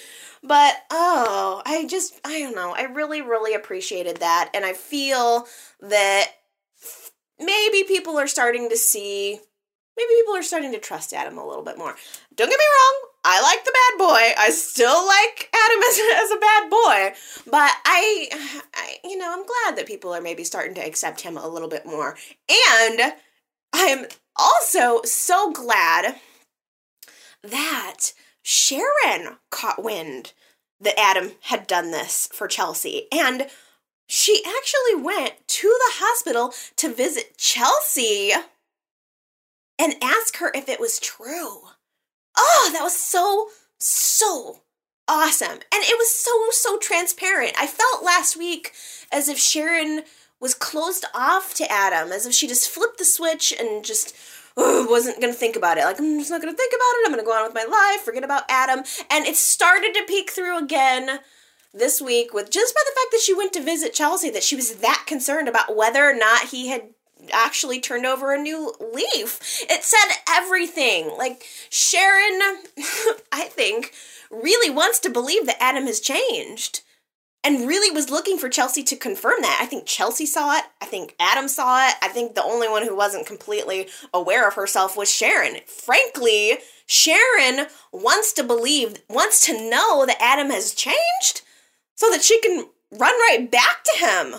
But 0.41 0.75
oh, 0.91 1.61
I 1.65 1.85
just 1.85 2.19
I 2.23 2.39
don't 2.39 2.55
know. 2.55 2.73
I 2.73 2.83
really 2.83 3.21
really 3.21 3.53
appreciated 3.53 4.17
that 4.17 4.49
and 4.53 4.63
I 4.63 4.73
feel 4.73 5.45
that 5.81 6.27
maybe 7.39 7.83
people 7.83 8.17
are 8.17 8.27
starting 8.27 8.69
to 8.69 8.77
see 8.77 9.39
maybe 9.97 10.09
people 10.15 10.35
are 10.35 10.43
starting 10.43 10.71
to 10.71 10.79
trust 10.79 11.13
Adam 11.13 11.37
a 11.37 11.45
little 11.45 11.63
bit 11.63 11.77
more. 11.77 11.95
Don't 12.35 12.49
get 12.49 12.57
me 12.57 12.65
wrong, 12.65 13.02
I 13.25 13.41
like 13.41 13.63
the 13.63 13.71
bad 13.71 13.97
boy. 13.99 14.33
I 14.37 14.49
still 14.49 15.05
like 15.05 15.49
Adam 15.53 15.83
as, 15.89 15.99
as 16.23 16.31
a 16.31 16.39
bad 16.39 16.69
boy, 16.69 17.13
but 17.49 17.71
I, 17.85 18.29
I, 18.73 18.97
you 19.03 19.17
know, 19.17 19.31
I'm 19.31 19.45
glad 19.45 19.77
that 19.77 19.87
people 19.87 20.13
are 20.13 20.21
maybe 20.21 20.43
starting 20.43 20.75
to 20.75 20.85
accept 20.85 21.21
him 21.21 21.37
a 21.37 21.47
little 21.47 21.69
bit 21.69 21.85
more. 21.85 22.17
And 22.77 23.13
I'm 23.73 24.05
also 24.35 25.01
so 25.03 25.51
glad 25.51 26.15
that 27.43 28.13
Sharon 28.41 29.37
caught 29.49 29.83
wind 29.83 30.33
that 30.79 30.99
Adam 30.99 31.31
had 31.43 31.65
done 31.65 31.91
this 31.91 32.27
for 32.33 32.47
Chelsea. 32.47 33.07
And 33.11 33.47
she 34.07 34.43
actually 34.45 35.01
went 35.01 35.47
to 35.47 35.67
the 35.67 35.93
hospital 35.95 36.53
to 36.77 36.93
visit 36.93 37.37
Chelsea 37.37 38.31
and 39.79 39.93
ask 40.01 40.37
her 40.37 40.51
if 40.53 40.67
it 40.67 40.79
was 40.79 40.99
true. 40.99 41.61
Oh, 42.37 42.69
that 42.73 42.83
was 42.83 42.97
so, 42.97 43.49
so 43.79 44.61
awesome. 45.07 45.51
And 45.51 45.83
it 45.83 45.97
was 45.97 46.09
so, 46.09 46.31
so 46.51 46.77
transparent. 46.77 47.53
I 47.57 47.67
felt 47.67 48.03
last 48.03 48.37
week 48.37 48.73
as 49.11 49.27
if 49.29 49.37
Sharon 49.37 50.01
was 50.39 50.53
closed 50.53 51.05
off 51.13 51.53
to 51.55 51.71
Adam, 51.71 52.11
as 52.11 52.25
if 52.25 52.33
she 52.33 52.47
just 52.47 52.69
flipped 52.69 52.97
the 52.97 53.05
switch 53.05 53.53
and 53.57 53.83
just 53.85 54.15
wasn't 54.55 55.19
gonna 55.19 55.33
think 55.33 55.55
about 55.55 55.77
it. 55.77 55.85
Like, 55.85 55.99
I'm 55.99 56.19
just 56.19 56.29
not 56.29 56.41
gonna 56.41 56.53
think 56.53 56.73
about 56.73 56.99
it. 56.99 57.05
I'm 57.05 57.11
gonna 57.11 57.23
go 57.23 57.31
on 57.31 57.45
with 57.45 57.55
my 57.55 57.63
life, 57.63 58.03
forget 58.03 58.23
about 58.23 58.43
Adam. 58.49 58.83
And 59.09 59.25
it 59.25 59.35
started 59.35 59.93
to 59.93 60.03
peek 60.07 60.29
through 60.31 60.57
again 60.57 61.19
this 61.73 62.01
week 62.01 62.33
with 62.33 62.51
just 62.51 62.75
by 62.75 62.81
the 62.85 62.91
fact 62.91 63.11
that 63.11 63.21
she 63.21 63.33
went 63.33 63.53
to 63.53 63.63
visit 63.63 63.93
Chelsea, 63.93 64.29
that 64.29 64.43
she 64.43 64.55
was 64.55 64.75
that 64.75 65.05
concerned 65.07 65.47
about 65.47 65.75
whether 65.75 66.03
or 66.03 66.13
not 66.13 66.49
he 66.49 66.67
had 66.67 66.89
actually 67.31 67.79
turned 67.79 68.05
over 68.05 68.33
a 68.33 68.41
new 68.41 68.73
leaf. 68.93 69.39
It 69.69 69.83
said 69.83 70.17
everything. 70.29 71.15
Like, 71.17 71.43
Sharon, 71.69 72.39
I 73.31 73.45
think, 73.49 73.93
really 74.31 74.69
wants 74.69 74.99
to 74.99 75.09
believe 75.09 75.45
that 75.45 75.61
Adam 75.61 75.85
has 75.85 75.99
changed 75.99 76.81
and 77.43 77.67
really 77.67 77.91
was 77.93 78.09
looking 78.09 78.37
for 78.37 78.47
Chelsea 78.47 78.83
to 78.83 78.95
confirm 78.95 79.41
that. 79.41 79.59
I 79.61 79.65
think 79.65 79.85
Chelsea 79.85 80.25
saw 80.25 80.57
it. 80.57 80.63
I 80.81 80.85
think 80.85 81.15
Adam 81.19 81.47
saw 81.47 81.87
it. 81.87 81.95
I 82.01 82.07
think 82.07 82.35
the 82.35 82.43
only 82.43 82.69
one 82.69 82.83
who 82.83 82.95
wasn't 82.95 83.27
completely 83.27 83.89
aware 84.13 84.47
of 84.47 84.53
herself 84.53 84.95
was 84.95 85.11
Sharon. 85.11 85.57
Frankly, 85.67 86.59
Sharon 86.85 87.67
wants 87.91 88.31
to 88.33 88.43
believe, 88.43 89.01
wants 89.09 89.45
to 89.45 89.69
know 89.69 90.05
that 90.05 90.21
Adam 90.21 90.49
has 90.51 90.73
changed 90.73 91.41
so 91.95 92.09
that 92.11 92.23
she 92.23 92.39
can 92.39 92.65
run 92.91 93.13
right 93.29 93.49
back 93.51 93.83
to 93.83 94.05
him. 94.05 94.35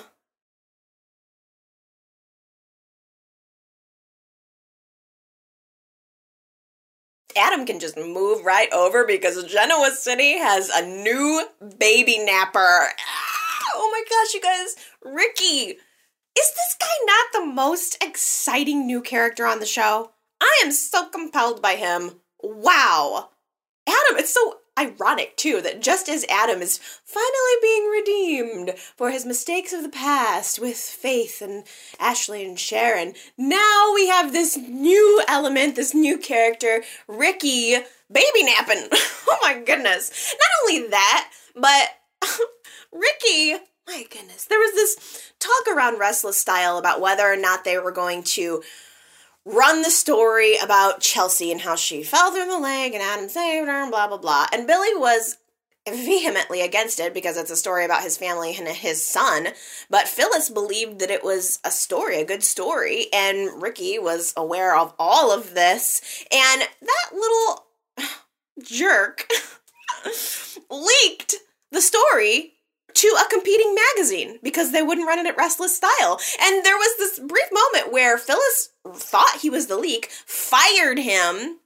Adam 7.37 7.66
can 7.66 7.81
just 7.81 7.97
move 7.97 8.44
right 8.44 8.73
over 8.73 9.05
because 9.07 9.42
Genoa 9.44 9.90
City 9.90 10.38
has 10.38 10.68
a 10.70 10.87
new 10.87 11.47
baby 11.79 12.18
napper. 12.18 12.59
Ah, 12.59 13.73
oh 13.75 13.90
my 13.90 14.03
gosh, 14.09 14.35
you 14.35 14.40
guys, 14.40 14.77
Ricky. 15.03 15.79
Is 16.37 16.51
this 16.51 16.77
guy 16.81 16.87
not 17.07 17.27
the 17.33 17.53
most 17.53 18.03
exciting 18.03 18.87
new 18.87 19.01
character 19.01 19.47
on 19.47 19.61
the 19.61 19.66
show? 19.66 20.11
I 20.40 20.62
am 20.64 20.73
so 20.73 21.07
compelled 21.07 21.62
by 21.62 21.77
him. 21.77 22.20
Wow. 22.42 23.31
Adam, 23.87 24.18
it's 24.18 24.35
so 24.35 24.59
ironic, 24.79 25.37
too, 25.37 25.61
that 25.63 25.81
just 25.81 26.09
as 26.09 26.25
Adam 26.29 26.61
is 26.61 26.79
finally 27.05 27.57
being 27.63 27.91
redeemed 27.91 28.79
for 28.97 29.11
his 29.11 29.25
mistakes 29.25 29.73
of 29.73 29.83
the 29.83 29.89
past 29.89 30.59
with 30.59 30.77
Faith 30.77 31.41
and 31.41 31.65
Ashley 31.99 32.45
and 32.45 32.59
Sharon, 32.59 33.15
now 33.37 33.93
we 33.95 34.09
have 34.09 34.33
this 34.33 34.57
new 34.57 35.23
element, 35.29 35.77
this 35.77 35.95
new 35.95 36.19
character, 36.19 36.83
Ricky, 37.07 37.77
baby 38.11 38.43
napping. 38.43 38.89
oh 38.93 39.39
my 39.43 39.61
goodness. 39.65 40.35
Not 40.39 40.71
only 40.71 40.89
that, 40.89 41.31
but 41.55 41.91
Ricky 42.93 43.57
my 43.87 44.05
goodness. 44.11 44.47
There 44.47 44.59
was 44.59 44.73
this 44.73 45.33
talk 45.39 45.75
around 45.75 45.99
Restless 45.99 46.39
Style 46.39 46.79
about 46.79 47.01
whether 47.01 47.31
or 47.31 47.37
not 47.37 47.65
they 47.65 47.79
were 47.79 47.93
going 47.93 48.23
to 48.23 48.63
run 49.44 49.83
the 49.83 49.90
story 49.90 50.57
about 50.57 51.00
Chelsea 51.00 51.52
and 51.52 51.61
how 51.61 51.76
she 51.76 52.02
fell 52.02 52.33
through 52.33 52.46
the 52.46 52.59
lake 52.59 52.94
and 52.94 53.02
Adam 53.02 53.28
saved 53.28 53.68
her 53.68 53.83
and 53.83 53.90
blah 53.90 54.09
blah 54.09 54.18
blah. 54.18 54.46
And 54.52 54.66
Billy 54.66 54.94
was 54.94 55.37
vehemently 55.87 56.62
against 56.62 56.98
it 56.98 57.12
because 57.12 57.37
it's 57.37 57.50
a 57.50 57.57
story 57.57 57.85
about 57.85 58.02
his 58.02 58.16
family 58.16 58.57
and 58.57 58.66
his 58.68 59.04
son. 59.04 59.48
But 59.90 60.09
Phyllis 60.09 60.48
believed 60.48 61.00
that 61.00 61.11
it 61.11 61.22
was 61.22 61.59
a 61.62 61.70
story, 61.70 62.20
a 62.20 62.24
good 62.24 62.42
story, 62.42 63.07
and 63.12 63.62
Ricky 63.62 63.98
was 63.98 64.33
aware 64.37 64.76
of 64.76 64.94
all 64.98 65.30
of 65.30 65.54
this. 65.54 66.24
And 66.33 66.62
that 66.80 67.11
little 67.12 67.66
jerk 68.62 69.28
leaked 70.70 71.35
the 71.70 71.83
story 71.83 72.54
to 72.94 73.09
a 73.20 73.28
competing 73.28 73.74
magazine 73.74 74.38
because 74.42 74.72
they 74.72 74.83
wouldn't 74.83 75.07
run 75.07 75.18
it 75.18 75.26
at 75.26 75.37
Restless 75.37 75.76
Style. 75.76 76.20
And 76.40 76.64
there 76.64 76.76
was 76.76 76.96
this 76.98 77.18
brief 77.18 77.48
moment 77.52 77.92
where 77.92 78.18
Phyllis 78.18 78.70
thought 78.94 79.40
he 79.42 79.50
was 79.50 79.66
the 79.66 79.76
leak, 79.76 80.11
fired 80.26 80.98
him, 80.98 81.59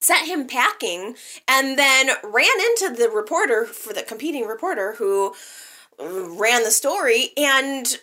sent 0.00 0.28
him 0.28 0.46
packing, 0.46 1.16
and 1.48 1.78
then 1.78 2.10
ran 2.22 2.60
into 2.70 2.94
the 2.96 3.10
reporter 3.10 3.64
for 3.64 3.92
the 3.92 4.02
competing 4.02 4.46
reporter 4.46 4.94
who 4.94 5.34
ran 6.00 6.62
the 6.62 6.70
story 6.70 7.30
and 7.36 7.98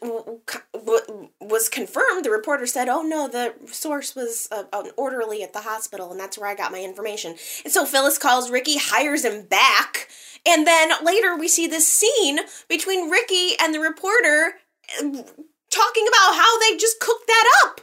was 1.40 1.70
confirmed. 1.70 2.26
The 2.26 2.30
reporter 2.30 2.66
said 2.66 2.90
oh 2.90 3.02
no 3.02 3.28
the 3.28 3.54
source 3.72 4.16
was 4.16 4.48
a, 4.52 4.66
an 4.74 4.92
orderly 4.98 5.44
at 5.44 5.54
the 5.54 5.62
hospital 5.62 6.12
and 6.12 6.20
that's 6.20 6.38
where 6.38 6.50
i 6.50 6.56
got 6.56 6.72
my 6.72 6.82
information. 6.82 7.36
And 7.64 7.72
so 7.72 7.86
phyllis 7.86 8.18
calls 8.18 8.52
ricky 8.52 8.78
hires 8.78 9.24
him 9.24 9.44
back 9.44 10.10
and 10.46 10.68
then 10.68 10.92
later 11.04 11.36
we 11.36 11.48
see 11.48 11.68
this 11.68 11.88
scene 11.88 12.40
between 12.68 13.10
ricky 13.10 13.52
and 13.60 13.74
the 13.74 13.80
reporter 13.80 14.56
uh, 15.00 15.24
talking 15.72 16.08
about 16.08 16.36
how 16.36 16.60
they 16.60 16.78
just 16.78 17.00
cooked 17.00 17.28
that 17.28 17.50
up. 17.64 17.82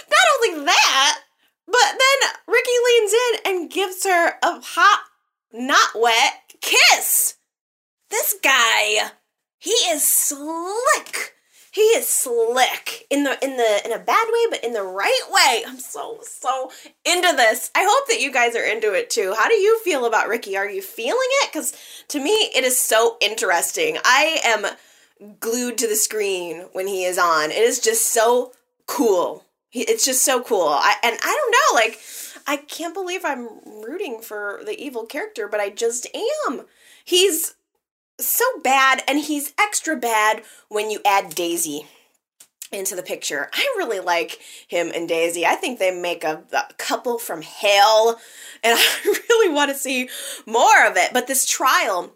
Not 0.10 0.28
only 0.38 0.66
that 0.66 1.20
but 1.68 2.00
then 2.00 2.30
ricky 2.48 2.72
leans 2.86 3.14
in 3.14 3.52
and 3.52 3.72
gives 3.72 4.06
her 4.06 4.36
a 4.42 4.62
hot 4.62 5.04
not 5.52 5.90
wet 5.96 6.54
kiss 6.62 7.36
this 8.16 8.36
guy, 8.42 9.12
he 9.60 9.72
is 9.72 10.08
slick. 10.08 11.34
He 11.72 11.82
is 11.82 12.08
slick 12.08 13.06
in 13.10 13.26
the 13.26 13.38
in 13.44 13.58
the 13.58 13.82
in 13.84 13.92
a 13.92 14.00
bad 14.00 14.28
way, 14.32 14.46
but 14.50 14.64
in 14.64 14.72
the 14.72 14.82
right 14.82 15.28
way. 15.30 15.64
I'm 15.68 15.78
so 15.80 16.20
so 16.22 16.72
into 17.04 17.36
this. 17.36 17.70
I 17.76 17.86
hope 17.90 18.08
that 18.08 18.22
you 18.22 18.32
guys 18.32 18.56
are 18.56 18.64
into 18.64 18.94
it 18.94 19.10
too. 19.10 19.34
How 19.38 19.50
do 19.50 19.56
you 19.56 19.78
feel 19.80 20.06
about 20.06 20.30
Ricky? 20.30 20.56
Are 20.56 20.70
you 20.70 20.82
feeling 20.82 21.28
it? 21.44 21.52
Because 21.52 21.74
to 22.08 22.24
me, 22.24 22.32
it 22.56 22.64
is 22.64 22.80
so 22.80 23.18
interesting. 23.20 23.98
I 24.06 24.40
am 24.46 24.66
glued 25.42 25.78
to 25.80 25.88
the 25.88 25.98
screen 25.98 26.68
when 26.72 26.88
he 26.88 27.04
is 27.04 27.18
on. 27.18 27.52
It 27.52 27.58
is 27.58 27.82
just 27.82 28.08
so 28.08 28.54
cool. 28.86 29.44
It's 29.74 30.06
just 30.06 30.24
so 30.24 30.42
cool. 30.42 30.70
I 30.70 30.96
and 31.04 31.18
I 31.22 31.28
don't 31.28 31.52
know, 31.52 31.84
like 31.84 32.00
I 32.48 32.56
can't 32.56 32.94
believe 32.94 33.26
I'm 33.26 33.50
rooting 33.66 34.22
for 34.22 34.62
the 34.66 34.82
evil 34.82 35.06
character, 35.06 35.50
but 35.50 35.60
I 35.60 35.72
just 35.72 36.08
am. 36.48 36.62
He's 37.04 37.56
so 38.20 38.46
bad 38.64 39.04
and 39.08 39.20
he's 39.20 39.54
extra 39.60 39.96
bad 39.96 40.44
when 40.70 40.90
you 40.90 41.00
add 41.06 41.36
Daisy 41.36 41.86
into 42.72 42.96
the 42.96 43.04
picture. 43.04 43.50
I 43.54 43.74
really 43.78 44.00
like 44.00 44.40
him 44.68 44.92
and 44.94 45.08
Daisy. 45.08 45.46
I 45.46 45.56
think 45.56 45.80
they 45.80 45.92
make 45.92 46.24
a, 46.24 46.44
a, 46.52 46.74
couple 46.78 47.18
from 47.18 47.42
hell, 47.42 48.20
and 48.64 48.78
I 48.80 49.16
really 49.30 49.54
want 49.54 49.72
to 49.72 49.78
see 49.78 50.10
more 50.46 50.86
of 50.86 50.98
it. 50.98 51.12
But 51.14 51.28
this 51.28 51.46
trial 51.46 52.14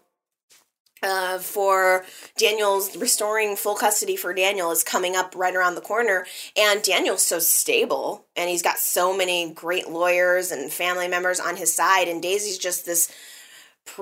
uh, 1.02 1.38
for 1.38 2.04
Daniel's 2.36 2.96
restoring 2.96 3.56
full 3.56 3.74
custody 3.74 4.16
for 4.16 4.34
Daniel 4.34 4.70
is 4.70 4.84
coming 4.84 5.16
up 5.16 5.34
right 5.34 5.54
around 5.54 5.74
the 5.74 5.80
corner, 5.80 6.26
and 6.56 6.82
Daniel's 6.82 7.22
so 7.22 7.38
stable, 7.38 8.26
and 8.36 8.50
he's 8.50 8.62
got 8.62 8.78
so 8.78 9.16
many 9.16 9.52
great 9.52 9.88
lawyers 9.88 10.50
and 10.50 10.70
family 10.70 11.08
members 11.08 11.40
on 11.40 11.56
his 11.56 11.72
side, 11.72 12.08
and 12.08 12.22
Daisy's 12.22 12.58
just 12.58 12.84
this, 12.84 13.10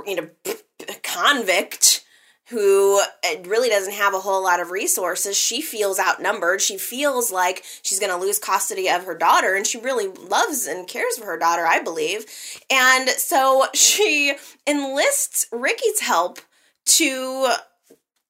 you 0.07 0.17
know, 0.17 0.29
convict 1.03 2.05
who 2.49 3.03
really 3.45 3.69
doesn't 3.69 3.93
have 3.93 4.15
a 4.15 4.21
whole 4.21 4.43
lot 4.43 4.59
of 4.59 4.71
resources. 4.71 5.37
She 5.37 5.61
feels 5.61 5.99
outnumbered. 6.01 6.63
She 6.63 6.79
feels 6.79 7.31
like 7.31 7.63
she's 7.83 7.99
going 8.01 8.11
to 8.11 8.17
lose 8.17 8.39
custody 8.39 8.89
of 8.89 9.05
her 9.05 9.15
daughter, 9.15 9.55
and 9.55 9.67
she 9.67 9.79
really 9.79 10.09
loves 10.09 10.67
and 10.67 10.89
cares 10.89 11.19
for 11.19 11.27
her 11.27 11.39
daughter, 11.39 11.67
I 11.67 11.83
believe. 11.83 12.25
And 12.71 13.11
so 13.11 13.67
she 13.75 14.35
enlists 14.67 15.47
Ricky's 15.53 16.01
help 16.01 16.39
to 16.87 17.53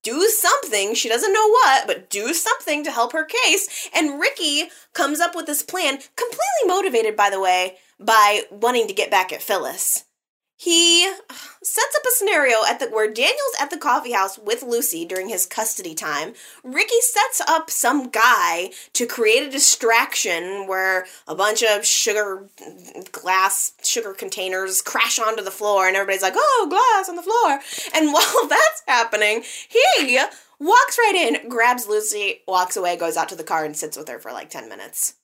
do 0.03 0.23
something. 0.23 0.95
She 0.95 1.09
doesn't 1.09 1.33
know 1.33 1.49
what, 1.49 1.87
but 1.87 2.11
do 2.11 2.35
something 2.35 2.83
to 2.83 2.91
help 2.91 3.13
her 3.13 3.25
case. 3.25 3.89
And 3.95 4.19
Ricky 4.19 4.71
comes 4.95 5.21
up 5.21 5.37
with 5.37 5.47
this 5.47 5.63
plan, 5.63 5.99
completely 6.17 6.67
motivated, 6.67 7.15
by 7.15 7.31
the 7.31 7.41
way, 7.41 7.77
by 8.01 8.43
wanting 8.51 8.89
to 8.89 8.95
get 8.95 9.13
back 9.13 9.33
at 9.33 9.43
Phyllis 9.43 10.05
he 10.61 11.07
uh, 11.07 11.35
sets 11.63 11.95
up 11.95 12.03
a 12.05 12.11
scenario 12.11 12.57
at 12.69 12.81
the 12.81 12.87
where 12.87 13.09
Daniel's 13.09 13.55
at 13.61 13.71
the 13.71 13.77
coffee 13.77 14.11
house 14.11 14.39
with 14.39 14.65
Lucy 14.65 15.05
during 15.05 15.29
his 15.29 15.47
custody 15.47 15.95
time. 15.95 16.35
Ricky 16.65 17.01
sets 17.01 17.41
up 17.47 17.71
some 17.71 18.09
guy 18.11 18.71
to 18.95 19.07
create 19.07 19.47
a 19.47 19.51
distraction 19.51 20.67
where 20.67 21.07
a 21.29 21.37
bunch 21.37 21.63
of 21.63 21.87
sugar 21.87 22.49
glass 23.13 23.73
sugar 23.85 24.13
containers 24.13 24.83
crash 24.83 25.21
onto 25.21 25.45
the 25.45 25.53
floor 25.53 25.87
and 25.87 25.97
everybody's 25.97 26.23
like, 26.23 26.35
"Oh, 26.37 26.67
glass 26.69 27.09
on 27.09 27.15
the 27.15 27.23
floor." 27.23 27.61
And 27.95 28.13
while 28.13 28.49
that's 28.49 28.83
happening, 28.89 29.45
he 29.69 30.19
walks 30.59 30.99
right 30.99 31.15
in, 31.15 31.49
grabs 31.49 31.87
Lucy, 31.87 32.43
walks 32.49 32.77
away, 32.77 32.97
goes 32.97 33.17
out 33.17 33.29
to 33.29 33.37
the 33.37 33.45
car 33.45 33.65
and 33.65 33.77
sits 33.77 33.97
with 33.97 34.09
her 34.09 34.19
for 34.19 34.33
like 34.33 34.51
10 34.51 34.69
minutes. 34.69 35.15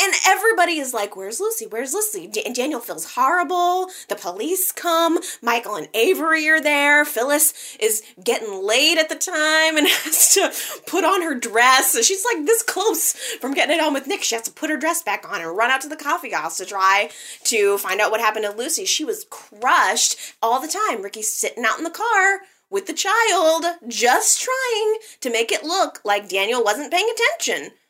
And 0.00 0.12
everybody 0.24 0.78
is 0.78 0.94
like, 0.94 1.16
Where's 1.16 1.40
Lucy? 1.40 1.66
Where's 1.66 1.92
Lucy? 1.92 2.28
D- 2.28 2.46
Daniel 2.54 2.80
feels 2.80 3.14
horrible. 3.14 3.88
The 4.08 4.14
police 4.14 4.70
come. 4.70 5.18
Michael 5.42 5.74
and 5.74 5.88
Avery 5.92 6.48
are 6.48 6.60
there. 6.60 7.04
Phyllis 7.04 7.76
is 7.80 8.04
getting 8.22 8.64
late 8.64 8.96
at 8.96 9.08
the 9.08 9.16
time 9.16 9.76
and 9.76 9.88
has 9.88 10.34
to 10.34 10.52
put 10.88 11.04
on 11.04 11.22
her 11.22 11.34
dress. 11.34 12.00
She's 12.04 12.24
like 12.32 12.46
this 12.46 12.62
close 12.62 13.14
from 13.40 13.54
getting 13.54 13.76
it 13.76 13.82
on 13.82 13.92
with 13.92 14.06
Nick. 14.06 14.22
She 14.22 14.36
has 14.36 14.44
to 14.44 14.52
put 14.52 14.70
her 14.70 14.76
dress 14.76 15.02
back 15.02 15.28
on 15.28 15.40
and 15.40 15.56
run 15.56 15.70
out 15.70 15.80
to 15.80 15.88
the 15.88 15.96
coffee 15.96 16.30
house 16.30 16.58
to 16.58 16.64
try 16.64 17.10
to 17.44 17.76
find 17.78 18.00
out 18.00 18.12
what 18.12 18.20
happened 18.20 18.44
to 18.44 18.56
Lucy. 18.56 18.84
She 18.84 19.04
was 19.04 19.26
crushed 19.30 20.16
all 20.40 20.60
the 20.60 20.68
time. 20.68 21.02
Ricky's 21.02 21.32
sitting 21.32 21.64
out 21.64 21.78
in 21.78 21.84
the 21.84 21.90
car 21.90 22.40
with 22.70 22.86
the 22.86 22.92
child, 22.92 23.64
just 23.88 24.40
trying 24.40 24.98
to 25.22 25.30
make 25.30 25.50
it 25.50 25.64
look 25.64 26.00
like 26.04 26.28
Daniel 26.28 26.62
wasn't 26.62 26.92
paying 26.92 27.08
attention. 27.12 27.72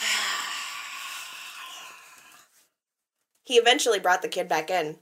he 3.46 3.54
eventually 3.54 3.98
brought 3.98 4.22
the 4.22 4.28
kid 4.28 4.48
back 4.48 4.70
in. 4.70 4.96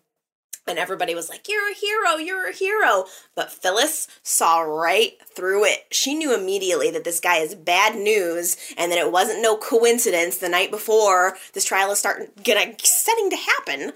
And 0.66 0.78
everybody 0.78 1.14
was 1.14 1.28
like, 1.28 1.48
You're 1.48 1.70
a 1.70 1.74
hero, 1.74 2.16
you're 2.16 2.48
a 2.48 2.54
hero. 2.54 3.04
But 3.34 3.52
Phyllis 3.52 4.08
saw 4.22 4.60
right 4.60 5.12
through 5.34 5.64
it. 5.64 5.84
She 5.90 6.14
knew 6.14 6.34
immediately 6.34 6.90
that 6.90 7.04
this 7.04 7.20
guy 7.20 7.38
is 7.38 7.54
bad 7.54 7.96
news 7.96 8.56
and 8.78 8.90
that 8.90 8.98
it 8.98 9.12
wasn't 9.12 9.42
no 9.42 9.56
coincidence 9.56 10.38
the 10.38 10.48
night 10.48 10.70
before 10.70 11.36
this 11.52 11.64
trial 11.64 11.90
is 11.90 11.98
starting 11.98 12.28
gonna 12.42 12.74
setting 12.82 13.30
to 13.30 13.36
happen 13.36 13.92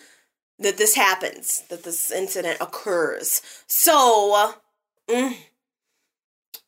that 0.59 0.77
this 0.77 0.95
happens, 0.95 1.63
that 1.69 1.85
this 1.85 2.11
incident 2.11 2.59
occurs. 2.61 3.41
So 3.67 4.55
mm, 5.09 5.37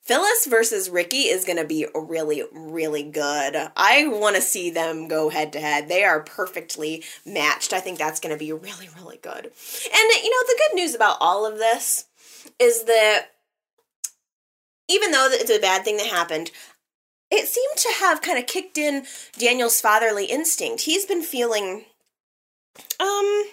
Phyllis 0.03 0.47
versus 0.49 0.91
Ricky 0.91 1.29
is 1.29 1.45
going 1.45 1.59
to 1.59 1.65
be 1.65 1.87
really, 1.95 2.43
really 2.53 3.03
good. 3.03 3.71
I 3.77 4.09
want 4.09 4.37
to 4.37 4.43
see 4.43 4.71
them 4.71 5.09
go 5.09 5.29
head 5.29 5.53
to 5.53 5.61
head. 5.61 5.89
They 5.89 6.05
are 6.05 6.21
perfectly 6.21 7.05
matched. 7.25 7.73
I 7.73 7.81
think 7.81 7.99
that's 7.99 8.19
going 8.19 8.35
to 8.35 8.39
be 8.39 8.53
really, 8.53 8.89
really 8.97 9.19
good. 9.19 9.45
And, 9.45 9.53
you 10.25 10.31
know, 10.31 10.47
the 10.47 10.61
good 10.69 10.75
news 10.75 10.95
about 10.95 11.19
all 11.21 11.47
of 11.47 11.59
this 11.59 12.07
is 12.59 12.85
that 12.85 13.27
even 14.89 15.13
though 15.13 15.29
it's 15.31 15.51
a 15.51 15.61
bad 15.61 15.85
thing 15.85 15.99
that 15.99 16.07
happened, 16.07 16.51
it 17.31 17.47
seemed 17.47 17.77
to 17.77 17.93
have 18.01 18.23
kind 18.23 18.39
of 18.39 18.47
kicked 18.47 18.77
in 18.77 19.05
Daniel's 19.39 19.81
fatherly 19.81 20.25
instinct. 20.25 20.83
He's 20.83 21.07
been 21.07 21.23
feeling, 21.23 21.85
um, 22.99 23.45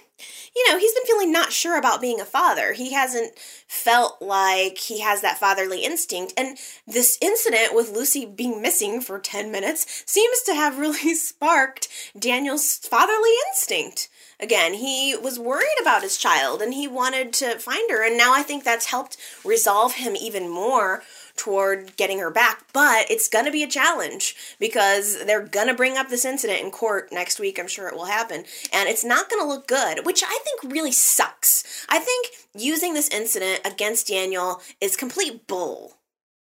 you 0.55 0.69
know, 0.69 0.77
he's 0.79 0.93
been 0.93 1.05
feeling 1.05 1.31
not 1.31 1.51
sure 1.51 1.77
about 1.77 2.01
being 2.01 2.19
a 2.19 2.25
father. 2.25 2.73
He 2.73 2.93
hasn't 2.93 3.37
felt 3.67 4.21
like 4.21 4.77
he 4.77 5.01
has 5.01 5.21
that 5.21 5.37
fatherly 5.37 5.83
instinct. 5.83 6.33
And 6.37 6.57
this 6.85 7.17
incident 7.21 7.75
with 7.75 7.91
Lucy 7.91 8.25
being 8.25 8.61
missing 8.61 9.01
for 9.01 9.19
10 9.19 9.51
minutes 9.51 10.03
seems 10.05 10.41
to 10.43 10.55
have 10.55 10.79
really 10.79 11.13
sparked 11.15 11.87
Daniel's 12.17 12.77
fatherly 12.77 13.31
instinct. 13.49 14.09
Again, 14.39 14.75
he 14.75 15.15
was 15.15 15.39
worried 15.39 15.67
about 15.81 16.03
his 16.03 16.17
child 16.17 16.61
and 16.61 16.73
he 16.73 16.87
wanted 16.87 17.33
to 17.33 17.57
find 17.57 17.89
her. 17.89 18.05
And 18.05 18.17
now 18.17 18.33
I 18.33 18.43
think 18.43 18.63
that's 18.63 18.85
helped 18.85 19.17
resolve 19.43 19.95
him 19.95 20.15
even 20.15 20.47
more 20.47 21.01
toward 21.37 21.95
getting 21.95 22.19
her 22.19 22.29
back, 22.29 22.65
but 22.73 23.09
it's 23.09 23.27
gonna 23.27 23.51
be 23.51 23.63
a 23.63 23.67
challenge 23.67 24.35
because 24.59 25.23
they're 25.25 25.45
gonna 25.45 25.73
bring 25.73 25.97
up 25.97 26.09
this 26.09 26.25
incident 26.25 26.61
in 26.61 26.71
court 26.71 27.11
next 27.11 27.39
week. 27.39 27.59
I'm 27.59 27.67
sure 27.67 27.87
it 27.87 27.95
will 27.95 28.05
happen, 28.05 28.43
and 28.73 28.89
it's 28.89 29.03
not 29.03 29.29
gonna 29.29 29.47
look 29.47 29.67
good, 29.67 30.05
which 30.05 30.23
I 30.23 30.39
think 30.43 30.73
really 30.73 30.91
sucks. 30.91 31.85
I 31.87 31.99
think 31.99 32.27
using 32.53 32.93
this 32.93 33.09
incident 33.09 33.61
against 33.65 34.07
Daniel 34.07 34.61
is 34.81 34.97
complete 34.97 35.47
bull. 35.47 35.97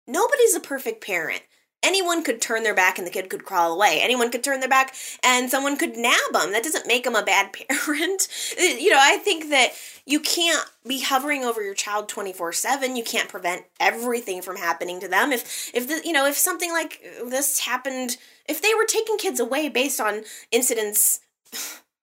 Nobody's 0.06 0.54
a 0.54 0.60
perfect 0.60 1.04
parent 1.04 1.42
anyone 1.82 2.22
could 2.22 2.40
turn 2.40 2.62
their 2.62 2.74
back 2.74 2.98
and 2.98 3.06
the 3.06 3.10
kid 3.10 3.28
could 3.28 3.44
crawl 3.44 3.72
away. 3.72 3.98
Anyone 4.00 4.30
could 4.30 4.44
turn 4.44 4.60
their 4.60 4.68
back 4.68 4.94
and 5.22 5.50
someone 5.50 5.76
could 5.76 5.96
nab 5.96 6.32
them. 6.32 6.52
That 6.52 6.62
doesn't 6.62 6.86
make 6.86 7.04
them 7.04 7.16
a 7.16 7.24
bad 7.24 7.52
parent. 7.68 8.28
you 8.56 8.90
know, 8.90 9.00
I 9.00 9.18
think 9.18 9.50
that 9.50 9.72
you 10.04 10.20
can't 10.20 10.66
be 10.86 11.00
hovering 11.00 11.44
over 11.44 11.62
your 11.62 11.74
child 11.74 12.08
24/7. 12.08 12.96
You 12.96 13.04
can't 13.04 13.28
prevent 13.28 13.64
everything 13.78 14.42
from 14.42 14.56
happening 14.56 15.00
to 15.00 15.08
them. 15.08 15.32
If 15.32 15.70
if 15.74 15.88
the, 15.88 16.00
you 16.04 16.12
know, 16.12 16.26
if 16.26 16.36
something 16.36 16.72
like 16.72 17.02
this 17.24 17.60
happened, 17.60 18.16
if 18.48 18.60
they 18.60 18.74
were 18.74 18.86
taking 18.86 19.16
kids 19.18 19.40
away 19.40 19.68
based 19.68 20.00
on 20.00 20.24
incidents 20.50 21.20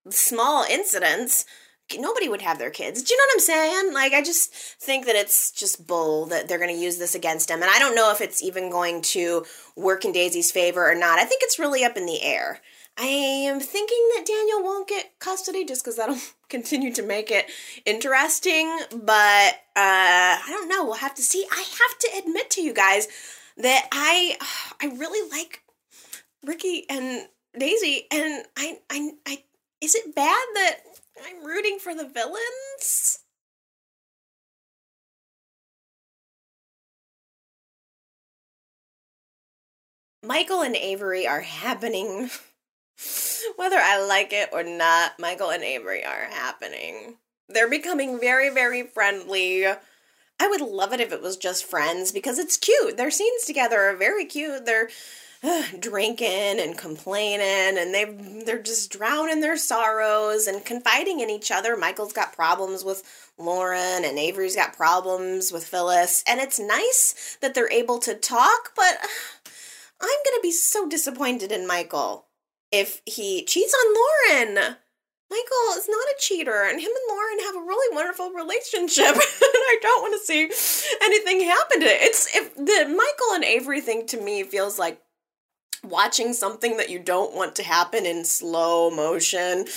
small 0.10 0.64
incidents, 0.64 1.46
nobody 1.98 2.30
would 2.30 2.42
have 2.42 2.60
their 2.60 2.70
kids. 2.70 3.02
Do 3.02 3.14
you 3.14 3.18
know 3.18 3.24
what 3.28 3.34
I'm 3.34 3.40
saying? 3.40 3.94
Like, 3.94 4.14
I 4.14 4.22
just 4.22 4.54
think 4.54 5.06
that 5.06 5.16
it's 5.16 5.52
just 5.52 5.88
bull 5.88 6.26
that 6.28 6.48
they're 6.48 6.60
going 6.60 6.76
to 6.76 6.82
use 6.82 6.98
this 6.98 7.16
against 7.16 7.50
him. 7.50 7.62
And 7.62 7.72
I 7.72 7.80
don't 7.80 7.96
know 7.96 8.12
if 8.12 8.22
it's 8.22 8.44
even 8.44 8.70
going 8.70 9.02
to 9.02 9.46
work 9.76 10.06
in 10.06 10.12
Daisy's 10.12 10.52
favor 10.52 10.90
or 10.90 10.96
not. 10.96 11.20
I 11.20 11.26
think 11.26 11.42
it's 11.44 11.60
really 11.60 11.84
up 11.84 11.98
in 11.98 12.06
the 12.06 12.22
air. 12.22 12.62
I 13.02 13.06
am 13.06 13.62
thinking 13.62 14.10
that 14.16 14.26
Daniel 14.26 14.62
won't 14.62 14.90
get 14.90 15.18
custody 15.20 15.64
just 15.64 15.84
because 15.84 15.96
that'll 15.96 16.18
continue 16.50 16.94
to 16.94 17.02
make 17.02 17.32
it 17.32 17.50
interesting. 17.86 18.78
But 18.92 19.54
uh, 19.76 20.36
I 20.36 20.46
don't 20.48 20.68
know. 20.68 20.84
We'll 20.84 20.96
have 20.96 21.16
to 21.16 21.22
see. 21.22 21.46
I 21.50 21.60
have 21.62 22.00
to 22.00 22.10
admit 22.20 22.50
to 22.52 22.62
you 22.62 22.74
guys 22.74 23.08
that 23.58 23.88
I 23.92 24.38
I 24.82 24.88
really 24.88 25.30
like 25.32 25.64
Ricky 26.46 26.86
and 26.90 27.28
Daisy, 27.58 28.06
and 28.12 28.46
I 28.58 28.80
I 28.90 29.12
I 29.26 29.44
is 29.80 29.96
it 29.96 30.14
bad 30.14 30.46
that 30.56 30.80
I'm 31.26 31.46
rooting 31.46 31.80
for 31.80 31.96
the 31.96 32.06
villains. 32.06 33.20
Michael 40.22 40.62
and 40.62 40.76
Avery 40.76 41.26
are 41.26 41.42
happening. 41.42 42.30
Whether 43.56 43.78
I 43.78 44.04
like 44.06 44.34
it 44.34 44.50
or 44.52 44.64
not, 44.64 45.20
Michael 45.20 45.50
and 45.50 45.64
Avery 45.64 46.04
are 46.04 46.26
happening. 46.26 47.16
They're 47.48 47.70
becoming 47.70 48.20
very, 48.20 48.50
very 48.50 48.84
friendly. 48.84 49.66
I 49.66 50.48
would 50.48 50.62
love 50.62 50.94
it 50.94 51.02
if 51.02 51.12
it 51.12 51.22
was 51.22 51.38
just 51.38 51.66
friends 51.66 52.12
because 52.12 52.40
it's 52.40 52.58
cute. 52.58 52.98
Their 52.98 53.12
scenes 53.12 53.46
together 53.46 53.80
are 53.80 53.96
very 53.96 54.26
cute. 54.26 54.66
They're 54.66 54.90
uh, 55.42 55.64
drinking 55.80 56.60
and 56.60 56.78
complaining 56.78 57.78
and 57.78 57.94
they 57.94 58.44
they're 58.46 58.62
just 58.62 58.92
drowning 58.92 59.40
their 59.40 59.58
sorrows 59.58 60.48
and 60.48 60.66
confiding 60.66 61.22
in 61.22 61.30
each 61.30 61.52
other. 61.52 61.78
Michael's 61.78 62.14
got 62.14 62.34
problems 62.36 62.84
with 62.84 63.32
Lauren 63.38 64.04
and 64.04 64.20
Avery's 64.20 64.56
got 64.56 64.76
problems 64.76 65.52
with 65.52 65.66
Phyllis 65.66 66.24
and 66.28 66.40
it's 66.40 66.60
nice 66.60 67.38
that 67.42 67.54
they're 67.54 67.72
able 67.72 68.00
to 68.00 68.16
talk, 68.16 68.74
but 68.76 68.98
uh, 69.02 69.08
I'm 70.02 70.08
going 70.26 70.38
to 70.38 70.42
be 70.42 70.52
so 70.52 70.88
disappointed 70.88 71.52
in 71.52 71.68
Michael. 71.68 72.26
If 72.72 73.02
he 73.06 73.44
cheats 73.46 73.74
on 73.74 73.96
Lauren. 73.96 74.76
Michael 75.32 75.78
is 75.78 75.88
not 75.88 76.08
a 76.08 76.16
cheater, 76.18 76.64
and 76.64 76.80
him 76.80 76.90
and 76.90 77.08
Lauren 77.08 77.40
have 77.42 77.56
a 77.56 77.68
really 77.68 77.96
wonderful 77.96 78.32
relationship, 78.32 79.06
and 79.14 79.22
I 79.22 79.78
don't 79.80 80.02
want 80.02 80.20
to 80.20 80.26
see 80.26 80.50
anything 81.04 81.42
happen 81.42 81.82
to 81.82 81.86
it. 81.86 82.02
It's 82.02 82.36
if 82.36 82.56
the 82.56 82.86
Michael 82.88 83.36
and 83.36 83.44
Avery 83.44 83.80
thing 83.80 84.08
to 84.08 84.20
me 84.20 84.42
feels 84.42 84.80
like 84.80 85.00
watching 85.84 86.34
something 86.34 86.78
that 86.78 86.90
you 86.90 87.00
don't 87.00 87.36
want 87.36 87.56
to 87.58 87.64
happen 87.64 88.06
in 88.06 88.26
slow 88.26 88.90
motion. 88.90 89.66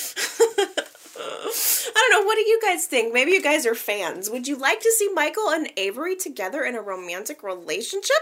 I 1.15 2.09
don't 2.09 2.11
know. 2.11 2.27
What 2.27 2.37
do 2.37 2.49
you 2.49 2.59
guys 2.63 2.87
think? 2.87 3.13
Maybe 3.13 3.33
you 3.33 3.43
guys 3.43 3.67
are 3.67 3.75
fans. 3.75 4.31
Would 4.31 4.49
you 4.49 4.57
like 4.57 4.81
to 4.81 4.93
see 4.93 5.11
Michael 5.13 5.51
and 5.51 5.71
Avery 5.77 6.17
together 6.17 6.65
in 6.65 6.75
a 6.75 6.83
romantic 6.83 7.43
relationship? 7.43 8.17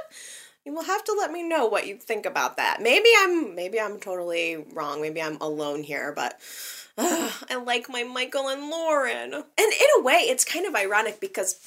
You 0.71 0.77
will 0.77 0.85
have 0.85 1.03
to 1.03 1.16
let 1.18 1.33
me 1.33 1.43
know 1.43 1.66
what 1.66 1.89
you 1.89 1.97
think 1.97 2.25
about 2.25 2.57
that. 2.57 2.81
Maybe 2.81 3.09
I'm 3.18 3.57
maybe 3.57 3.81
I'm 3.81 3.99
totally 3.99 4.64
wrong. 4.73 5.03
Maybe 5.03 5.21
I'm 5.21 5.37
alone 5.41 5.83
here, 5.83 6.12
but 6.14 6.39
uh, 6.97 7.33
I 7.51 7.57
like 7.57 7.89
my 7.89 8.05
Michael 8.05 8.49
and 8.49 8.71
Lauren. 8.71 9.35
And 9.35 9.45
in 9.59 9.89
a 9.99 10.01
way, 10.01 10.18
it's 10.29 10.45
kind 10.45 10.66
of 10.66 10.77
ironic 10.77 11.18
because 11.18 11.59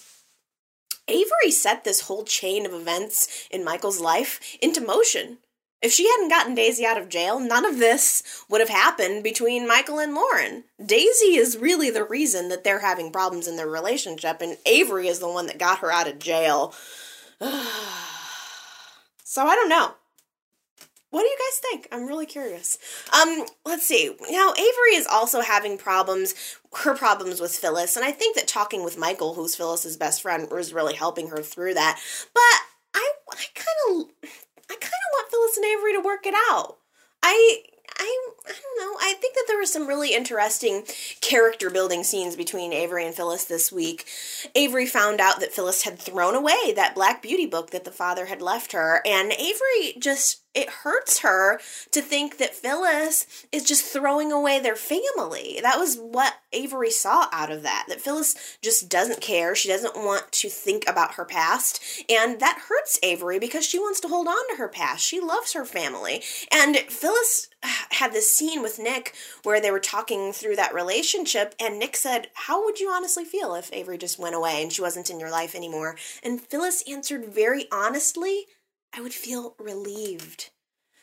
Avery 1.10 1.52
set 1.52 1.84
this 1.84 2.00
whole 2.00 2.24
chain 2.24 2.66
of 2.66 2.72
events 2.72 3.46
in 3.52 3.66
Michael's 3.66 4.00
life 4.00 4.58
into 4.62 4.80
motion. 4.80 5.40
If 5.82 5.92
she 5.92 6.08
hadn't 6.08 6.30
gotten 6.30 6.56
Daisy 6.56 6.86
out 6.86 6.98
of 6.98 7.10
jail, 7.10 7.42
none 7.42 7.66
of 7.66 7.80
this 7.80 8.46
would 8.48 8.62
have 8.62 8.70
happened 8.70 9.22
between 9.22 9.68
Michael 9.68 10.00
and 10.00 10.16
Lauren. 10.16 10.64
Daisy 10.84 11.36
is 11.36 11.58
really 11.58 11.90
the 11.90 12.06
reason 12.06 12.48
that 12.48 12.64
they're 12.64 12.80
having 12.80 13.12
problems 13.12 13.50
in 13.50 13.58
their 13.58 13.68
relationship, 13.68 14.40
and 14.40 14.58
Avery 14.66 15.10
is 15.10 15.20
the 15.20 15.28
one 15.28 15.48
that 15.48 15.60
got 15.60 15.80
her 15.80 15.92
out 15.92 16.08
of 16.08 16.20
jail. 16.20 16.74
so 19.34 19.48
I 19.48 19.56
don't 19.56 19.68
know. 19.68 19.90
What 21.10 21.22
do 21.22 21.28
you 21.28 21.38
guys 21.40 21.60
think? 21.60 21.88
I'm 21.92 22.06
really 22.06 22.28
curious. 22.28 22.78
Um, 23.20 23.48
let's 23.66 23.84
see. 23.84 24.16
Now 24.30 24.52
Avery 24.52 24.94
is 24.94 25.08
also 25.08 25.42
having 25.42 25.76
problems, 25.76 26.36
her 26.84 26.96
problems 26.96 27.42
with 27.42 27.56
Phyllis, 27.56 27.96
and 27.96 28.06
I 28.06 28.12
think 28.12 28.36
that 28.36 28.48
talking 28.48 28.84
with 28.84 28.96
Michael, 28.96 29.34
who's 29.34 29.56
Phyllis's 29.56 29.98
best 29.98 30.22
friend, 30.22 30.52
was 30.52 30.72
really 30.72 30.94
helping 30.94 31.30
her 31.30 31.42
through 31.42 31.74
that. 31.74 32.00
But 32.32 32.42
I, 32.94 33.12
I 33.32 33.46
kind 33.56 34.02
of 34.02 34.08
I 34.70 34.76
kind 34.76 34.84
of 34.84 35.14
want 35.14 35.32
Phyllis 35.32 35.58
and 35.58 35.66
Avery 35.66 35.94
to 35.94 36.02
work 36.02 36.28
it 36.28 36.36
out. 36.52 36.78
I 37.24 37.64
I 37.98 38.28
I 38.46 38.52
don't 38.52 38.80
know. 38.80 38.98
I 39.00 39.14
think 39.14 39.36
that 39.36 39.46
there 39.48 39.58
were 39.58 39.66
some 39.66 39.88
really 39.88 40.14
interesting 40.14 40.84
character 41.22 41.70
building 41.70 42.04
scenes 42.04 42.36
between 42.36 42.74
Avery 42.74 43.06
and 43.06 43.16
Phyllis 43.16 43.46
this 43.46 43.72
week. 43.72 44.06
Avery 44.56 44.86
found 44.86 45.22
out 45.22 45.40
that 45.40 45.54
Phyllis 45.54 45.84
had 45.84 45.98
thrown 45.98 46.36
away 46.36 46.74
that 46.76 46.96
Black 46.96 47.22
Beauty 47.22 47.46
book 47.46 47.72
that 47.72 47.86
the 47.86 47.92
father 47.92 48.26
had 48.26 48.42
left 48.42 48.74
her, 48.74 49.02
and 49.06 49.32
Avery 49.34 49.96
just 49.98 50.43
it 50.54 50.70
hurts 50.70 51.20
her 51.20 51.60
to 51.92 52.02
think 52.02 52.38
that 52.38 52.56
Phyllis 52.56 53.26
is 53.52 53.64
just 53.64 53.86
throwing 53.86 54.32
away 54.32 54.60
their 54.60 54.76
family. 54.76 55.60
That 55.62 55.80
was 55.80 55.98
what 55.98 56.36
Avery 56.52 56.92
saw 56.92 57.28
out 57.32 57.52
of 57.52 57.64
that. 57.64 57.86
That 57.88 58.02
Phyllis 58.02 58.58
just 58.62 58.90
doesn't 58.90 59.22
care. 59.22 59.56
She 59.56 59.70
doesn't 59.70 59.96
want 59.96 60.32
to 60.32 60.50
think 60.50 60.88
about 60.88 61.16
her 61.16 61.26
past. 61.26 61.82
And 62.10 62.40
that 62.40 62.66
hurts 62.70 63.00
Avery 63.02 63.40
because 63.40 63.66
she 63.66 63.80
wants 63.80 64.00
to 64.02 64.08
hold 64.08 64.28
on 64.28 64.50
to 64.50 64.58
her 64.58 64.68
past. 64.68 65.04
She 65.04 65.20
loves 65.20 65.54
her 65.54 65.66
family. 65.66 66.22
And 66.52 66.78
Phyllis 66.78 67.50
had 67.92 68.12
this 68.12 68.34
scene 68.34 68.62
with 68.62 68.80
Nick 68.80 69.16
where 69.44 69.62
they 69.62 69.72
were 69.72 69.80
talking 69.80 70.34
through 70.34 70.56
that 70.58 70.74
relationship. 70.74 71.56
And 71.60 71.80
Nick 71.80 71.96
said, 71.96 72.28
How 72.34 72.64
would 72.64 72.80
you 72.80 72.90
honestly 72.90 73.26
feel 73.26 73.56
if 73.56 73.72
Avery 73.74 73.98
just 73.98 74.20
went 74.20 74.36
away 74.36 74.62
and 74.62 74.72
she 74.72 74.82
wasn't 74.82 75.10
in 75.10 75.20
your 75.20 75.32
life 75.32 75.56
anymore? 75.56 75.96
And 76.22 76.42
Phyllis 76.42 76.84
answered 76.88 77.26
very 77.26 77.66
honestly, 77.72 78.46
I 78.96 79.02
would 79.02 79.14
feel 79.14 79.56
relieved. 79.58 80.52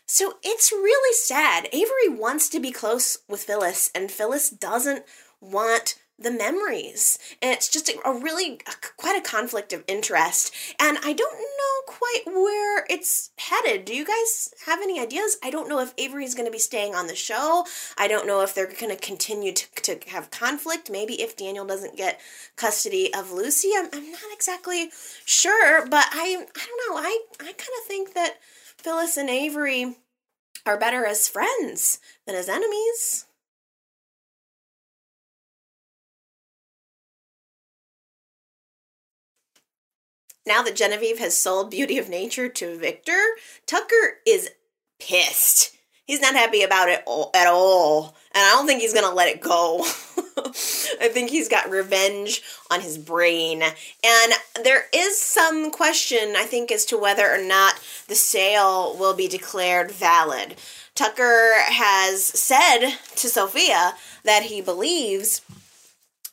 So 0.07 0.35
it's 0.43 0.73
really 0.73 1.15
sad. 1.15 1.69
Avery 1.73 2.09
wants 2.09 2.49
to 2.51 2.61
be 2.61 2.71
close 2.71 3.19
with 3.29 3.43
Phyllis, 3.43 3.91
and 3.95 4.11
Phyllis 4.11 4.51
doesn't 4.51 5.05
want 5.41 5.97
the 6.21 6.31
memories. 6.31 7.19
And 7.41 7.53
it's 7.53 7.69
just 7.69 7.89
a, 7.89 7.99
a 8.07 8.13
really 8.13 8.61
uh, 8.67 8.73
a, 8.73 8.87
quite 8.97 9.19
a 9.19 9.29
conflict 9.29 9.73
of 9.73 9.85
interest. 9.89 10.55
And 10.79 10.99
I 11.03 11.13
don't 11.13 11.39
know 11.39 11.83
quite 11.87 12.23
where 12.27 12.85
it's 12.91 13.31
headed. 13.39 13.85
Do 13.85 13.95
you 13.95 14.05
guys 14.05 14.55
have 14.67 14.81
any 14.83 15.01
ideas? 15.01 15.39
I 15.43 15.51
don't 15.51 15.69
know 15.69 15.81
if 15.81 15.95
Avery 15.97 16.25
is 16.25 16.35
going 16.35 16.47
to 16.47 16.53
be 16.53 16.59
staying 16.59 16.95
on 16.95 17.07
the 17.07 17.15
show. 17.15 17.65
I 17.97 18.07
don't 18.07 18.27
know 18.27 18.43
if 18.43 18.55
they're 18.55 18.67
going 18.67 18.95
to 18.95 18.97
continue 18.97 19.53
to, 19.53 19.67
to 19.83 20.11
have 20.11 20.31
conflict. 20.31 20.91
Maybe 20.91 21.21
if 21.23 21.37
Daniel 21.37 21.65
doesn't 21.65 21.97
get 21.97 22.21
custody 22.57 23.13
of 23.15 23.33
Lucy. 23.33 23.71
I'm, 23.77 23.89
I'm 23.93 24.13
not 24.13 24.33
exactly 24.33 24.91
sure, 25.25 25.87
but 25.89 26.07
I, 26.13 26.45
I 26.55 26.67
don't 26.67 26.95
know. 26.95 27.01
I, 27.01 27.21
I 27.41 27.45
kind 27.45 27.77
of 27.81 27.87
think 27.87 28.15
that 28.15 28.39
Phyllis 28.77 29.17
and 29.17 29.31
Avery 29.31 29.97
are 30.67 30.79
better 30.79 31.07
as 31.07 31.29
friends 31.29 31.99
than 32.27 32.37
as 32.37 32.49
enemies. 32.49 33.27
Now 40.47 40.63
that 40.63 40.77
Genevieve 40.77 41.19
has 41.19 41.37
sold 41.37 41.71
Beauty 41.71 41.99
of 41.99 42.09
Nature 42.09 42.49
to 42.49 42.79
Victor, 42.79 43.21
Tucker 43.67 44.19
is 44.27 44.51
pissed. 44.99 45.77
He's 46.07 46.21
not 46.21 46.35
happy 46.35 46.63
about 46.63 46.89
it 46.89 47.05
at 47.35 47.47
all, 47.47 48.17
and 48.35 48.45
I 48.45 48.51
don't 48.51 48.67
think 48.67 48.81
he's 48.81 48.95
gonna 48.95 49.15
let 49.15 49.29
it 49.29 49.41
go. 49.41 49.81
I 51.01 51.09
think 51.09 51.31
he's 51.31 51.49
got 51.49 51.71
revenge 51.71 52.43
on 52.71 52.81
his 52.81 52.99
brain. 52.99 53.63
And 53.63 54.33
there 54.65 54.87
is 54.93 55.21
some 55.21 55.71
question, 55.71 56.35
I 56.37 56.45
think, 56.45 56.73
as 56.73 56.85
to 56.87 56.99
whether 56.99 57.31
or 57.31 57.43
not 57.43 57.81
the 58.09 58.15
sale 58.15 58.97
will 58.99 59.15
be 59.15 59.29
declared 59.29 59.91
valid. 59.91 60.57
Tucker 60.95 61.53
has 61.67 62.25
said 62.25 62.97
to 63.17 63.29
Sofia 63.29 63.95
that 64.25 64.45
he 64.45 64.61
believes 64.61 65.43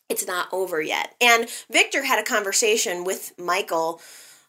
it's 0.10 0.26
not 0.26 0.48
over 0.52 0.82
yet. 0.82 1.16
And 1.22 1.50
Victor 1.70 2.04
had 2.04 2.20
a 2.20 2.24
conversation 2.24 3.04
with 3.04 3.34
Michael 3.38 4.02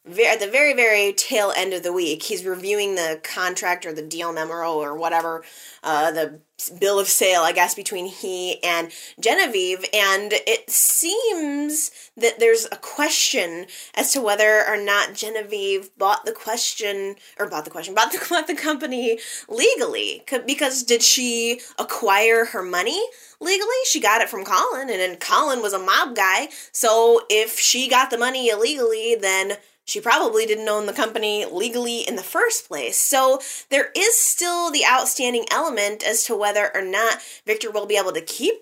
at 0.09 0.40
the 0.40 0.48
very, 0.50 0.74
very 0.74 1.12
tail 1.12 1.52
end 1.54 1.72
of 1.72 1.82
the 1.82 1.92
week. 1.92 2.22
He's 2.22 2.44
reviewing 2.44 2.94
the 2.94 3.20
contract 3.22 3.84
or 3.84 3.92
the 3.92 4.02
deal 4.02 4.32
memo 4.32 4.74
or 4.74 4.96
whatever, 4.96 5.44
uh, 5.82 6.11
the 6.11 6.40
bill 6.80 6.98
of 6.98 7.09
sale, 7.09 7.42
I 7.42 7.52
guess, 7.52 7.74
between 7.74 8.06
he 8.06 8.62
and 8.64 8.90
Genevieve. 9.20 9.84
And 9.92 10.32
it 10.32 10.70
seems 10.70 12.11
that 12.16 12.40
there's 12.40 12.66
a 12.72 12.76
question 12.76 13.66
as 13.94 14.12
to 14.12 14.20
whether 14.20 14.66
or 14.66 14.76
not 14.76 15.14
Genevieve 15.14 15.90
bought 15.96 16.24
the 16.24 16.32
question, 16.32 17.16
or 17.38 17.48
bought 17.48 17.64
the 17.64 17.70
question, 17.70 17.94
bought 17.96 18.12
the, 18.12 18.24
bought 18.28 18.46
the 18.46 18.54
company 18.54 19.18
legally. 19.48 20.24
Because 20.46 20.82
did 20.82 21.02
she 21.02 21.61
acquire 21.78 22.46
her 22.46 22.62
money? 22.62 23.00
legally. 23.40 23.68
She 23.84 24.00
got 24.00 24.20
it 24.20 24.28
from 24.28 24.44
Colin, 24.44 24.90
and 24.90 24.98
then 24.98 25.16
Colin 25.16 25.62
was 25.62 25.72
a 25.72 25.78
mob 25.78 26.16
guy. 26.16 26.48
So 26.72 27.22
if 27.30 27.59
she 27.59 27.88
got 27.88 28.11
the 28.11 28.18
money 28.18 28.48
illegally, 28.48 29.14
then 29.14 29.59
she 29.89 30.03
probably 30.03 30.45
didn't 30.45 30.68
own 30.68 30.84
the 30.84 30.93
company 30.93 31.47
legally 31.51 32.01
in 32.01 32.16
the 32.16 32.22
first 32.22 32.68
place. 32.68 32.99
So 32.99 33.41
there 33.70 33.91
is 33.97 34.18
still 34.18 34.70
the 34.70 34.84
outstanding 34.84 35.47
element 35.51 36.05
as 36.07 36.24
to 36.24 36.36
whether 36.36 36.70
or 36.74 36.82
not 36.82 37.22
Victor 37.47 37.70
will 37.70 37.86
be 37.86 37.97
able 37.97 38.12
to 38.12 38.20
keep 38.20 38.55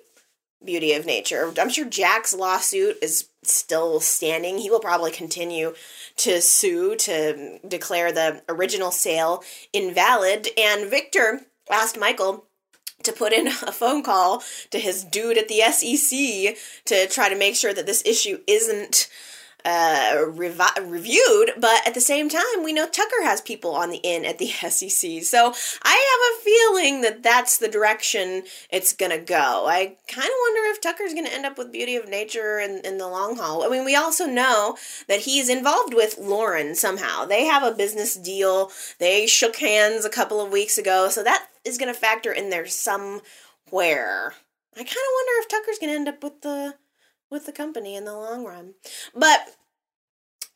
Beauty 0.64 0.92
of 0.92 1.04
Nature. 1.04 1.52
I'm 1.58 1.68
sure 1.68 1.84
Jack's 1.84 2.32
lawsuit 2.32 2.98
is 3.02 3.28
still 3.42 3.98
standing. 3.98 4.58
He 4.58 4.70
will 4.70 4.78
probably 4.78 5.10
continue 5.10 5.74
to 6.18 6.40
sue 6.40 6.94
to 6.94 7.58
declare 7.66 8.12
the 8.12 8.42
original 8.48 8.92
sale 8.92 9.42
invalid. 9.72 10.48
And 10.56 10.88
Victor 10.88 11.40
asked 11.68 11.98
Michael 11.98 12.44
to 13.02 13.12
put 13.12 13.32
in 13.32 13.48
a 13.48 13.72
phone 13.72 14.04
call 14.04 14.44
to 14.70 14.78
his 14.78 15.02
dude 15.02 15.38
at 15.38 15.48
the 15.48 15.60
SEC 15.72 16.56
to 16.84 17.08
try 17.08 17.28
to 17.28 17.36
make 17.36 17.56
sure 17.56 17.74
that 17.74 17.86
this 17.86 18.04
issue 18.06 18.38
isn't 18.46 19.08
uh, 19.66 20.14
revi- 20.28 20.88
reviewed, 20.88 21.50
but 21.58 21.84
at 21.84 21.92
the 21.92 22.00
same 22.00 22.28
time, 22.28 22.62
we 22.62 22.72
know 22.72 22.88
Tucker 22.88 23.24
has 23.24 23.40
people 23.40 23.72
on 23.72 23.90
the 23.90 23.96
in 23.96 24.24
at 24.24 24.38
the 24.38 24.46
SEC. 24.70 25.24
So 25.24 25.52
I 25.82 25.90
have 25.90 26.22
a 26.30 26.44
feeling 26.44 27.00
that 27.00 27.24
that's 27.24 27.58
the 27.58 27.66
direction 27.66 28.44
it's 28.70 28.92
gonna 28.92 29.18
go. 29.18 29.66
I 29.66 29.96
kind 30.06 30.28
of 30.28 30.34
wonder 30.40 30.70
if 30.70 30.80
Tucker's 30.80 31.14
gonna 31.14 31.30
end 31.30 31.46
up 31.46 31.58
with 31.58 31.72
Beauty 31.72 31.96
of 31.96 32.08
Nature 32.08 32.60
in, 32.60 32.80
in 32.84 32.98
the 32.98 33.08
long 33.08 33.36
haul. 33.36 33.64
I 33.64 33.68
mean, 33.68 33.84
we 33.84 33.96
also 33.96 34.26
know 34.26 34.76
that 35.08 35.20
he's 35.20 35.48
involved 35.48 35.94
with 35.94 36.16
Lauren 36.16 36.76
somehow. 36.76 37.24
They 37.24 37.46
have 37.46 37.64
a 37.64 37.76
business 37.76 38.14
deal. 38.14 38.70
They 39.00 39.26
shook 39.26 39.56
hands 39.56 40.04
a 40.04 40.10
couple 40.10 40.40
of 40.40 40.52
weeks 40.52 40.78
ago, 40.78 41.08
so 41.08 41.24
that 41.24 41.48
is 41.64 41.76
gonna 41.76 41.92
factor 41.92 42.30
in 42.30 42.50
there 42.50 42.66
somewhere. 42.66 44.34
I 44.74 44.78
kind 44.78 44.90
of 44.90 45.14
wonder 45.16 45.40
if 45.40 45.48
Tucker's 45.48 45.78
gonna 45.80 45.92
end 45.92 46.08
up 46.08 46.22
with 46.22 46.42
the 46.42 46.76
with 47.30 47.46
the 47.46 47.52
company 47.52 47.94
in 47.94 48.04
the 48.04 48.14
long 48.14 48.44
run. 48.44 48.74
But 49.14 49.56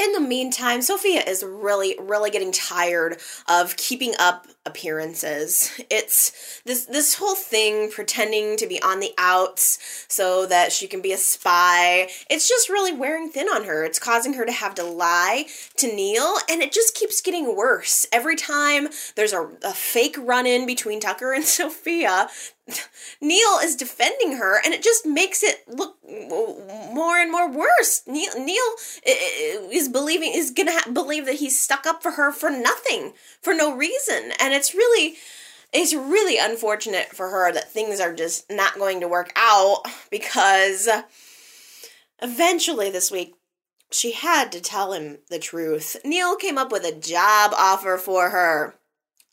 in 0.00 0.12
the 0.12 0.20
meantime, 0.20 0.80
Sofia 0.80 1.22
is 1.26 1.44
really, 1.44 1.94
really 2.00 2.30
getting 2.30 2.52
tired 2.52 3.20
of 3.46 3.76
keeping 3.76 4.14
up 4.18 4.46
appearances. 4.64 5.78
It's 5.90 6.62
this 6.64 6.86
this 6.86 7.14
whole 7.14 7.34
thing 7.34 7.90
pretending 7.90 8.56
to 8.56 8.66
be 8.66 8.80
on 8.82 9.00
the 9.00 9.12
outs 9.18 10.06
so 10.08 10.46
that 10.46 10.72
she 10.72 10.86
can 10.86 11.02
be 11.02 11.12
a 11.12 11.18
spy. 11.18 12.08
It's 12.30 12.48
just 12.48 12.70
really 12.70 12.92
wearing 12.92 13.28
thin 13.28 13.48
on 13.48 13.64
her. 13.64 13.84
It's 13.84 13.98
causing 13.98 14.34
her 14.34 14.46
to 14.46 14.52
have 14.52 14.74
to 14.76 14.84
lie 14.84 15.46
to 15.76 15.94
Neil, 15.94 16.36
and 16.48 16.62
it 16.62 16.72
just 16.72 16.94
keeps 16.94 17.20
getting 17.20 17.54
worse. 17.54 18.06
Every 18.10 18.36
time 18.36 18.88
there's 19.16 19.34
a, 19.34 19.50
a 19.62 19.72
fake 19.72 20.16
run 20.18 20.46
in 20.46 20.66
between 20.66 21.00
Tucker 21.00 21.34
and 21.34 21.44
Sofia, 21.60 22.28
Neil 23.20 23.58
is 23.62 23.76
defending 23.76 24.36
her, 24.36 24.60
and 24.64 24.74
it 24.74 24.82
just 24.82 25.06
makes 25.06 25.42
it 25.42 25.64
look 25.68 25.96
more 26.04 27.18
and 27.18 27.30
more 27.30 27.50
worse. 27.50 28.02
Neil, 28.06 28.32
Neil 28.38 28.62
is 29.04 29.88
believing 29.88 30.32
is 30.34 30.50
gonna 30.50 30.72
ha- 30.72 30.90
believe 30.90 31.26
that 31.26 31.36
he's 31.36 31.58
stuck 31.58 31.86
up 31.86 32.02
for 32.02 32.12
her 32.12 32.32
for 32.32 32.50
nothing, 32.50 33.12
for 33.40 33.54
no 33.54 33.74
reason, 33.74 34.32
and 34.40 34.54
it's 34.54 34.74
really, 34.74 35.16
it's 35.72 35.94
really 35.94 36.38
unfortunate 36.38 37.08
for 37.08 37.30
her 37.30 37.52
that 37.52 37.70
things 37.70 38.00
are 38.00 38.14
just 38.14 38.50
not 38.50 38.78
going 38.78 39.00
to 39.00 39.08
work 39.08 39.32
out 39.36 39.82
because 40.10 40.88
eventually 42.22 42.90
this 42.90 43.10
week 43.10 43.34
she 43.92 44.12
had 44.12 44.52
to 44.52 44.60
tell 44.60 44.92
him 44.92 45.18
the 45.28 45.38
truth. 45.38 45.96
Neil 46.04 46.36
came 46.36 46.58
up 46.58 46.70
with 46.70 46.84
a 46.84 46.98
job 46.98 47.52
offer 47.56 47.98
for 47.98 48.30
her. 48.30 48.76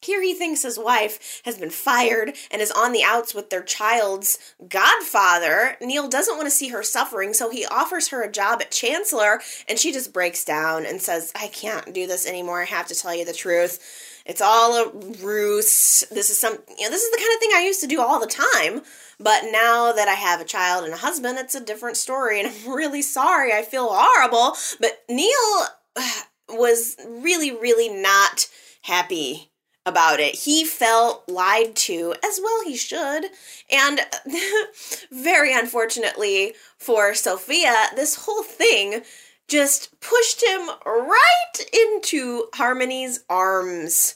Here 0.01 0.21
he 0.21 0.35
thinks 0.35 0.61
his 0.61 0.77
wife 0.77 1.41
has 1.43 1.57
been 1.57 1.71
fired 1.71 2.33
and 2.51 2.61
is 2.61 2.71
on 2.71 2.91
the 2.91 3.03
outs 3.03 3.33
with 3.33 3.49
their 3.49 3.63
child's 3.63 4.37
godfather. 4.69 5.75
Neil 5.81 6.07
doesn't 6.07 6.35
want 6.35 6.45
to 6.45 6.51
see 6.51 6.69
her 6.69 6.83
suffering, 6.83 7.33
so 7.33 7.49
he 7.49 7.65
offers 7.65 8.09
her 8.09 8.21
a 8.21 8.31
job 8.31 8.61
at 8.61 8.69
Chancellor, 8.69 9.41
and 9.67 9.79
she 9.79 9.91
just 9.91 10.13
breaks 10.13 10.45
down 10.45 10.85
and 10.85 11.01
says, 11.01 11.31
I 11.35 11.47
can't 11.47 11.95
do 11.95 12.05
this 12.05 12.27
anymore. 12.27 12.61
I 12.61 12.65
have 12.65 12.87
to 12.87 12.95
tell 12.95 13.15
you 13.15 13.25
the 13.25 13.33
truth. 13.33 14.21
It's 14.23 14.41
all 14.41 14.75
a 14.75 14.91
ruse. 15.23 16.03
This 16.11 16.29
is 16.29 16.37
some 16.37 16.53
you 16.77 16.83
know, 16.83 16.91
this 16.91 17.01
is 17.01 17.11
the 17.11 17.17
kind 17.17 17.33
of 17.33 17.39
thing 17.39 17.51
I 17.55 17.65
used 17.65 17.81
to 17.81 17.87
do 17.87 18.01
all 18.01 18.19
the 18.19 18.27
time. 18.27 18.83
But 19.19 19.45
now 19.51 19.93
that 19.93 20.07
I 20.07 20.13
have 20.13 20.41
a 20.41 20.45
child 20.45 20.83
and 20.83 20.93
a 20.93 20.97
husband, 20.97 21.39
it's 21.39 21.55
a 21.55 21.63
different 21.63 21.97
story, 21.97 22.39
and 22.39 22.49
I'm 22.49 22.71
really 22.71 23.01
sorry. 23.01 23.51
I 23.51 23.63
feel 23.63 23.87
horrible. 23.89 24.55
But 24.79 25.03
Neil 25.09 25.65
was 26.49 26.97
really, 27.07 27.51
really 27.51 27.89
not 27.89 28.47
happy 28.83 29.49
about 29.87 30.19
it. 30.19 30.35
He 30.35 30.65
felt 30.65 31.27
lied 31.29 31.75
to, 31.75 32.13
as 32.23 32.39
well 32.43 32.63
he 32.63 32.75
should. 32.75 33.25
And 33.71 34.01
very 35.11 35.53
unfortunately 35.53 36.53
for 36.77 37.13
Sofia, 37.13 37.87
this 37.95 38.25
whole 38.25 38.43
thing 38.43 39.01
just 39.47 39.99
pushed 40.01 40.43
him 40.43 40.69
right 40.85 41.65
into 41.73 42.47
Harmony's 42.53 43.23
arms. 43.29 44.15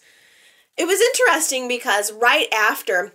It 0.77 0.85
was 0.85 0.99
interesting 0.99 1.67
because 1.67 2.11
right 2.11 2.51
after 2.53 3.13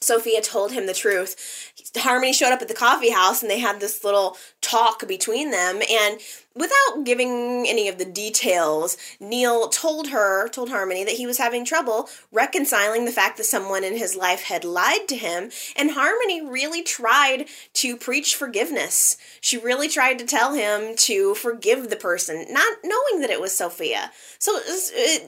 Sofia 0.00 0.40
told 0.40 0.72
him 0.72 0.86
the 0.86 0.94
truth, 0.94 1.72
Harmony 1.96 2.32
showed 2.32 2.52
up 2.52 2.62
at 2.62 2.68
the 2.68 2.74
coffee 2.74 3.10
house 3.10 3.42
and 3.42 3.50
they 3.50 3.58
had 3.58 3.80
this 3.80 4.04
little 4.04 4.36
talk 4.60 5.06
between 5.06 5.50
them. 5.50 5.80
And 5.90 6.20
without 6.56 7.04
giving 7.04 7.66
any 7.68 7.86
of 7.88 7.98
the 7.98 8.04
details, 8.04 8.96
Neil 9.20 9.68
told 9.68 10.08
her, 10.08 10.48
told 10.48 10.70
Harmony, 10.70 11.04
that 11.04 11.14
he 11.14 11.26
was 11.26 11.38
having 11.38 11.64
trouble 11.64 12.08
reconciling 12.32 13.04
the 13.04 13.12
fact 13.12 13.36
that 13.36 13.44
someone 13.44 13.84
in 13.84 13.96
his 13.96 14.16
life 14.16 14.44
had 14.44 14.64
lied 14.64 15.06
to 15.08 15.16
him. 15.16 15.50
And 15.76 15.92
Harmony 15.92 16.40
really 16.40 16.82
tried 16.82 17.46
to 17.74 17.96
preach 17.96 18.34
forgiveness. 18.34 19.18
She 19.40 19.58
really 19.58 19.88
tried 19.88 20.18
to 20.18 20.24
tell 20.24 20.54
him 20.54 20.96
to 20.96 21.34
forgive 21.34 21.90
the 21.90 21.96
person, 21.96 22.46
not 22.50 22.78
knowing 22.82 23.20
that 23.20 23.30
it 23.30 23.40
was 23.40 23.56
Sofia. 23.56 24.10
So 24.38 24.56
uh, 24.56 24.60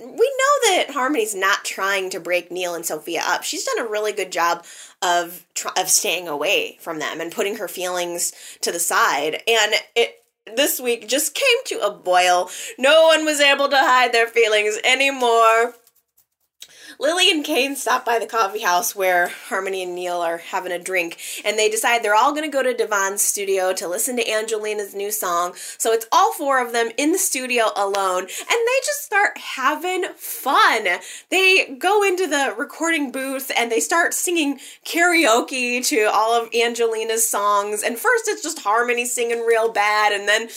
we 0.04 0.08
know 0.08 0.76
that 0.76 0.86
Harmony's 0.92 1.34
not 1.34 1.64
trying 1.64 2.10
to 2.10 2.20
break 2.20 2.50
Neil 2.50 2.74
and 2.74 2.86
Sofia 2.86 3.22
up. 3.24 3.44
She's 3.44 3.64
done 3.64 3.84
a 3.84 3.88
really 3.88 4.12
good 4.12 4.32
job 4.32 4.64
of 5.02 5.44
of 5.76 5.88
staying 5.88 6.28
away 6.28 6.76
from 6.80 6.98
them 6.98 7.20
and 7.20 7.32
putting 7.32 7.56
her 7.56 7.68
feelings 7.68 8.32
to 8.60 8.72
the 8.72 8.78
side. 8.78 9.42
And 9.46 9.74
it 9.94 10.17
this 10.56 10.80
week 10.80 11.08
just 11.08 11.34
came 11.34 11.64
to 11.66 11.86
a 11.86 11.90
boil. 11.90 12.50
No 12.78 13.06
one 13.06 13.24
was 13.24 13.40
able 13.40 13.68
to 13.68 13.76
hide 13.76 14.12
their 14.12 14.26
feelings 14.26 14.78
anymore. 14.84 15.74
Lily 17.00 17.30
and 17.30 17.44
Cane 17.44 17.76
stop 17.76 18.04
by 18.04 18.18
the 18.18 18.26
coffee 18.26 18.62
house 18.62 18.96
where 18.96 19.28
Harmony 19.28 19.84
and 19.84 19.94
Neil 19.94 20.16
are 20.16 20.38
having 20.38 20.72
a 20.72 20.80
drink, 20.80 21.16
and 21.44 21.56
they 21.56 21.68
decide 21.68 22.02
they're 22.02 22.16
all 22.16 22.32
going 22.32 22.42
to 22.42 22.50
go 22.50 22.64
to 22.64 22.74
Devon's 22.74 23.22
studio 23.22 23.72
to 23.74 23.86
listen 23.86 24.16
to 24.16 24.28
Angelina's 24.28 24.96
new 24.96 25.12
song. 25.12 25.52
So 25.78 25.92
it's 25.92 26.08
all 26.10 26.32
four 26.32 26.60
of 26.60 26.72
them 26.72 26.90
in 26.96 27.12
the 27.12 27.18
studio 27.18 27.66
alone, 27.76 28.22
and 28.22 28.28
they 28.48 28.80
just 28.84 29.04
start 29.04 29.38
having 29.38 30.06
fun. 30.16 30.88
They 31.30 31.76
go 31.78 32.02
into 32.02 32.26
the 32.26 32.56
recording 32.58 33.12
booth 33.12 33.52
and 33.56 33.70
they 33.70 33.78
start 33.78 34.12
singing 34.12 34.58
karaoke 34.84 35.86
to 35.86 36.10
all 36.12 36.32
of 36.32 36.52
Angelina's 36.52 37.28
songs. 37.28 37.84
And 37.84 37.96
first 37.96 38.24
it's 38.26 38.42
just 38.42 38.58
Harmony 38.58 39.04
singing 39.04 39.46
real 39.46 39.70
bad, 39.70 40.12
and 40.12 40.28
then 40.28 40.48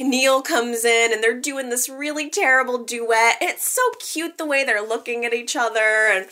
Neil 0.00 0.42
comes 0.42 0.84
in 0.84 1.12
and 1.12 1.22
they're 1.22 1.40
doing 1.40 1.70
this 1.70 1.88
really 1.88 2.28
terrible 2.28 2.82
duet. 2.82 3.36
It's 3.40 3.68
so 3.68 3.82
cute 4.00 4.36
the 4.36 4.46
way 4.46 4.64
they're 4.64 4.84
looking 4.84 5.24
at 5.24 5.32
each 5.32 5.54
other 5.54 5.75
and 5.80 6.26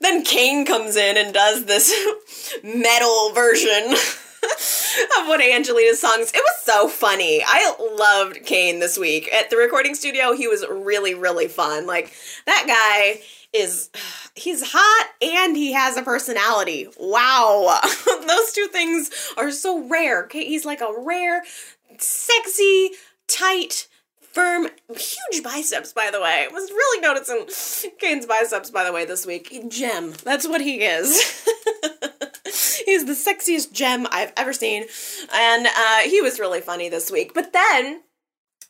then 0.00 0.24
Cane 0.24 0.66
comes 0.66 0.96
in 0.96 1.16
and 1.16 1.32
does 1.32 1.64
this 1.64 2.54
metal 2.62 3.32
version 3.32 3.92
of 5.20 5.28
one 5.28 5.40
of 5.40 5.48
Angelina's 5.48 6.00
songs. 6.00 6.30
It 6.32 6.42
was 6.42 6.62
so 6.62 6.88
funny. 6.88 7.42
I 7.46 7.74
loved 7.96 8.44
Cane 8.44 8.80
this 8.80 8.98
week. 8.98 9.32
At 9.32 9.50
the 9.50 9.56
recording 9.56 9.94
studio, 9.94 10.32
he 10.32 10.46
was 10.46 10.64
really, 10.70 11.14
really 11.14 11.48
fun. 11.48 11.86
Like, 11.86 12.12
that 12.46 12.64
guy 12.66 13.22
is 13.54 13.90
he's 14.34 14.62
hot 14.66 15.08
and 15.22 15.56
he 15.56 15.72
has 15.72 15.96
a 15.96 16.02
personality. 16.02 16.88
Wow. 16.98 17.78
Those 18.26 18.52
two 18.52 18.66
things 18.66 19.10
are 19.36 19.50
so 19.50 19.86
rare. 19.88 20.28
He's 20.30 20.64
like 20.64 20.80
a 20.80 20.92
rare, 20.98 21.42
sexy, 21.98 22.90
tight, 23.26 23.88
firm, 24.34 24.68
huge 24.88 25.42
biceps, 25.42 25.92
by 25.92 26.10
the 26.12 26.20
way. 26.20 26.46
I 26.48 26.52
was 26.52 26.70
really 26.70 27.00
noticing 27.00 27.46
Cane's 27.98 28.26
biceps, 28.26 28.70
by 28.70 28.84
the 28.84 28.92
way, 28.92 29.04
this 29.04 29.24
week. 29.24 29.68
Gem. 29.68 30.12
That's 30.24 30.46
what 30.46 30.60
he 30.60 30.82
is. 30.82 31.46
He's 32.84 33.06
the 33.06 33.12
sexiest 33.12 33.72
gem 33.72 34.06
I've 34.10 34.32
ever 34.36 34.52
seen. 34.52 34.84
And 35.32 35.66
uh, 35.66 35.98
he 36.04 36.20
was 36.20 36.38
really 36.38 36.60
funny 36.60 36.88
this 36.88 37.10
week. 37.10 37.32
But 37.32 37.52
then 37.52 38.02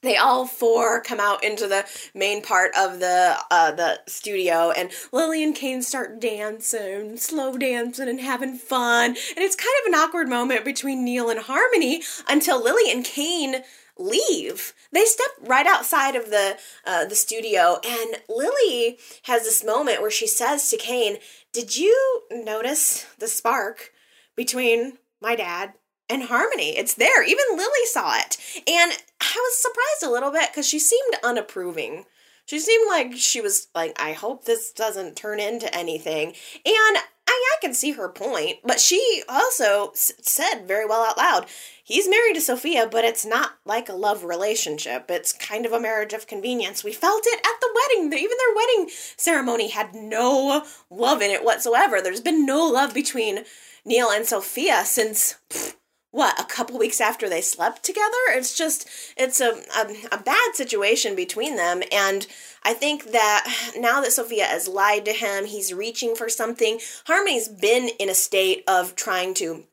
they 0.04 0.16
all 0.16 0.46
four 0.46 1.00
come 1.00 1.18
out 1.18 1.42
into 1.42 1.66
the 1.66 1.86
main 2.14 2.42
part 2.42 2.72
of 2.78 3.00
the 3.00 3.36
uh, 3.50 3.72
the 3.72 4.00
studio, 4.06 4.70
and 4.70 4.90
Lily 5.12 5.42
and 5.42 5.54
Cane 5.54 5.80
start 5.80 6.20
dancing, 6.20 7.16
slow 7.16 7.56
dancing, 7.56 8.08
and 8.08 8.20
having 8.20 8.56
fun. 8.56 9.10
And 9.10 9.38
it's 9.38 9.56
kind 9.56 9.74
of 9.82 9.88
an 9.88 9.94
awkward 9.94 10.28
moment 10.28 10.64
between 10.64 11.04
Neil 11.04 11.30
and 11.30 11.40
Harmony 11.40 12.02
until 12.28 12.62
Lily 12.62 12.92
and 12.92 13.02
Cane 13.04 13.62
leave. 13.98 14.72
They 14.92 15.04
step 15.04 15.30
right 15.40 15.66
outside 15.66 16.16
of 16.16 16.30
the 16.30 16.56
uh, 16.86 17.04
the 17.06 17.14
studio, 17.14 17.78
and 17.84 18.16
Lily 18.28 18.98
has 19.24 19.42
this 19.42 19.64
moment 19.64 20.00
where 20.00 20.10
she 20.10 20.26
says 20.26 20.68
to 20.70 20.76
Cane, 20.76 21.18
"Did 21.52 21.76
you 21.76 22.22
notice 22.30 23.06
the 23.18 23.28
spark 23.28 23.92
between 24.36 24.98
my 25.20 25.36
dad 25.36 25.74
and 26.08 26.24
Harmony? 26.24 26.76
It's 26.76 26.94
there. 26.94 27.22
Even 27.22 27.44
Lily 27.56 27.86
saw 27.86 28.16
it, 28.18 28.36
and 28.66 28.92
I 29.20 29.34
was 29.36 29.58
surprised 29.58 30.02
a 30.02 30.10
little 30.10 30.30
bit 30.30 30.50
because 30.50 30.68
she 30.68 30.78
seemed 30.78 31.14
unapproving." 31.22 32.06
She 32.46 32.58
seemed 32.58 32.88
like 32.88 33.14
she 33.14 33.40
was 33.40 33.68
like, 33.74 34.00
I 34.00 34.12
hope 34.12 34.44
this 34.44 34.70
doesn't 34.72 35.16
turn 35.16 35.40
into 35.40 35.74
anything. 35.74 36.28
And 36.28 36.34
I, 36.66 37.02
I 37.26 37.56
can 37.60 37.72
see 37.74 37.92
her 37.92 38.08
point, 38.08 38.58
but 38.64 38.80
she 38.80 39.22
also 39.28 39.90
s- 39.92 40.12
said 40.20 40.66
very 40.66 40.84
well 40.84 41.04
out 41.04 41.16
loud, 41.16 41.46
he's 41.82 42.08
married 42.08 42.34
to 42.34 42.40
Sofia, 42.40 42.86
but 42.90 43.04
it's 43.04 43.24
not 43.24 43.52
like 43.64 43.88
a 43.88 43.94
love 43.94 44.24
relationship. 44.24 45.10
It's 45.10 45.32
kind 45.32 45.64
of 45.64 45.72
a 45.72 45.80
marriage 45.80 46.12
of 46.12 46.26
convenience. 46.26 46.84
We 46.84 46.92
felt 46.92 47.22
it 47.24 47.38
at 47.38 47.60
the 47.60 47.74
wedding. 47.74 48.12
Even 48.12 48.36
their 48.36 48.54
wedding 48.54 48.90
ceremony 49.16 49.68
had 49.70 49.94
no 49.94 50.64
love 50.90 51.22
in 51.22 51.30
it 51.30 51.44
whatsoever. 51.44 52.02
There's 52.02 52.20
been 52.20 52.44
no 52.44 52.66
love 52.66 52.92
between 52.92 53.44
Neil 53.86 54.10
and 54.10 54.26
Sofia 54.26 54.84
since. 54.84 55.36
Pff, 55.48 55.74
what 56.14 56.40
a 56.40 56.44
couple 56.44 56.78
weeks 56.78 57.00
after 57.00 57.28
they 57.28 57.40
slept 57.40 57.82
together? 57.82 58.16
It's 58.28 58.56
just 58.56 58.88
it's 59.16 59.40
a, 59.40 59.62
a, 59.76 59.96
a, 60.12 60.18
bad 60.18 60.54
situation 60.54 61.14
between 61.16 61.56
them 61.56 61.82
and 61.92 62.26
i 62.62 62.72
think 62.72 63.12
that 63.12 63.72
now 63.76 64.00
that 64.00 64.12
sofia 64.12 64.44
has 64.44 64.66
lied 64.68 65.04
to 65.04 65.12
him 65.12 65.44
he's 65.44 65.74
reaching 65.74 66.14
for 66.14 66.28
something 66.28 66.78
harmony's 67.06 67.48
been 67.48 67.90
in 67.98 68.08
a 68.08 68.14
state 68.14 68.64
of 68.66 68.96
trying 68.96 69.34
to 69.34 69.64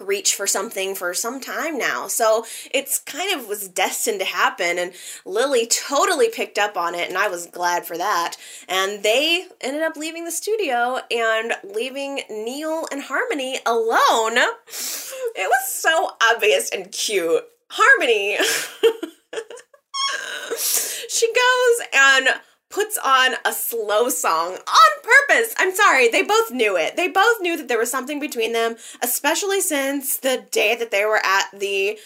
reach 0.00 0.34
for 0.34 0.46
something 0.46 0.94
for 0.94 1.14
some 1.14 1.40
time 1.40 1.78
now. 1.78 2.08
So 2.08 2.44
it's 2.72 2.98
kind 2.98 3.38
of 3.38 3.48
was 3.48 3.68
destined 3.68 4.20
to 4.20 4.26
happen 4.26 4.78
and 4.78 4.92
Lily 5.24 5.66
totally 5.66 6.28
picked 6.28 6.58
up 6.58 6.76
on 6.76 6.94
it 6.94 7.08
and 7.08 7.18
I 7.18 7.28
was 7.28 7.46
glad 7.46 7.86
for 7.86 7.96
that. 7.96 8.36
And 8.68 9.02
they 9.02 9.46
ended 9.60 9.82
up 9.82 9.96
leaving 9.96 10.24
the 10.24 10.30
studio 10.30 11.00
and 11.10 11.54
leaving 11.64 12.22
Neil 12.30 12.86
and 12.90 13.02
Harmony 13.02 13.58
alone. 13.66 14.36
It 14.36 14.56
was 15.36 15.68
so 15.68 16.10
obvious 16.32 16.70
and 16.70 16.90
cute. 16.90 17.44
Harmony 17.72 18.36
she 21.08 21.32
goes 21.32 21.86
and 21.92 22.28
puts 22.70 22.96
on 23.04 23.32
a 23.44 23.52
slow 23.52 24.08
song 24.08 24.52
on 24.52 25.02
purpose. 25.02 25.54
I'm 25.58 25.74
sorry, 25.74 26.08
they 26.08 26.22
both 26.22 26.52
knew 26.52 26.76
it. 26.76 26.96
They 26.96 27.08
both 27.08 27.40
knew 27.40 27.56
that 27.56 27.68
there 27.68 27.78
was 27.78 27.90
something 27.90 28.20
between 28.20 28.52
them, 28.52 28.76
especially 29.02 29.60
since 29.60 30.18
the 30.18 30.44
day 30.50 30.76
that 30.76 30.90
they 30.90 31.04
were 31.04 31.20
at 31.24 31.50
the 31.52 31.98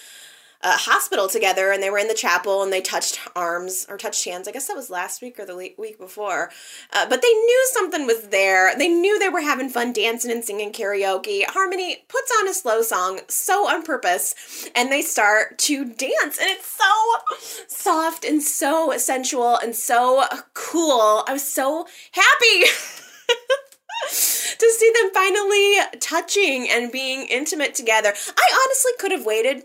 hospital 0.72 1.28
together 1.28 1.70
and 1.72 1.82
they 1.82 1.90
were 1.90 1.98
in 1.98 2.08
the 2.08 2.14
chapel 2.14 2.62
and 2.62 2.72
they 2.72 2.80
touched 2.80 3.20
arms 3.36 3.86
or 3.88 3.96
touched 3.96 4.24
hands. 4.24 4.48
I 4.48 4.52
guess 4.52 4.66
that 4.68 4.76
was 4.76 4.90
last 4.90 5.22
week 5.22 5.38
or 5.38 5.44
the 5.44 5.56
week 5.56 5.98
before. 5.98 6.50
Uh, 6.92 7.06
but 7.08 7.22
they 7.22 7.28
knew 7.28 7.66
something 7.72 8.06
was 8.06 8.28
there. 8.28 8.76
They 8.76 8.88
knew 8.88 9.18
they 9.18 9.28
were 9.28 9.40
having 9.40 9.68
fun 9.68 9.92
dancing 9.92 10.30
and 10.30 10.44
singing 10.44 10.72
karaoke. 10.72 11.44
Harmony 11.44 12.04
puts 12.08 12.32
on 12.40 12.48
a 12.48 12.54
slow 12.54 12.82
song 12.82 13.20
so 13.28 13.68
on 13.68 13.82
purpose 13.82 14.68
and 14.74 14.90
they 14.90 15.02
start 15.02 15.58
to 15.58 15.84
dance 15.84 16.38
and 16.38 16.50
it's 16.50 16.66
so 16.66 17.36
soft 17.68 18.24
and 18.24 18.42
so 18.42 18.92
sensual 18.96 19.58
and 19.58 19.76
so 19.76 20.24
cool. 20.54 21.24
I 21.28 21.32
was 21.32 21.46
so 21.46 21.86
happy. 22.12 22.64
to 24.10 24.70
see 24.78 24.92
them 25.00 25.10
finally 25.14 25.98
touching 25.98 26.68
and 26.70 26.92
being 26.92 27.26
intimate 27.26 27.74
together. 27.74 28.08
I 28.08 28.64
honestly 28.64 28.92
could 28.98 29.12
have 29.12 29.24
waited 29.24 29.64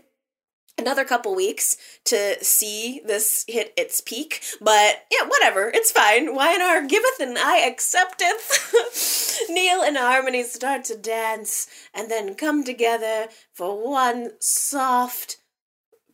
another 0.80 1.04
couple 1.04 1.34
weeks 1.34 1.76
to 2.04 2.42
see 2.42 3.02
this 3.06 3.44
hit 3.46 3.72
its 3.76 4.00
peak, 4.00 4.42
but 4.60 5.04
yeah, 5.10 5.26
whatever, 5.28 5.70
it's 5.72 5.92
fine. 5.92 6.34
Y&R 6.34 6.86
giveth 6.86 7.20
and 7.20 7.38
I 7.38 7.58
accepteth. 7.58 9.48
Neil 9.50 9.82
and 9.82 9.96
Harmony 9.96 10.42
start 10.42 10.84
to 10.84 10.96
dance 10.96 11.68
and 11.94 12.10
then 12.10 12.34
come 12.34 12.64
together 12.64 13.28
for 13.52 13.82
one 13.82 14.30
soft, 14.40 15.36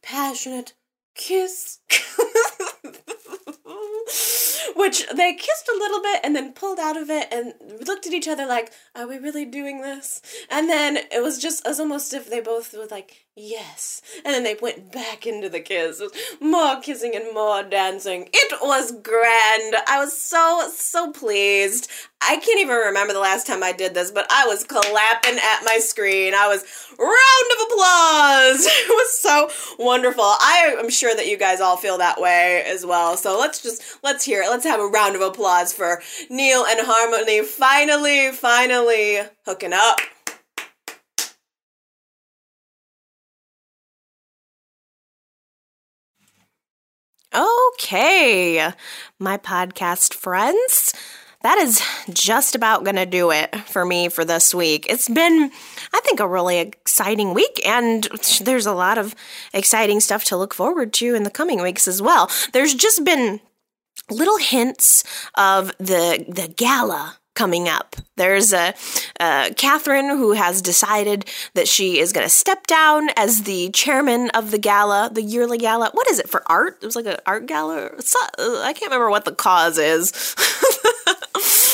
passionate 0.02 0.74
kiss. 1.14 1.78
Which 4.76 5.08
they 5.08 5.34
kissed 5.34 5.68
a 5.68 5.78
little 5.78 6.02
bit 6.02 6.20
and 6.22 6.36
then 6.36 6.52
pulled 6.52 6.78
out 6.78 6.96
of 6.96 7.08
it 7.10 7.28
and 7.32 7.54
looked 7.86 8.06
at 8.06 8.12
each 8.12 8.28
other 8.28 8.46
like, 8.46 8.72
Are 8.94 9.06
we 9.06 9.16
really 9.18 9.44
doing 9.44 9.80
this? 9.80 10.20
And 10.50 10.68
then 10.68 10.96
it 10.96 11.22
was 11.22 11.38
just 11.38 11.66
as 11.66 11.80
almost 11.80 12.12
if 12.12 12.28
they 12.28 12.40
both 12.40 12.74
were 12.74 12.86
like, 12.90 13.25
Yes. 13.38 14.00
And 14.24 14.32
then 14.32 14.44
they 14.44 14.56
went 14.62 14.90
back 14.90 15.26
into 15.26 15.50
the 15.50 15.60
kiss. 15.60 16.00
More 16.40 16.80
kissing 16.80 17.14
and 17.14 17.34
more 17.34 17.62
dancing. 17.62 18.30
It 18.32 18.58
was 18.62 18.92
grand. 18.92 19.76
I 19.86 19.98
was 19.98 20.18
so, 20.18 20.70
so 20.74 21.12
pleased. 21.12 21.90
I 22.22 22.38
can't 22.38 22.60
even 22.60 22.74
remember 22.74 23.12
the 23.12 23.20
last 23.20 23.46
time 23.46 23.62
I 23.62 23.72
did 23.72 23.92
this, 23.92 24.10
but 24.10 24.26
I 24.30 24.46
was 24.46 24.64
clapping 24.64 25.38
at 25.38 25.64
my 25.66 25.78
screen. 25.80 26.32
I 26.34 26.48
was 26.48 26.64
round 26.98 27.52
of 27.52 27.66
applause. 27.66 28.66
It 28.86 28.88
was 28.88 29.18
so 29.18 29.50
wonderful. 29.84 30.24
I 30.24 30.76
am 30.78 30.88
sure 30.88 31.14
that 31.14 31.26
you 31.26 31.36
guys 31.36 31.60
all 31.60 31.76
feel 31.76 31.98
that 31.98 32.20
way 32.20 32.62
as 32.66 32.86
well. 32.86 33.16
So 33.16 33.38
let's 33.38 33.62
just 33.62 33.98
let's 34.02 34.24
hear 34.24 34.42
it. 34.42 34.48
Let's 34.48 34.64
have 34.64 34.80
a 34.80 34.86
round 34.86 35.14
of 35.14 35.20
applause 35.20 35.72
for 35.72 36.00
Neil 36.30 36.64
and 36.64 36.80
Harmony 36.86 37.42
finally, 37.42 38.30
finally 38.30 39.20
hooking 39.44 39.72
up. 39.72 39.98
Okay, 47.36 48.72
my 49.18 49.36
podcast 49.36 50.14
friends, 50.14 50.94
that 51.42 51.58
is 51.58 51.82
just 52.10 52.54
about 52.54 52.82
going 52.82 52.96
to 52.96 53.04
do 53.04 53.30
it 53.30 53.54
for 53.66 53.84
me 53.84 54.08
for 54.08 54.24
this 54.24 54.54
week. 54.54 54.86
It's 54.88 55.06
been, 55.06 55.50
I 55.92 56.00
think, 56.00 56.20
a 56.20 56.26
really 56.26 56.60
exciting 56.60 57.34
week, 57.34 57.60
and 57.66 58.04
there's 58.40 58.64
a 58.64 58.72
lot 58.72 58.96
of 58.96 59.14
exciting 59.52 60.00
stuff 60.00 60.24
to 60.24 60.36
look 60.38 60.54
forward 60.54 60.94
to 60.94 61.14
in 61.14 61.24
the 61.24 61.30
coming 61.30 61.60
weeks 61.60 61.86
as 61.86 62.00
well. 62.00 62.30
There's 62.54 62.74
just 62.74 63.04
been 63.04 63.40
little 64.08 64.38
hints 64.38 65.04
of 65.34 65.76
the 65.76 66.24
the 66.28 66.48
gala 66.56 67.18
coming 67.36 67.68
up. 67.68 67.94
There's 68.16 68.52
a 68.52 68.74
uh, 69.20 69.50
Catherine 69.56 70.08
who 70.08 70.32
has 70.32 70.62
decided 70.62 71.26
that 71.54 71.68
she 71.68 72.00
is 72.00 72.12
going 72.12 72.24
to 72.24 72.30
step 72.30 72.66
down 72.66 73.10
as 73.16 73.42
the 73.42 73.70
chairman 73.70 74.30
of 74.30 74.50
the 74.50 74.58
gala, 74.58 75.10
the 75.12 75.22
yearly 75.22 75.58
gala. 75.58 75.90
What 75.92 76.10
is 76.10 76.18
it 76.18 76.28
for 76.28 76.42
art? 76.50 76.78
It 76.82 76.86
was 76.86 76.96
like 76.96 77.06
an 77.06 77.18
art 77.26 77.46
gala. 77.46 77.90
I 78.34 78.72
can't 78.72 78.90
remember 78.90 79.10
what 79.10 79.26
the 79.26 79.34
cause 79.34 79.78
is, 79.78 80.34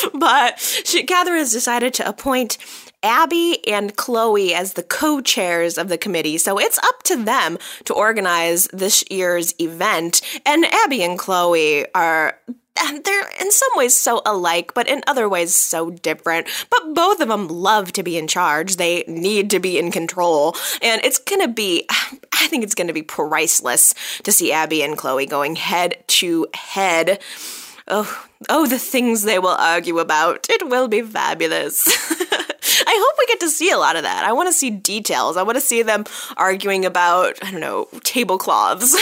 but 0.15 0.59
she, 0.59 1.05
Catherine 1.05 1.39
has 1.39 1.53
decided 1.53 1.95
to 1.95 2.09
appoint 2.09 2.59
Abby 3.03 3.67
and 3.67 3.97
Chloe 3.97 4.55
as 4.55 4.75
the 4.75 4.83
co 4.83 5.21
chairs 5.21 5.79
of 5.79 5.89
the 5.89 5.99
committee. 5.99 6.39
So 6.39 6.59
it's 6.59 6.79
up 6.79 7.03
to 7.05 7.23
them 7.23 7.59
to 7.85 7.95
organize 7.95 8.69
this 8.73 9.05
year's 9.11 9.55
event. 9.61 10.23
And 10.47 10.65
Abby 10.65 11.03
and 11.03 11.19
Chloe 11.19 11.87
are 11.95 12.39
they're 12.77 13.29
in 13.41 13.51
some 13.51 13.71
ways 13.75 13.97
so 13.97 14.23
alike, 14.25 14.75
but 14.75 14.89
in 14.89 15.03
other 15.07 15.29
ways 15.29 15.55
so 15.55 15.91
different. 15.91 16.49
But 16.71 16.95
both 16.95 17.21
of 17.21 17.29
them 17.29 17.49
love 17.49 17.93
to 17.93 18.03
be 18.03 18.17
in 18.17 18.27
charge. 18.27 18.77
They 18.77 19.05
need 19.07 19.51
to 19.51 19.61
be 19.61 19.79
in 19.79 19.91
control. 19.91 20.57
And 20.81 21.05
it's 21.05 21.19
going 21.19 21.43
to 21.43 21.49
be, 21.49 21.87
I 21.91 22.47
think 22.49 22.65
it's 22.65 22.75
going 22.75 22.89
to 22.89 22.93
be 22.93 23.03
priceless 23.03 23.95
to 24.23 24.33
see 24.33 24.53
Abby 24.53 24.83
and 24.83 24.97
Chloe 24.97 25.27
going 25.27 25.57
head 25.57 26.03
to 26.09 26.47
head. 26.55 27.21
Oh, 27.89 28.27
oh, 28.49 28.67
the 28.67 28.79
things 28.79 29.23
they 29.23 29.39
will 29.39 29.49
argue 29.49 29.99
about. 29.99 30.47
It 30.49 30.69
will 30.69 30.89
be 30.89 31.03
fabulous. 31.03 31.87
I 32.85 33.07
hope 33.07 33.17
we 33.19 33.27
get 33.27 33.41
to 33.41 33.51
see 33.51 33.71
a 33.71 33.79
lot 33.79 33.97
of 33.97 34.03
that. 34.03 34.25
I 34.25 34.33
want 34.33 34.49
to 34.49 34.53
see 34.53 34.71
details. 34.71 35.37
I 35.37 35.43
want 35.43 35.57
to 35.57 35.61
see 35.61 35.83
them 35.83 36.05
arguing 36.37 36.85
about, 36.85 37.39
I 37.43 37.51
don't 37.51 37.61
know, 37.61 37.89
tablecloths. 38.05 38.97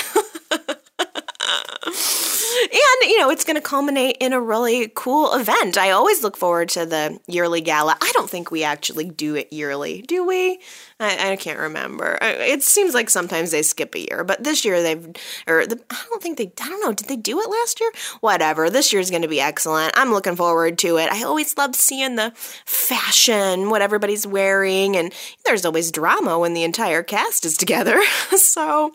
and 2.62 3.10
you 3.10 3.18
know 3.18 3.30
it's 3.30 3.44
going 3.44 3.56
to 3.56 3.62
culminate 3.62 4.16
in 4.20 4.32
a 4.32 4.40
really 4.40 4.90
cool 4.94 5.34
event. 5.34 5.76
I 5.76 5.90
always 5.90 6.22
look 6.22 6.36
forward 6.36 6.68
to 6.70 6.86
the 6.86 7.18
yearly 7.26 7.60
gala. 7.60 7.96
I 8.00 8.10
don't 8.14 8.30
think 8.30 8.50
we 8.50 8.64
actually 8.64 9.10
do 9.10 9.34
it 9.34 9.52
yearly 9.52 10.02
do 10.02 10.26
we? 10.26 10.60
I, 10.98 11.32
I 11.32 11.36
can't 11.36 11.58
remember. 11.58 12.18
It 12.20 12.62
seems 12.62 12.94
like 12.94 13.10
sometimes 13.10 13.50
they 13.50 13.62
skip 13.62 13.94
a 13.94 14.00
year 14.00 14.24
but 14.24 14.42
this 14.42 14.64
year 14.64 14.82
they've 14.82 15.06
or 15.46 15.66
the, 15.66 15.80
i 15.90 16.04
don't 16.08 16.22
think 16.22 16.38
they 16.38 16.52
i 16.62 16.68
don't 16.68 16.80
know 16.80 16.92
did 16.92 17.08
they 17.08 17.16
do 17.16 17.40
it 17.40 17.50
last 17.50 17.80
year? 17.80 17.90
Whatever 18.20 18.70
this 18.70 18.92
year's 18.92 19.10
going 19.10 19.22
to 19.22 19.28
be 19.28 19.40
excellent. 19.40 19.92
I'm 19.96 20.12
looking 20.12 20.36
forward 20.36 20.78
to 20.78 20.98
it. 20.98 21.10
I 21.10 21.22
always 21.22 21.56
love 21.56 21.74
seeing 21.74 22.16
the 22.16 22.32
fashion 22.34 23.70
what 23.70 23.82
everybody's 23.82 24.26
wearing 24.26 24.96
and 24.96 25.12
there's 25.44 25.64
always 25.64 25.90
drama 25.90 26.38
when 26.38 26.54
the 26.54 26.64
entire 26.64 27.02
cast 27.02 27.44
is 27.44 27.56
together. 27.56 28.00
So 28.40 28.92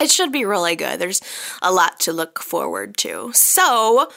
it 0.00 0.10
should 0.10 0.32
be 0.32 0.44
really 0.44 0.76
good. 0.76 0.98
There's 0.98 1.20
a 1.62 1.72
lot 1.72 2.00
to 2.00 2.12
look 2.12 2.40
forward 2.40 2.96
to. 2.98 3.30
So, 3.34 4.10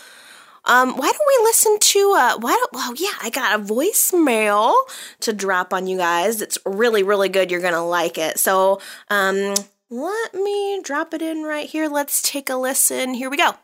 um, 0.65 0.95
why 0.95 1.11
don't 1.11 1.39
we 1.39 1.45
listen 1.45 1.77
to 1.79 2.15
uh 2.17 2.37
why 2.39 2.51
don't 2.51 2.73
well 2.73 2.93
yeah, 2.95 3.11
I 3.21 3.29
got 3.29 3.59
a 3.59 3.63
voicemail 3.63 4.73
to 5.19 5.33
drop 5.33 5.73
on 5.73 5.87
you 5.87 5.97
guys. 5.97 6.41
It's 6.41 6.57
really, 6.65 7.03
really 7.03 7.29
good. 7.29 7.51
You're 7.51 7.59
gonna 7.61 7.85
like 7.85 8.17
it. 8.17 8.39
So 8.39 8.79
um 9.09 9.55
let 9.89 10.33
me 10.33 10.81
drop 10.81 11.13
it 11.13 11.21
in 11.21 11.43
right 11.43 11.69
here. 11.69 11.89
Let's 11.89 12.21
take 12.21 12.49
a 12.49 12.55
listen. 12.55 13.13
Here 13.13 13.29
we 13.29 13.37
go. 13.37 13.55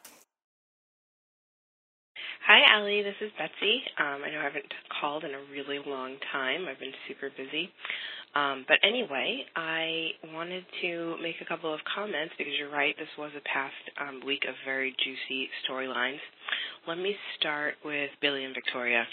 Hi, 2.45 2.61
Allie. 2.75 3.03
This 3.03 3.15
is 3.21 3.31
Betsy. 3.37 3.83
Um, 3.99 4.23
I 4.25 4.31
know 4.31 4.39
I 4.39 4.43
haven't 4.43 4.73
called 4.99 5.23
in 5.23 5.31
a 5.35 5.39
really 5.51 5.79
long 5.85 6.17
time. 6.31 6.67
I've 6.67 6.79
been 6.79 6.93
super 7.07 7.29
busy. 7.29 7.71
Um, 8.35 8.63
but 8.67 8.77
anyway, 8.83 9.43
I 9.55 10.09
wanted 10.33 10.63
to 10.81 11.15
make 11.21 11.35
a 11.41 11.45
couple 11.45 11.73
of 11.73 11.79
comments 11.95 12.33
because 12.37 12.53
you're 12.59 12.71
right, 12.71 12.95
this 12.97 13.07
was 13.17 13.31
a 13.35 13.41
past 13.41 13.73
um, 13.99 14.21
week 14.25 14.43
of 14.47 14.55
very 14.65 14.95
juicy 15.03 15.49
storylines. 15.67 16.19
Let 16.87 16.97
me 16.97 17.15
start 17.39 17.75
with 17.83 18.11
Billy 18.21 18.45
and 18.45 18.53
Victoria. 18.53 19.05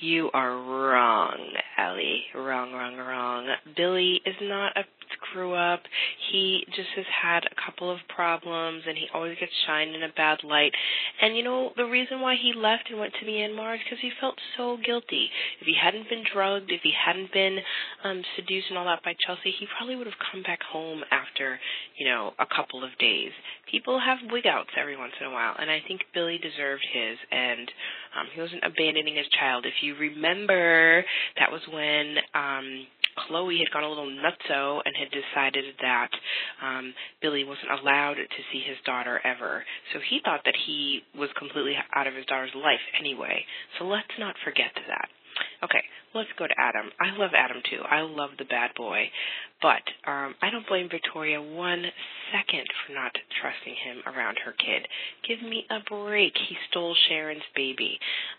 You 0.00 0.30
are 0.32 0.52
wrong, 0.52 1.38
Allie. 1.76 2.22
Wrong, 2.34 2.72
wrong, 2.72 2.96
wrong. 2.96 3.46
Billy 3.76 4.20
is 4.24 4.36
not 4.42 4.76
a 4.76 4.84
screw 5.30 5.54
up. 5.54 5.80
He 6.30 6.64
just 6.74 6.88
has 6.96 7.06
had 7.22 7.44
a 7.44 7.54
couple 7.64 7.90
of 7.90 7.98
problems 8.08 8.82
and 8.86 8.96
he 8.96 9.06
always 9.14 9.38
gets 9.38 9.52
shined 9.66 9.94
in 9.94 10.02
a 10.02 10.12
bad 10.16 10.38
light. 10.44 10.72
And 11.20 11.36
you 11.36 11.42
know, 11.42 11.70
the 11.76 11.84
reason 11.84 12.20
why 12.20 12.36
he 12.36 12.52
left 12.56 12.90
and 12.90 12.98
went 12.98 13.12
to 13.20 13.26
Myanmar 13.26 13.74
is 13.74 13.80
because 13.84 14.00
he 14.00 14.10
felt 14.20 14.36
so 14.56 14.76
guilty. 14.84 15.30
If 15.60 15.66
he 15.66 15.74
hadn't 15.80 16.08
been 16.08 16.24
drugged, 16.32 16.70
if 16.70 16.80
he 16.82 16.92
hadn't 16.92 17.32
been 17.32 17.58
um 18.04 18.22
seduced 18.36 18.68
and 18.68 18.78
all 18.78 18.86
that 18.86 19.04
by 19.04 19.14
Chelsea, 19.26 19.54
he 19.58 19.66
probably 19.76 19.96
would 19.96 20.06
have 20.06 20.20
come 20.32 20.42
back 20.42 20.60
home 20.62 21.02
after, 21.10 21.58
you 21.98 22.06
know, 22.06 22.32
a 22.38 22.46
couple 22.46 22.84
of 22.84 22.90
days. 22.98 23.30
People 23.70 24.00
have 24.00 24.18
wig 24.30 24.46
outs 24.46 24.70
every 24.78 24.96
once 24.96 25.12
in 25.20 25.26
a 25.26 25.30
while, 25.30 25.54
and 25.58 25.70
I 25.70 25.80
think 25.86 26.02
Billy 26.14 26.38
deserved 26.38 26.84
his 26.92 27.18
and 27.30 27.70
um 28.18 28.26
he 28.34 28.40
wasn't 28.40 28.64
abandoning 28.64 29.16
his 29.16 29.28
child. 29.38 29.66
If 29.66 29.82
you 29.82 29.94
remember, 29.96 31.04
that 31.38 31.50
was 31.50 31.62
when 31.72 32.16
um 32.34 32.86
Chloe 33.16 33.58
had 33.58 33.72
gone 33.72 33.84
a 33.84 33.88
little 33.88 34.10
nutso 34.10 34.80
and 34.84 34.94
had 34.96 35.08
decided 35.10 35.64
that 35.80 36.10
um, 36.62 36.94
Billy 37.20 37.44
wasn't 37.44 37.70
allowed 37.80 38.14
to 38.14 38.42
see 38.52 38.60
his 38.60 38.76
daughter 38.84 39.20
ever. 39.24 39.64
So 39.92 40.00
he 40.08 40.20
thought 40.24 40.40
that 40.44 40.56
he 40.66 41.02
was 41.16 41.30
completely 41.38 41.74
out 41.94 42.06
of 42.06 42.14
his 42.14 42.26
daughter's 42.26 42.54
life 42.54 42.80
anyway. 42.98 43.44
So 43.78 43.86
let's 43.86 44.14
not 44.18 44.36
forget 44.44 44.72
that. 44.88 45.08
Okay, 45.64 45.82
let's 46.14 46.28
go 46.38 46.46
to 46.46 46.54
Adam. 46.58 46.90
I 47.00 47.16
love 47.16 47.30
Adam 47.36 47.62
too. 47.70 47.80
I 47.88 48.00
love 48.00 48.30
the 48.38 48.44
bad 48.44 48.70
boy, 48.76 49.10
but 49.62 49.82
um, 50.10 50.34
I 50.42 50.50
don't 50.50 50.66
blame 50.66 50.88
Victoria 50.90 51.40
one 51.40 51.84
second 52.32 52.66
for 52.86 52.92
not 52.94 53.12
trusting 53.40 53.74
him 53.74 54.02
around 54.06 54.38
her 54.44 54.52
kid. 54.52 54.86
Give 55.26 55.40
me 55.42 55.64
a 55.70 55.80
break. 55.88 56.32
He 56.48 56.56
stole 56.70 56.96
Sharon's 57.08 57.42
baby. 57.54 57.98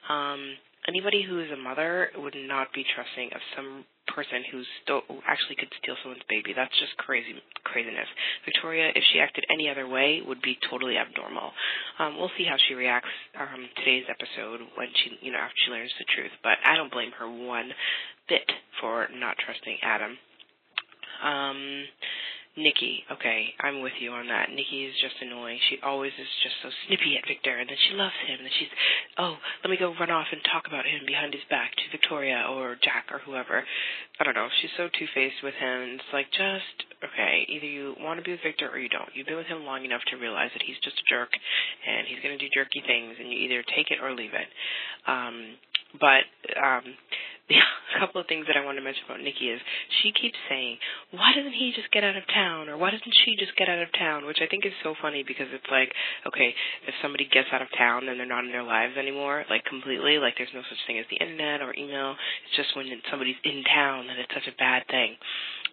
Um, 0.09 0.55
anybody 0.87 1.23
who 1.23 1.39
is 1.39 1.51
a 1.51 1.57
mother 1.57 2.09
would 2.17 2.35
not 2.47 2.73
be 2.73 2.85
trusting 2.95 3.29
of 3.33 3.41
some 3.55 3.85
person 4.07 4.43
who 4.51 4.63
actually 5.27 5.55
could 5.55 5.71
steal 5.81 5.95
someone's 6.03 6.25
baby. 6.27 6.53
That's 6.55 6.73
just 6.79 6.95
crazy 6.97 7.35
craziness. 7.63 8.07
Victoria, 8.45 8.91
if 8.93 9.03
she 9.13 9.19
acted 9.19 9.45
any 9.49 9.69
other 9.69 9.87
way, 9.87 10.21
would 10.25 10.41
be 10.41 10.57
totally 10.69 10.97
abnormal. 10.97 11.51
Um, 11.99 12.17
we'll 12.17 12.31
see 12.37 12.43
how 12.43 12.57
she 12.67 12.73
reacts 12.73 13.13
um, 13.39 13.69
today's 13.77 14.05
episode 14.09 14.61
when 14.75 14.89
she, 15.03 15.25
you 15.25 15.31
know, 15.31 15.39
after 15.39 15.55
she 15.65 15.71
learns 15.71 15.93
the 15.97 16.05
truth. 16.15 16.31
But 16.43 16.57
I 16.65 16.75
don't 16.75 16.91
blame 16.91 17.11
her 17.17 17.29
one 17.29 17.71
bit 18.27 18.47
for 18.81 19.07
not 19.15 19.37
trusting 19.45 19.77
Adam. 19.81 20.17
Um, 21.23 21.85
Nikki, 22.59 22.99
okay, 23.07 23.55
I'm 23.63 23.79
with 23.79 23.95
you 24.03 24.11
on 24.11 24.27
that. 24.27 24.51
Nikki 24.51 24.83
is 24.83 24.95
just 24.99 25.15
annoying. 25.23 25.55
She 25.71 25.79
always 25.87 26.11
is 26.19 26.27
just 26.43 26.59
so 26.59 26.67
snippy 26.83 27.15
at 27.15 27.23
Victor, 27.23 27.55
and 27.55 27.63
then 27.63 27.79
she 27.79 27.95
loves 27.95 28.17
him, 28.27 28.43
and 28.43 28.43
then 28.43 28.51
she's, 28.59 28.73
oh, 29.23 29.39
let 29.63 29.71
me 29.71 29.79
go 29.79 29.95
run 29.95 30.11
off 30.11 30.27
and 30.35 30.43
talk 30.51 30.67
about 30.67 30.83
him 30.83 31.07
behind 31.07 31.31
his 31.31 31.47
back 31.47 31.71
to 31.71 31.95
Victoria 31.95 32.43
or 32.51 32.75
Jack 32.83 33.07
or 33.07 33.23
whoever. 33.23 33.63
I 34.19 34.27
don't 34.27 34.35
know. 34.35 34.51
She's 34.59 34.75
so 34.75 34.91
two 34.91 35.07
faced 35.15 35.39
with 35.39 35.55
him. 35.55 35.95
It's 35.95 36.11
like, 36.11 36.27
just, 36.35 36.75
okay, 36.99 37.47
either 37.47 37.71
you 37.71 37.95
want 38.03 38.19
to 38.19 38.25
be 38.27 38.35
with 38.35 38.43
Victor 38.43 38.67
or 38.67 38.83
you 38.83 38.91
don't. 38.91 39.15
You've 39.15 39.31
been 39.31 39.39
with 39.39 39.47
him 39.47 39.63
long 39.63 39.87
enough 39.87 40.03
to 40.11 40.19
realize 40.19 40.51
that 40.51 40.67
he's 40.67 40.79
just 40.83 40.99
a 40.99 41.07
jerk, 41.07 41.31
and 41.31 42.03
he's 42.03 42.19
going 42.19 42.35
to 42.35 42.43
do 42.43 42.51
jerky 42.51 42.83
things, 42.83 43.15
and 43.15 43.31
you 43.31 43.47
either 43.47 43.63
take 43.71 43.95
it 43.95 44.03
or 44.03 44.11
leave 44.11 44.35
it. 44.35 44.49
Um, 45.07 45.55
but, 46.03 46.27
um, 46.59 46.83
a 47.57 47.99
couple 47.99 48.21
of 48.21 48.27
things 48.27 48.45
that 48.47 48.55
I 48.55 48.63
want 48.63 48.77
to 48.77 48.83
mention 48.83 49.03
about 49.05 49.21
Nikki 49.21 49.49
is 49.49 49.59
she 50.01 50.11
keeps 50.11 50.37
saying, 50.49 50.77
"Why 51.11 51.33
doesn't 51.35 51.53
he 51.53 51.73
just 51.75 51.91
get 51.91 52.03
out 52.03 52.15
of 52.15 52.23
town?" 52.27 52.69
or 52.69 52.77
"Why 52.77 52.91
doesn't 52.91 53.15
she 53.25 53.35
just 53.35 53.55
get 53.55 53.69
out 53.69 53.81
of 53.81 53.91
town?" 53.97 54.25
Which 54.25 54.41
I 54.41 54.47
think 54.47 54.65
is 54.65 54.73
so 54.83 54.95
funny 55.01 55.23
because 55.23 55.47
it's 55.51 55.69
like, 55.71 55.91
okay, 56.27 56.53
if 56.87 56.93
somebody 57.01 57.25
gets 57.25 57.49
out 57.51 57.61
of 57.61 57.69
town, 57.77 58.05
then 58.05 58.17
they're 58.17 58.29
not 58.29 58.45
in 58.45 58.51
their 58.51 58.63
lives 58.63 58.97
anymore, 58.97 59.45
like 59.49 59.65
completely. 59.65 60.17
Like 60.17 60.35
there's 60.37 60.53
no 60.53 60.63
such 60.63 60.81
thing 60.87 60.99
as 60.99 61.05
the 61.09 61.17
internet 61.17 61.61
or 61.61 61.73
email. 61.77 62.15
It's 62.47 62.55
just 62.55 62.75
when 62.75 62.87
somebody's 63.09 63.39
in 63.43 63.63
town 63.63 64.07
that 64.07 64.19
it's 64.19 64.33
such 64.33 64.47
a 64.47 64.55
bad 64.57 64.83
thing. 64.87 65.17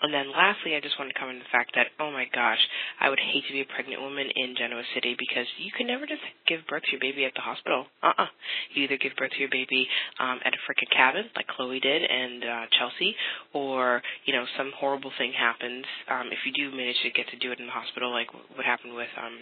And 0.01 0.14
then 0.14 0.31
lastly, 0.31 0.76
I 0.76 0.81
just 0.81 0.99
want 0.99 1.11
to 1.11 1.18
comment 1.18 1.43
on 1.43 1.45
the 1.45 1.51
fact 1.51 1.74
that, 1.74 1.91
oh 1.99 2.11
my 2.14 2.26
gosh, 2.31 2.61
I 3.01 3.09
would 3.11 3.18
hate 3.18 3.43
to 3.51 3.53
be 3.53 3.62
a 3.62 3.68
pregnant 3.74 4.01
woman 4.01 4.31
in 4.31 4.55
Genoa 4.55 4.83
City 4.95 5.16
because 5.18 5.47
you 5.59 5.74
can 5.74 5.87
never 5.87 6.07
just 6.07 6.22
give 6.47 6.62
birth 6.70 6.87
to 6.87 6.93
your 6.95 7.03
baby 7.03 7.24
at 7.26 7.35
the 7.35 7.43
hospital. 7.43 7.87
Uh-uh. 8.03 8.31
You 8.74 8.85
either 8.85 8.97
give 8.97 9.18
birth 9.18 9.35
to 9.35 9.41
your 9.43 9.51
baby 9.51 9.89
um, 10.22 10.39
at 10.47 10.55
a 10.55 10.61
freaking 10.62 10.91
cabin, 10.95 11.26
like 11.35 11.51
Chloe 11.69 11.81
did 11.81 12.03
and 12.03 12.45
uh, 12.45 12.64
Chelsea, 12.79 13.14
or, 13.53 14.01
you 14.25 14.33
know, 14.33 14.45
some 14.57 14.73
horrible 14.77 15.12
thing 15.19 15.33
happens. 15.37 15.85
Um, 16.09 16.29
if 16.33 16.39
you 16.47 16.53
do 16.57 16.75
manage 16.75 16.97
to 17.03 17.11
get 17.11 17.29
to 17.29 17.37
do 17.37 17.53
it 17.53 17.61
in 17.61 17.66
the 17.66 17.73
hospital, 17.73 18.11
like 18.11 18.33
what 18.33 18.64
happened 18.64 18.95
with, 18.95 19.12
um, 19.21 19.37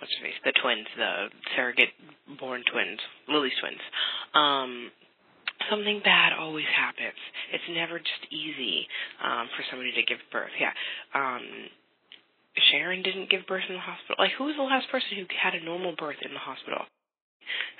what's 0.00 0.12
her 0.16 0.24
face, 0.24 0.40
the 0.44 0.56
twins, 0.62 0.88
the 0.96 1.28
surrogate 1.56 1.92
born 2.40 2.64
twins, 2.72 2.98
Lily's 3.28 3.52
twins. 3.60 3.82
Um, 4.32 4.90
something 5.68 6.00
bad 6.02 6.32
always 6.32 6.68
happens. 6.72 7.20
It's 7.52 7.68
never 7.76 7.98
just 7.98 8.24
easy 8.32 8.88
um, 9.20 9.52
for 9.52 9.62
somebody 9.68 9.92
to 9.92 10.02
give 10.08 10.24
birth. 10.32 10.54
Yeah. 10.56 10.72
Um, 11.12 11.44
Sharon 12.72 13.02
didn't 13.02 13.30
give 13.30 13.46
birth 13.46 13.68
in 13.68 13.76
the 13.76 13.84
hospital. 13.84 14.16
Like, 14.18 14.32
who 14.38 14.48
was 14.48 14.56
the 14.56 14.64
last 14.64 14.90
person 14.90 15.20
who 15.20 15.28
had 15.36 15.54
a 15.54 15.62
normal 15.62 15.94
birth 15.94 16.18
in 16.24 16.32
the 16.32 16.40
hospital? 16.40 16.88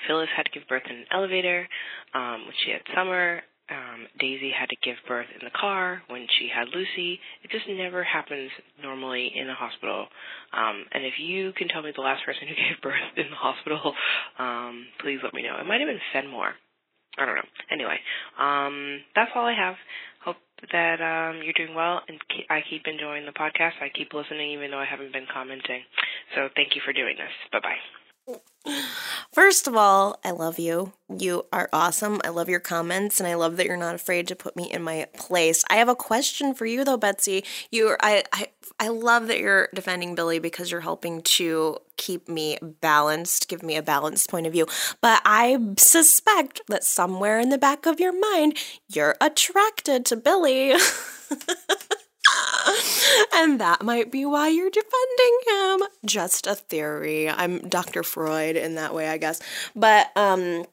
Phyllis 0.07 0.29
had 0.37 0.45
to 0.45 0.51
give 0.51 0.69
birth 0.69 0.83
in 0.89 0.97
an 0.97 1.07
elevator 1.11 1.69
um, 2.15 2.45
when 2.47 2.55
she 2.65 2.71
had 2.73 2.83
Summer. 2.95 3.43
Um, 3.71 4.07
Daisy 4.19 4.51
had 4.51 4.71
to 4.71 4.77
give 4.83 4.97
birth 5.07 5.27
in 5.29 5.45
the 5.45 5.53
car 5.53 6.01
when 6.09 6.27
she 6.39 6.49
had 6.49 6.69
Lucy. 6.73 7.21
It 7.45 7.51
just 7.51 7.69
never 7.69 8.03
happens 8.03 8.51
normally 8.83 9.31
in 9.35 9.49
a 9.51 9.55
hospital. 9.55 10.07
Um, 10.55 10.85
and 10.93 11.05
if 11.05 11.19
you 11.19 11.53
can 11.53 11.69
tell 11.69 11.83
me 11.83 11.93
the 11.95 12.01
last 12.01 12.25
person 12.25 12.49
who 12.49 12.55
gave 12.57 12.81
birth 12.83 13.13
in 13.17 13.29
the 13.29 13.37
hospital, 13.37 13.93
um, 14.39 14.87
please 15.01 15.19
let 15.23 15.35
me 15.35 15.43
know. 15.43 15.57
It 15.61 15.67
might 15.67 15.81
have 15.81 15.89
been 15.89 16.01
Fenmore. 16.15 16.55
I 17.19 17.27
don't 17.27 17.35
know. 17.35 17.51
Anyway, 17.71 17.99
um, 18.39 19.01
that's 19.15 19.33
all 19.35 19.45
I 19.45 19.53
have. 19.53 19.75
Hope 20.25 20.37
that 20.73 21.01
um, 21.03 21.43
you're 21.43 21.53
doing 21.57 21.75
well, 21.75 22.01
and 22.09 22.19
ke- 22.21 22.47
I 22.49 22.61
keep 22.71 22.83
enjoying 22.87 23.27
the 23.27 23.33
podcast. 23.33 23.83
I 23.83 23.91
keep 23.93 24.15
listening, 24.15 24.53
even 24.53 24.71
though 24.71 24.79
I 24.79 24.85
haven't 24.87 25.13
been 25.13 25.27
commenting. 25.33 25.83
So 26.35 26.49
thank 26.55 26.75
you 26.77 26.83
for 26.85 26.93
doing 26.93 27.17
this. 27.17 27.33
Bye 27.53 27.61
bye. 27.61 28.08
First 29.33 29.67
of 29.67 29.77
all, 29.77 30.19
I 30.25 30.31
love 30.33 30.59
you. 30.59 30.93
You 31.17 31.47
are 31.53 31.69
awesome. 31.73 32.21
I 32.25 32.29
love 32.29 32.49
your 32.49 32.61
comments 32.61 33.21
and 33.21 33.27
I 33.27 33.35
love 33.35 33.57
that 33.57 33.67
you're 33.67 33.77
not 33.77 33.95
afraid 33.95 34.27
to 34.29 34.37
put 34.37 34.57
me 34.57 34.71
in 34.71 34.83
my 34.83 35.07
place. 35.17 35.65
I 35.71 35.77
have 35.77 35.89
a 35.89 35.95
question 35.95 36.55
for 36.55 36.67
you 36.67 36.85
though, 36.85 36.97
Betsy. 36.97 37.45
You 37.71 37.97
I 38.01 38.25
I 38.33 38.49
I 38.81 38.89
love 38.89 39.27
that 39.29 39.39
you're 39.39 39.69
defending 39.75 40.15
Billy 40.15 40.39
because 40.39 40.71
you're 40.71 40.81
helping 40.81 41.23
to 41.23 41.79
keep 41.97 42.29
me 42.29 42.59
balanced, 42.81 43.49
give 43.49 43.63
me 43.63 43.77
a 43.77 43.83
balanced 43.83 44.31
point 44.31 44.47
of 44.47 44.53
view. 44.53 44.67
But 45.01 45.23
I 45.25 45.59
suspect 45.79 46.61
that 46.69 46.85
somewhere 46.85 47.39
in 47.41 47.49
the 47.49 47.59
back 47.59 47.87
of 47.87 48.01
your 48.01 48.19
mind, 48.19 48.59
you're 48.89 49.17
attracted 49.21 50.05
to 50.07 50.17
Billy. 50.17 50.75
and 53.35 53.61
that 53.61 53.83
might 53.83 54.11
be 54.11 54.25
why 54.25 54.49
you're 54.49 54.71
defending 54.71 55.39
him. 55.47 55.83
Just 56.05 56.47
a 56.47 56.55
theory. 56.55 57.29
I'm 57.29 57.69
Dr. 57.69 58.03
Freud 58.03 58.57
in 58.57 58.75
that 58.77 58.95
way, 58.95 59.09
I 59.09 59.19
guess. 59.19 59.41
But 59.75 60.11
um 60.17 60.65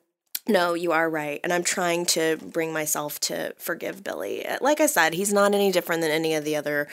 no, 0.48 0.76
you 0.76 0.92
are 0.92 1.10
right. 1.10 1.40
And 1.44 1.52
I'm 1.52 1.64
trying 1.64 2.06
to 2.08 2.38
bring 2.38 2.72
myself 2.72 3.20
to 3.22 3.56
forgive 3.58 4.04
Billy. 4.04 4.46
Like 4.62 4.80
I 4.80 4.86
said, 4.86 5.16
he's 5.16 5.34
not 5.34 5.56
any 5.56 5.72
different 5.72 6.02
than 6.02 6.12
any 6.12 6.36
of 6.36 6.44
the 6.44 6.56
other 6.56 6.88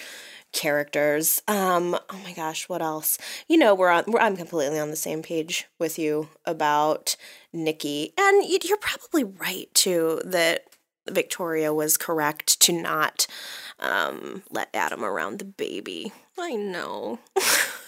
characters. 0.53 1.43
Um, 1.49 1.95
oh 1.95 2.21
my 2.25 2.33
gosh, 2.33 2.69
what 2.69 2.83
else? 2.83 3.19
You 3.49 3.59
know, 3.59 3.75
we're 3.75 3.91
on. 3.91 4.05
We're, 4.07 4.21
I'm 4.21 4.37
completely 4.37 4.79
on 4.79 4.91
the 4.91 4.97
same 4.97 5.23
page 5.23 5.67
with 5.79 5.99
you 5.99 6.29
about 6.47 7.17
Nikki, 7.53 8.13
and 8.19 8.45
you're 8.65 8.79
probably 8.79 9.25
right 9.25 9.69
too 9.75 10.21
that 10.25 10.65
Victoria 11.11 11.72
was 11.72 11.96
correct 11.96 12.61
to 12.61 12.72
not 12.72 13.26
um, 13.80 14.42
let 14.50 14.68
Adam 14.74 15.05
around 15.05 15.38
the 15.38 15.44
baby. 15.44 16.12
I 16.38 16.55
know. 16.55 17.18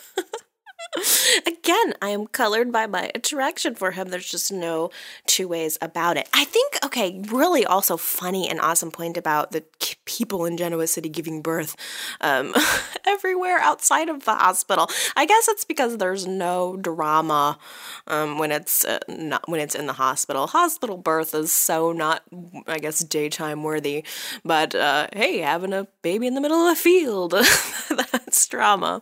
Again, 1.47 1.95
I 2.01 2.11
am 2.11 2.27
colored 2.27 2.71
by 2.73 2.87
my 2.87 3.11
attraction 3.15 3.75
for 3.75 3.91
him. 3.93 4.09
There's 4.09 4.31
just 4.31 4.53
no 4.53 4.91
two 5.27 5.49
ways 5.49 5.79
about 5.83 6.17
it. 6.17 6.29
I 6.33 6.45
think, 6.45 6.79
okay, 6.85 7.21
really 7.31 7.65
also 7.65 7.97
funny 7.97 8.49
and 8.49 8.61
awesome 8.61 8.91
point 8.91 9.17
about 9.17 9.53
the 9.53 9.65
people 10.05 10.45
in 10.45 10.57
Genoa 10.57 10.87
City 10.87 11.09
giving 11.09 11.43
birth 11.43 11.77
um, 12.21 12.55
everywhere 13.07 13.59
outside 13.59 14.09
of 14.09 14.25
the 14.25 14.35
hospital. 14.35 14.89
I 15.17 15.27
guess 15.27 15.49
it's 15.49 15.65
because 15.65 15.99
there's 15.99 16.27
no 16.27 16.77
drama 16.77 17.59
um, 18.07 18.39
when 18.39 18.53
it's 18.53 18.85
uh, 18.85 19.01
not 19.09 19.49
when 19.49 19.61
it's 19.61 19.75
in 19.75 19.87
the 19.87 19.93
hospital. 19.95 20.47
Hospital 20.47 20.97
birth 20.97 21.35
is 21.35 21.53
so 21.53 21.93
not, 21.93 22.23
I 22.67 22.79
guess, 22.79 23.01
daytime 23.01 23.63
worthy. 23.63 24.05
But 24.45 24.75
uh, 24.75 25.09
hey, 25.13 25.39
having 25.39 25.73
a 25.73 25.87
baby 26.03 26.27
in 26.27 26.35
the 26.35 26.41
middle 26.41 26.67
of 26.67 26.73
a 26.73 26.77
field, 26.77 27.35
that's 28.35 28.47
drama. 28.49 29.01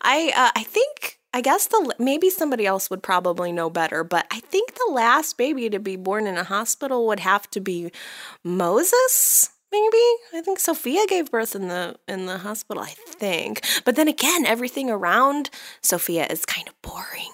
I 0.00 0.32
uh, 0.36 0.52
I 0.54 0.62
think 0.62 1.18
I 1.34 1.40
guess 1.40 1.66
the 1.66 1.94
maybe 1.98 2.30
somebody 2.30 2.64
else 2.64 2.90
would 2.90 3.02
probably 3.02 3.50
know 3.50 3.68
better, 3.68 4.04
but 4.04 4.26
I 4.30 4.38
think 4.40 4.74
the 4.74 4.92
last 4.92 5.36
baby 5.36 5.68
to 5.70 5.80
be 5.80 5.96
born 5.96 6.28
in 6.28 6.36
a 6.36 6.44
hospital 6.44 7.06
would 7.08 7.20
have 7.20 7.50
to 7.50 7.60
be 7.60 7.90
Moses. 8.44 9.50
Maybe 9.72 10.04
I 10.34 10.42
think 10.44 10.60
Sofia 10.60 11.06
gave 11.08 11.30
birth 11.30 11.56
in 11.56 11.68
the 11.68 11.96
in 12.06 12.26
the 12.26 12.38
hospital. 12.38 12.82
I 12.82 12.90
think, 12.90 13.62
but 13.84 13.96
then 13.96 14.06
again, 14.06 14.46
everything 14.46 14.90
around 14.90 15.50
Sofia 15.80 16.26
is 16.30 16.44
kind 16.46 16.68
of 16.68 16.80
boring. 16.82 17.32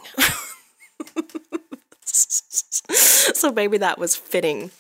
so 2.05 3.53
maybe 3.53 3.77
that 3.79 3.99
was 3.99 4.17
fitting. 4.17 4.71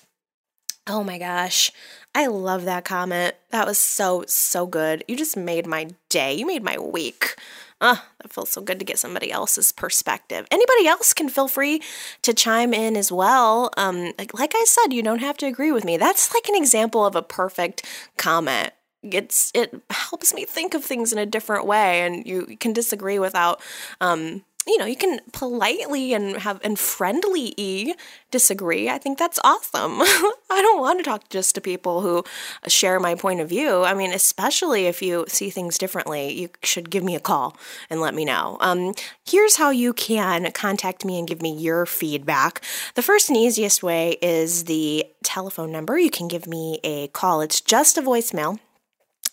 Oh 0.86 1.04
my 1.04 1.18
gosh. 1.18 1.70
I 2.18 2.26
love 2.26 2.64
that 2.64 2.84
comment. 2.84 3.36
That 3.50 3.64
was 3.64 3.78
so, 3.78 4.24
so 4.26 4.66
good. 4.66 5.04
You 5.06 5.16
just 5.16 5.36
made 5.36 5.68
my 5.68 5.90
day. 6.08 6.34
You 6.34 6.46
made 6.46 6.64
my 6.64 6.76
week. 6.76 7.36
Ah, 7.80 8.08
that 8.20 8.32
feels 8.32 8.50
so 8.50 8.60
good 8.60 8.80
to 8.80 8.84
get 8.84 8.98
somebody 8.98 9.30
else's 9.30 9.70
perspective. 9.70 10.44
Anybody 10.50 10.88
else 10.88 11.14
can 11.14 11.28
feel 11.28 11.46
free 11.46 11.80
to 12.22 12.34
chime 12.34 12.74
in 12.74 12.96
as 12.96 13.12
well. 13.12 13.70
Um, 13.76 14.14
like, 14.18 14.36
like 14.36 14.52
I 14.56 14.64
said, 14.66 14.92
you 14.92 15.00
don't 15.00 15.20
have 15.20 15.36
to 15.36 15.46
agree 15.46 15.70
with 15.70 15.84
me. 15.84 15.96
That's 15.96 16.34
like 16.34 16.48
an 16.48 16.56
example 16.56 17.06
of 17.06 17.14
a 17.14 17.22
perfect 17.22 17.86
comment. 18.16 18.72
It's 19.04 19.52
it 19.54 19.80
helps 19.88 20.34
me 20.34 20.44
think 20.44 20.74
of 20.74 20.82
things 20.82 21.12
in 21.12 21.20
a 21.20 21.24
different 21.24 21.66
way, 21.66 22.02
and 22.02 22.26
you 22.26 22.56
can 22.58 22.72
disagree 22.72 23.20
without 23.20 23.60
um, 24.00 24.42
you 24.68 24.78
know, 24.78 24.84
you 24.84 24.96
can 24.96 25.20
politely 25.32 26.12
and 26.14 26.36
have 26.36 26.60
and 26.62 26.78
friendly 26.78 27.54
e 27.56 27.94
disagree. 28.30 28.88
I 28.90 28.98
think 28.98 29.18
that's 29.18 29.38
awesome. 29.42 30.00
I 30.50 30.60
don't 30.62 30.80
want 30.80 30.98
to 30.98 31.04
talk 31.04 31.28
just 31.30 31.54
to 31.54 31.60
people 31.60 32.02
who 32.02 32.24
share 32.66 33.00
my 33.00 33.14
point 33.14 33.40
of 33.40 33.48
view. 33.48 33.82
I 33.84 33.94
mean, 33.94 34.12
especially 34.12 34.86
if 34.86 35.00
you 35.00 35.24
see 35.28 35.50
things 35.50 35.78
differently, 35.78 36.32
you 36.32 36.50
should 36.62 36.90
give 36.90 37.02
me 37.02 37.14
a 37.14 37.20
call 37.20 37.56
and 37.88 38.00
let 38.00 38.14
me 38.14 38.24
know. 38.24 38.58
Um, 38.60 38.94
here's 39.24 39.56
how 39.56 39.70
you 39.70 39.92
can 39.92 40.52
contact 40.52 41.04
me 41.04 41.18
and 41.18 41.26
give 41.26 41.42
me 41.42 41.56
your 41.56 41.86
feedback. 41.86 42.62
The 42.94 43.02
first 43.02 43.28
and 43.28 43.36
easiest 43.36 43.82
way 43.82 44.18
is 44.20 44.64
the 44.64 45.06
telephone 45.22 45.72
number. 45.72 45.98
You 45.98 46.10
can 46.10 46.28
give 46.28 46.46
me 46.46 46.78
a 46.84 47.08
call. 47.08 47.40
It's 47.40 47.60
just 47.60 47.96
a 47.96 48.02
voicemail. 48.02 48.58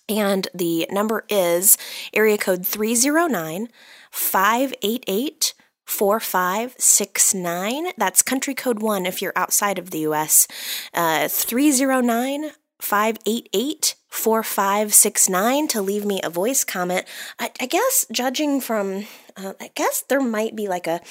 And 0.08 0.47
the 0.53 0.88
number 0.91 1.26
is 1.30 1.78
area 2.14 2.38
code 2.38 2.66
309 2.66 3.70
588 4.12 5.53
4569. 5.86 7.88
That's 7.97 8.22
country 8.22 8.53
code 8.53 8.82
1 8.82 9.06
if 9.06 9.22
you're 9.22 9.34
outside 9.36 9.80
of 9.80 9.91
the 9.91 9.99
US. 9.99 10.47
Uh, 10.93 11.28
309 11.28 12.51
588 12.80 13.95
4569 14.10 15.68
to 15.68 15.82
leave 15.82 16.06
me 16.06 16.22
a 16.24 16.30
voice 16.30 16.64
comment. 16.64 17.06
I, 17.39 17.51
I 17.60 17.66
guess, 17.66 18.06
judging 18.12 18.62
from, 18.62 19.06
uh, 19.36 19.53
I 19.60 19.72
guess 19.76 20.03
there 20.08 20.22
might 20.22 20.56
be 20.56 20.68
like 20.68 20.88
a 20.88 21.01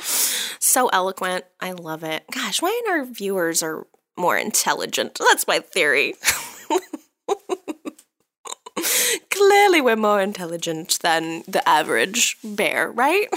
so 0.00 0.88
eloquent. 0.88 1.44
I 1.60 1.72
love 1.72 2.02
it. 2.02 2.24
Gosh, 2.32 2.62
why 2.62 2.80
are 2.88 3.00
our 3.00 3.04
viewers 3.04 3.62
are 3.62 3.86
more 4.16 4.38
intelligent? 4.38 5.18
That's 5.18 5.46
my 5.46 5.58
theory. 5.58 6.14
Clearly, 9.30 9.80
we're 9.80 9.96
more 9.96 10.20
intelligent 10.20 10.98
than 11.02 11.42
the 11.48 11.66
average 11.68 12.36
bear, 12.42 12.90
right? 12.90 13.28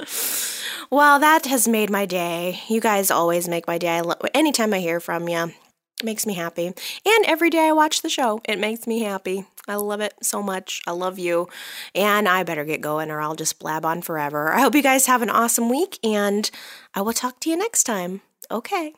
well, 0.90 1.18
that 1.18 1.46
has 1.46 1.68
made 1.68 1.90
my 1.90 2.06
day. 2.06 2.60
You 2.68 2.80
guys 2.80 3.10
always 3.10 3.48
make 3.48 3.66
my 3.66 3.78
day. 3.78 4.02
Anytime 4.34 4.74
I 4.74 4.80
hear 4.80 5.00
from 5.00 5.28
you, 5.28 5.52
it 6.00 6.04
makes 6.04 6.26
me 6.26 6.34
happy. 6.34 6.66
And 6.66 7.24
every 7.26 7.50
day 7.50 7.68
I 7.68 7.72
watch 7.72 8.02
the 8.02 8.08
show, 8.08 8.40
it 8.48 8.58
makes 8.58 8.86
me 8.86 9.00
happy. 9.00 9.46
I 9.66 9.76
love 9.76 10.00
it 10.00 10.14
so 10.22 10.42
much. 10.42 10.82
I 10.86 10.90
love 10.90 11.18
you. 11.18 11.48
And 11.94 12.28
I 12.28 12.42
better 12.42 12.64
get 12.64 12.80
going 12.80 13.10
or 13.10 13.20
I'll 13.20 13.36
just 13.36 13.58
blab 13.58 13.84
on 13.84 14.02
forever. 14.02 14.52
I 14.52 14.60
hope 14.60 14.74
you 14.74 14.82
guys 14.82 15.06
have 15.06 15.22
an 15.22 15.30
awesome 15.30 15.70
week 15.70 15.98
and 16.04 16.50
I 16.94 17.02
will 17.02 17.12
talk 17.12 17.40
to 17.40 17.50
you 17.50 17.56
next 17.56 17.84
time. 17.84 18.20
Okay. 18.50 18.92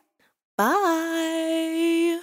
Bye. 0.56 2.20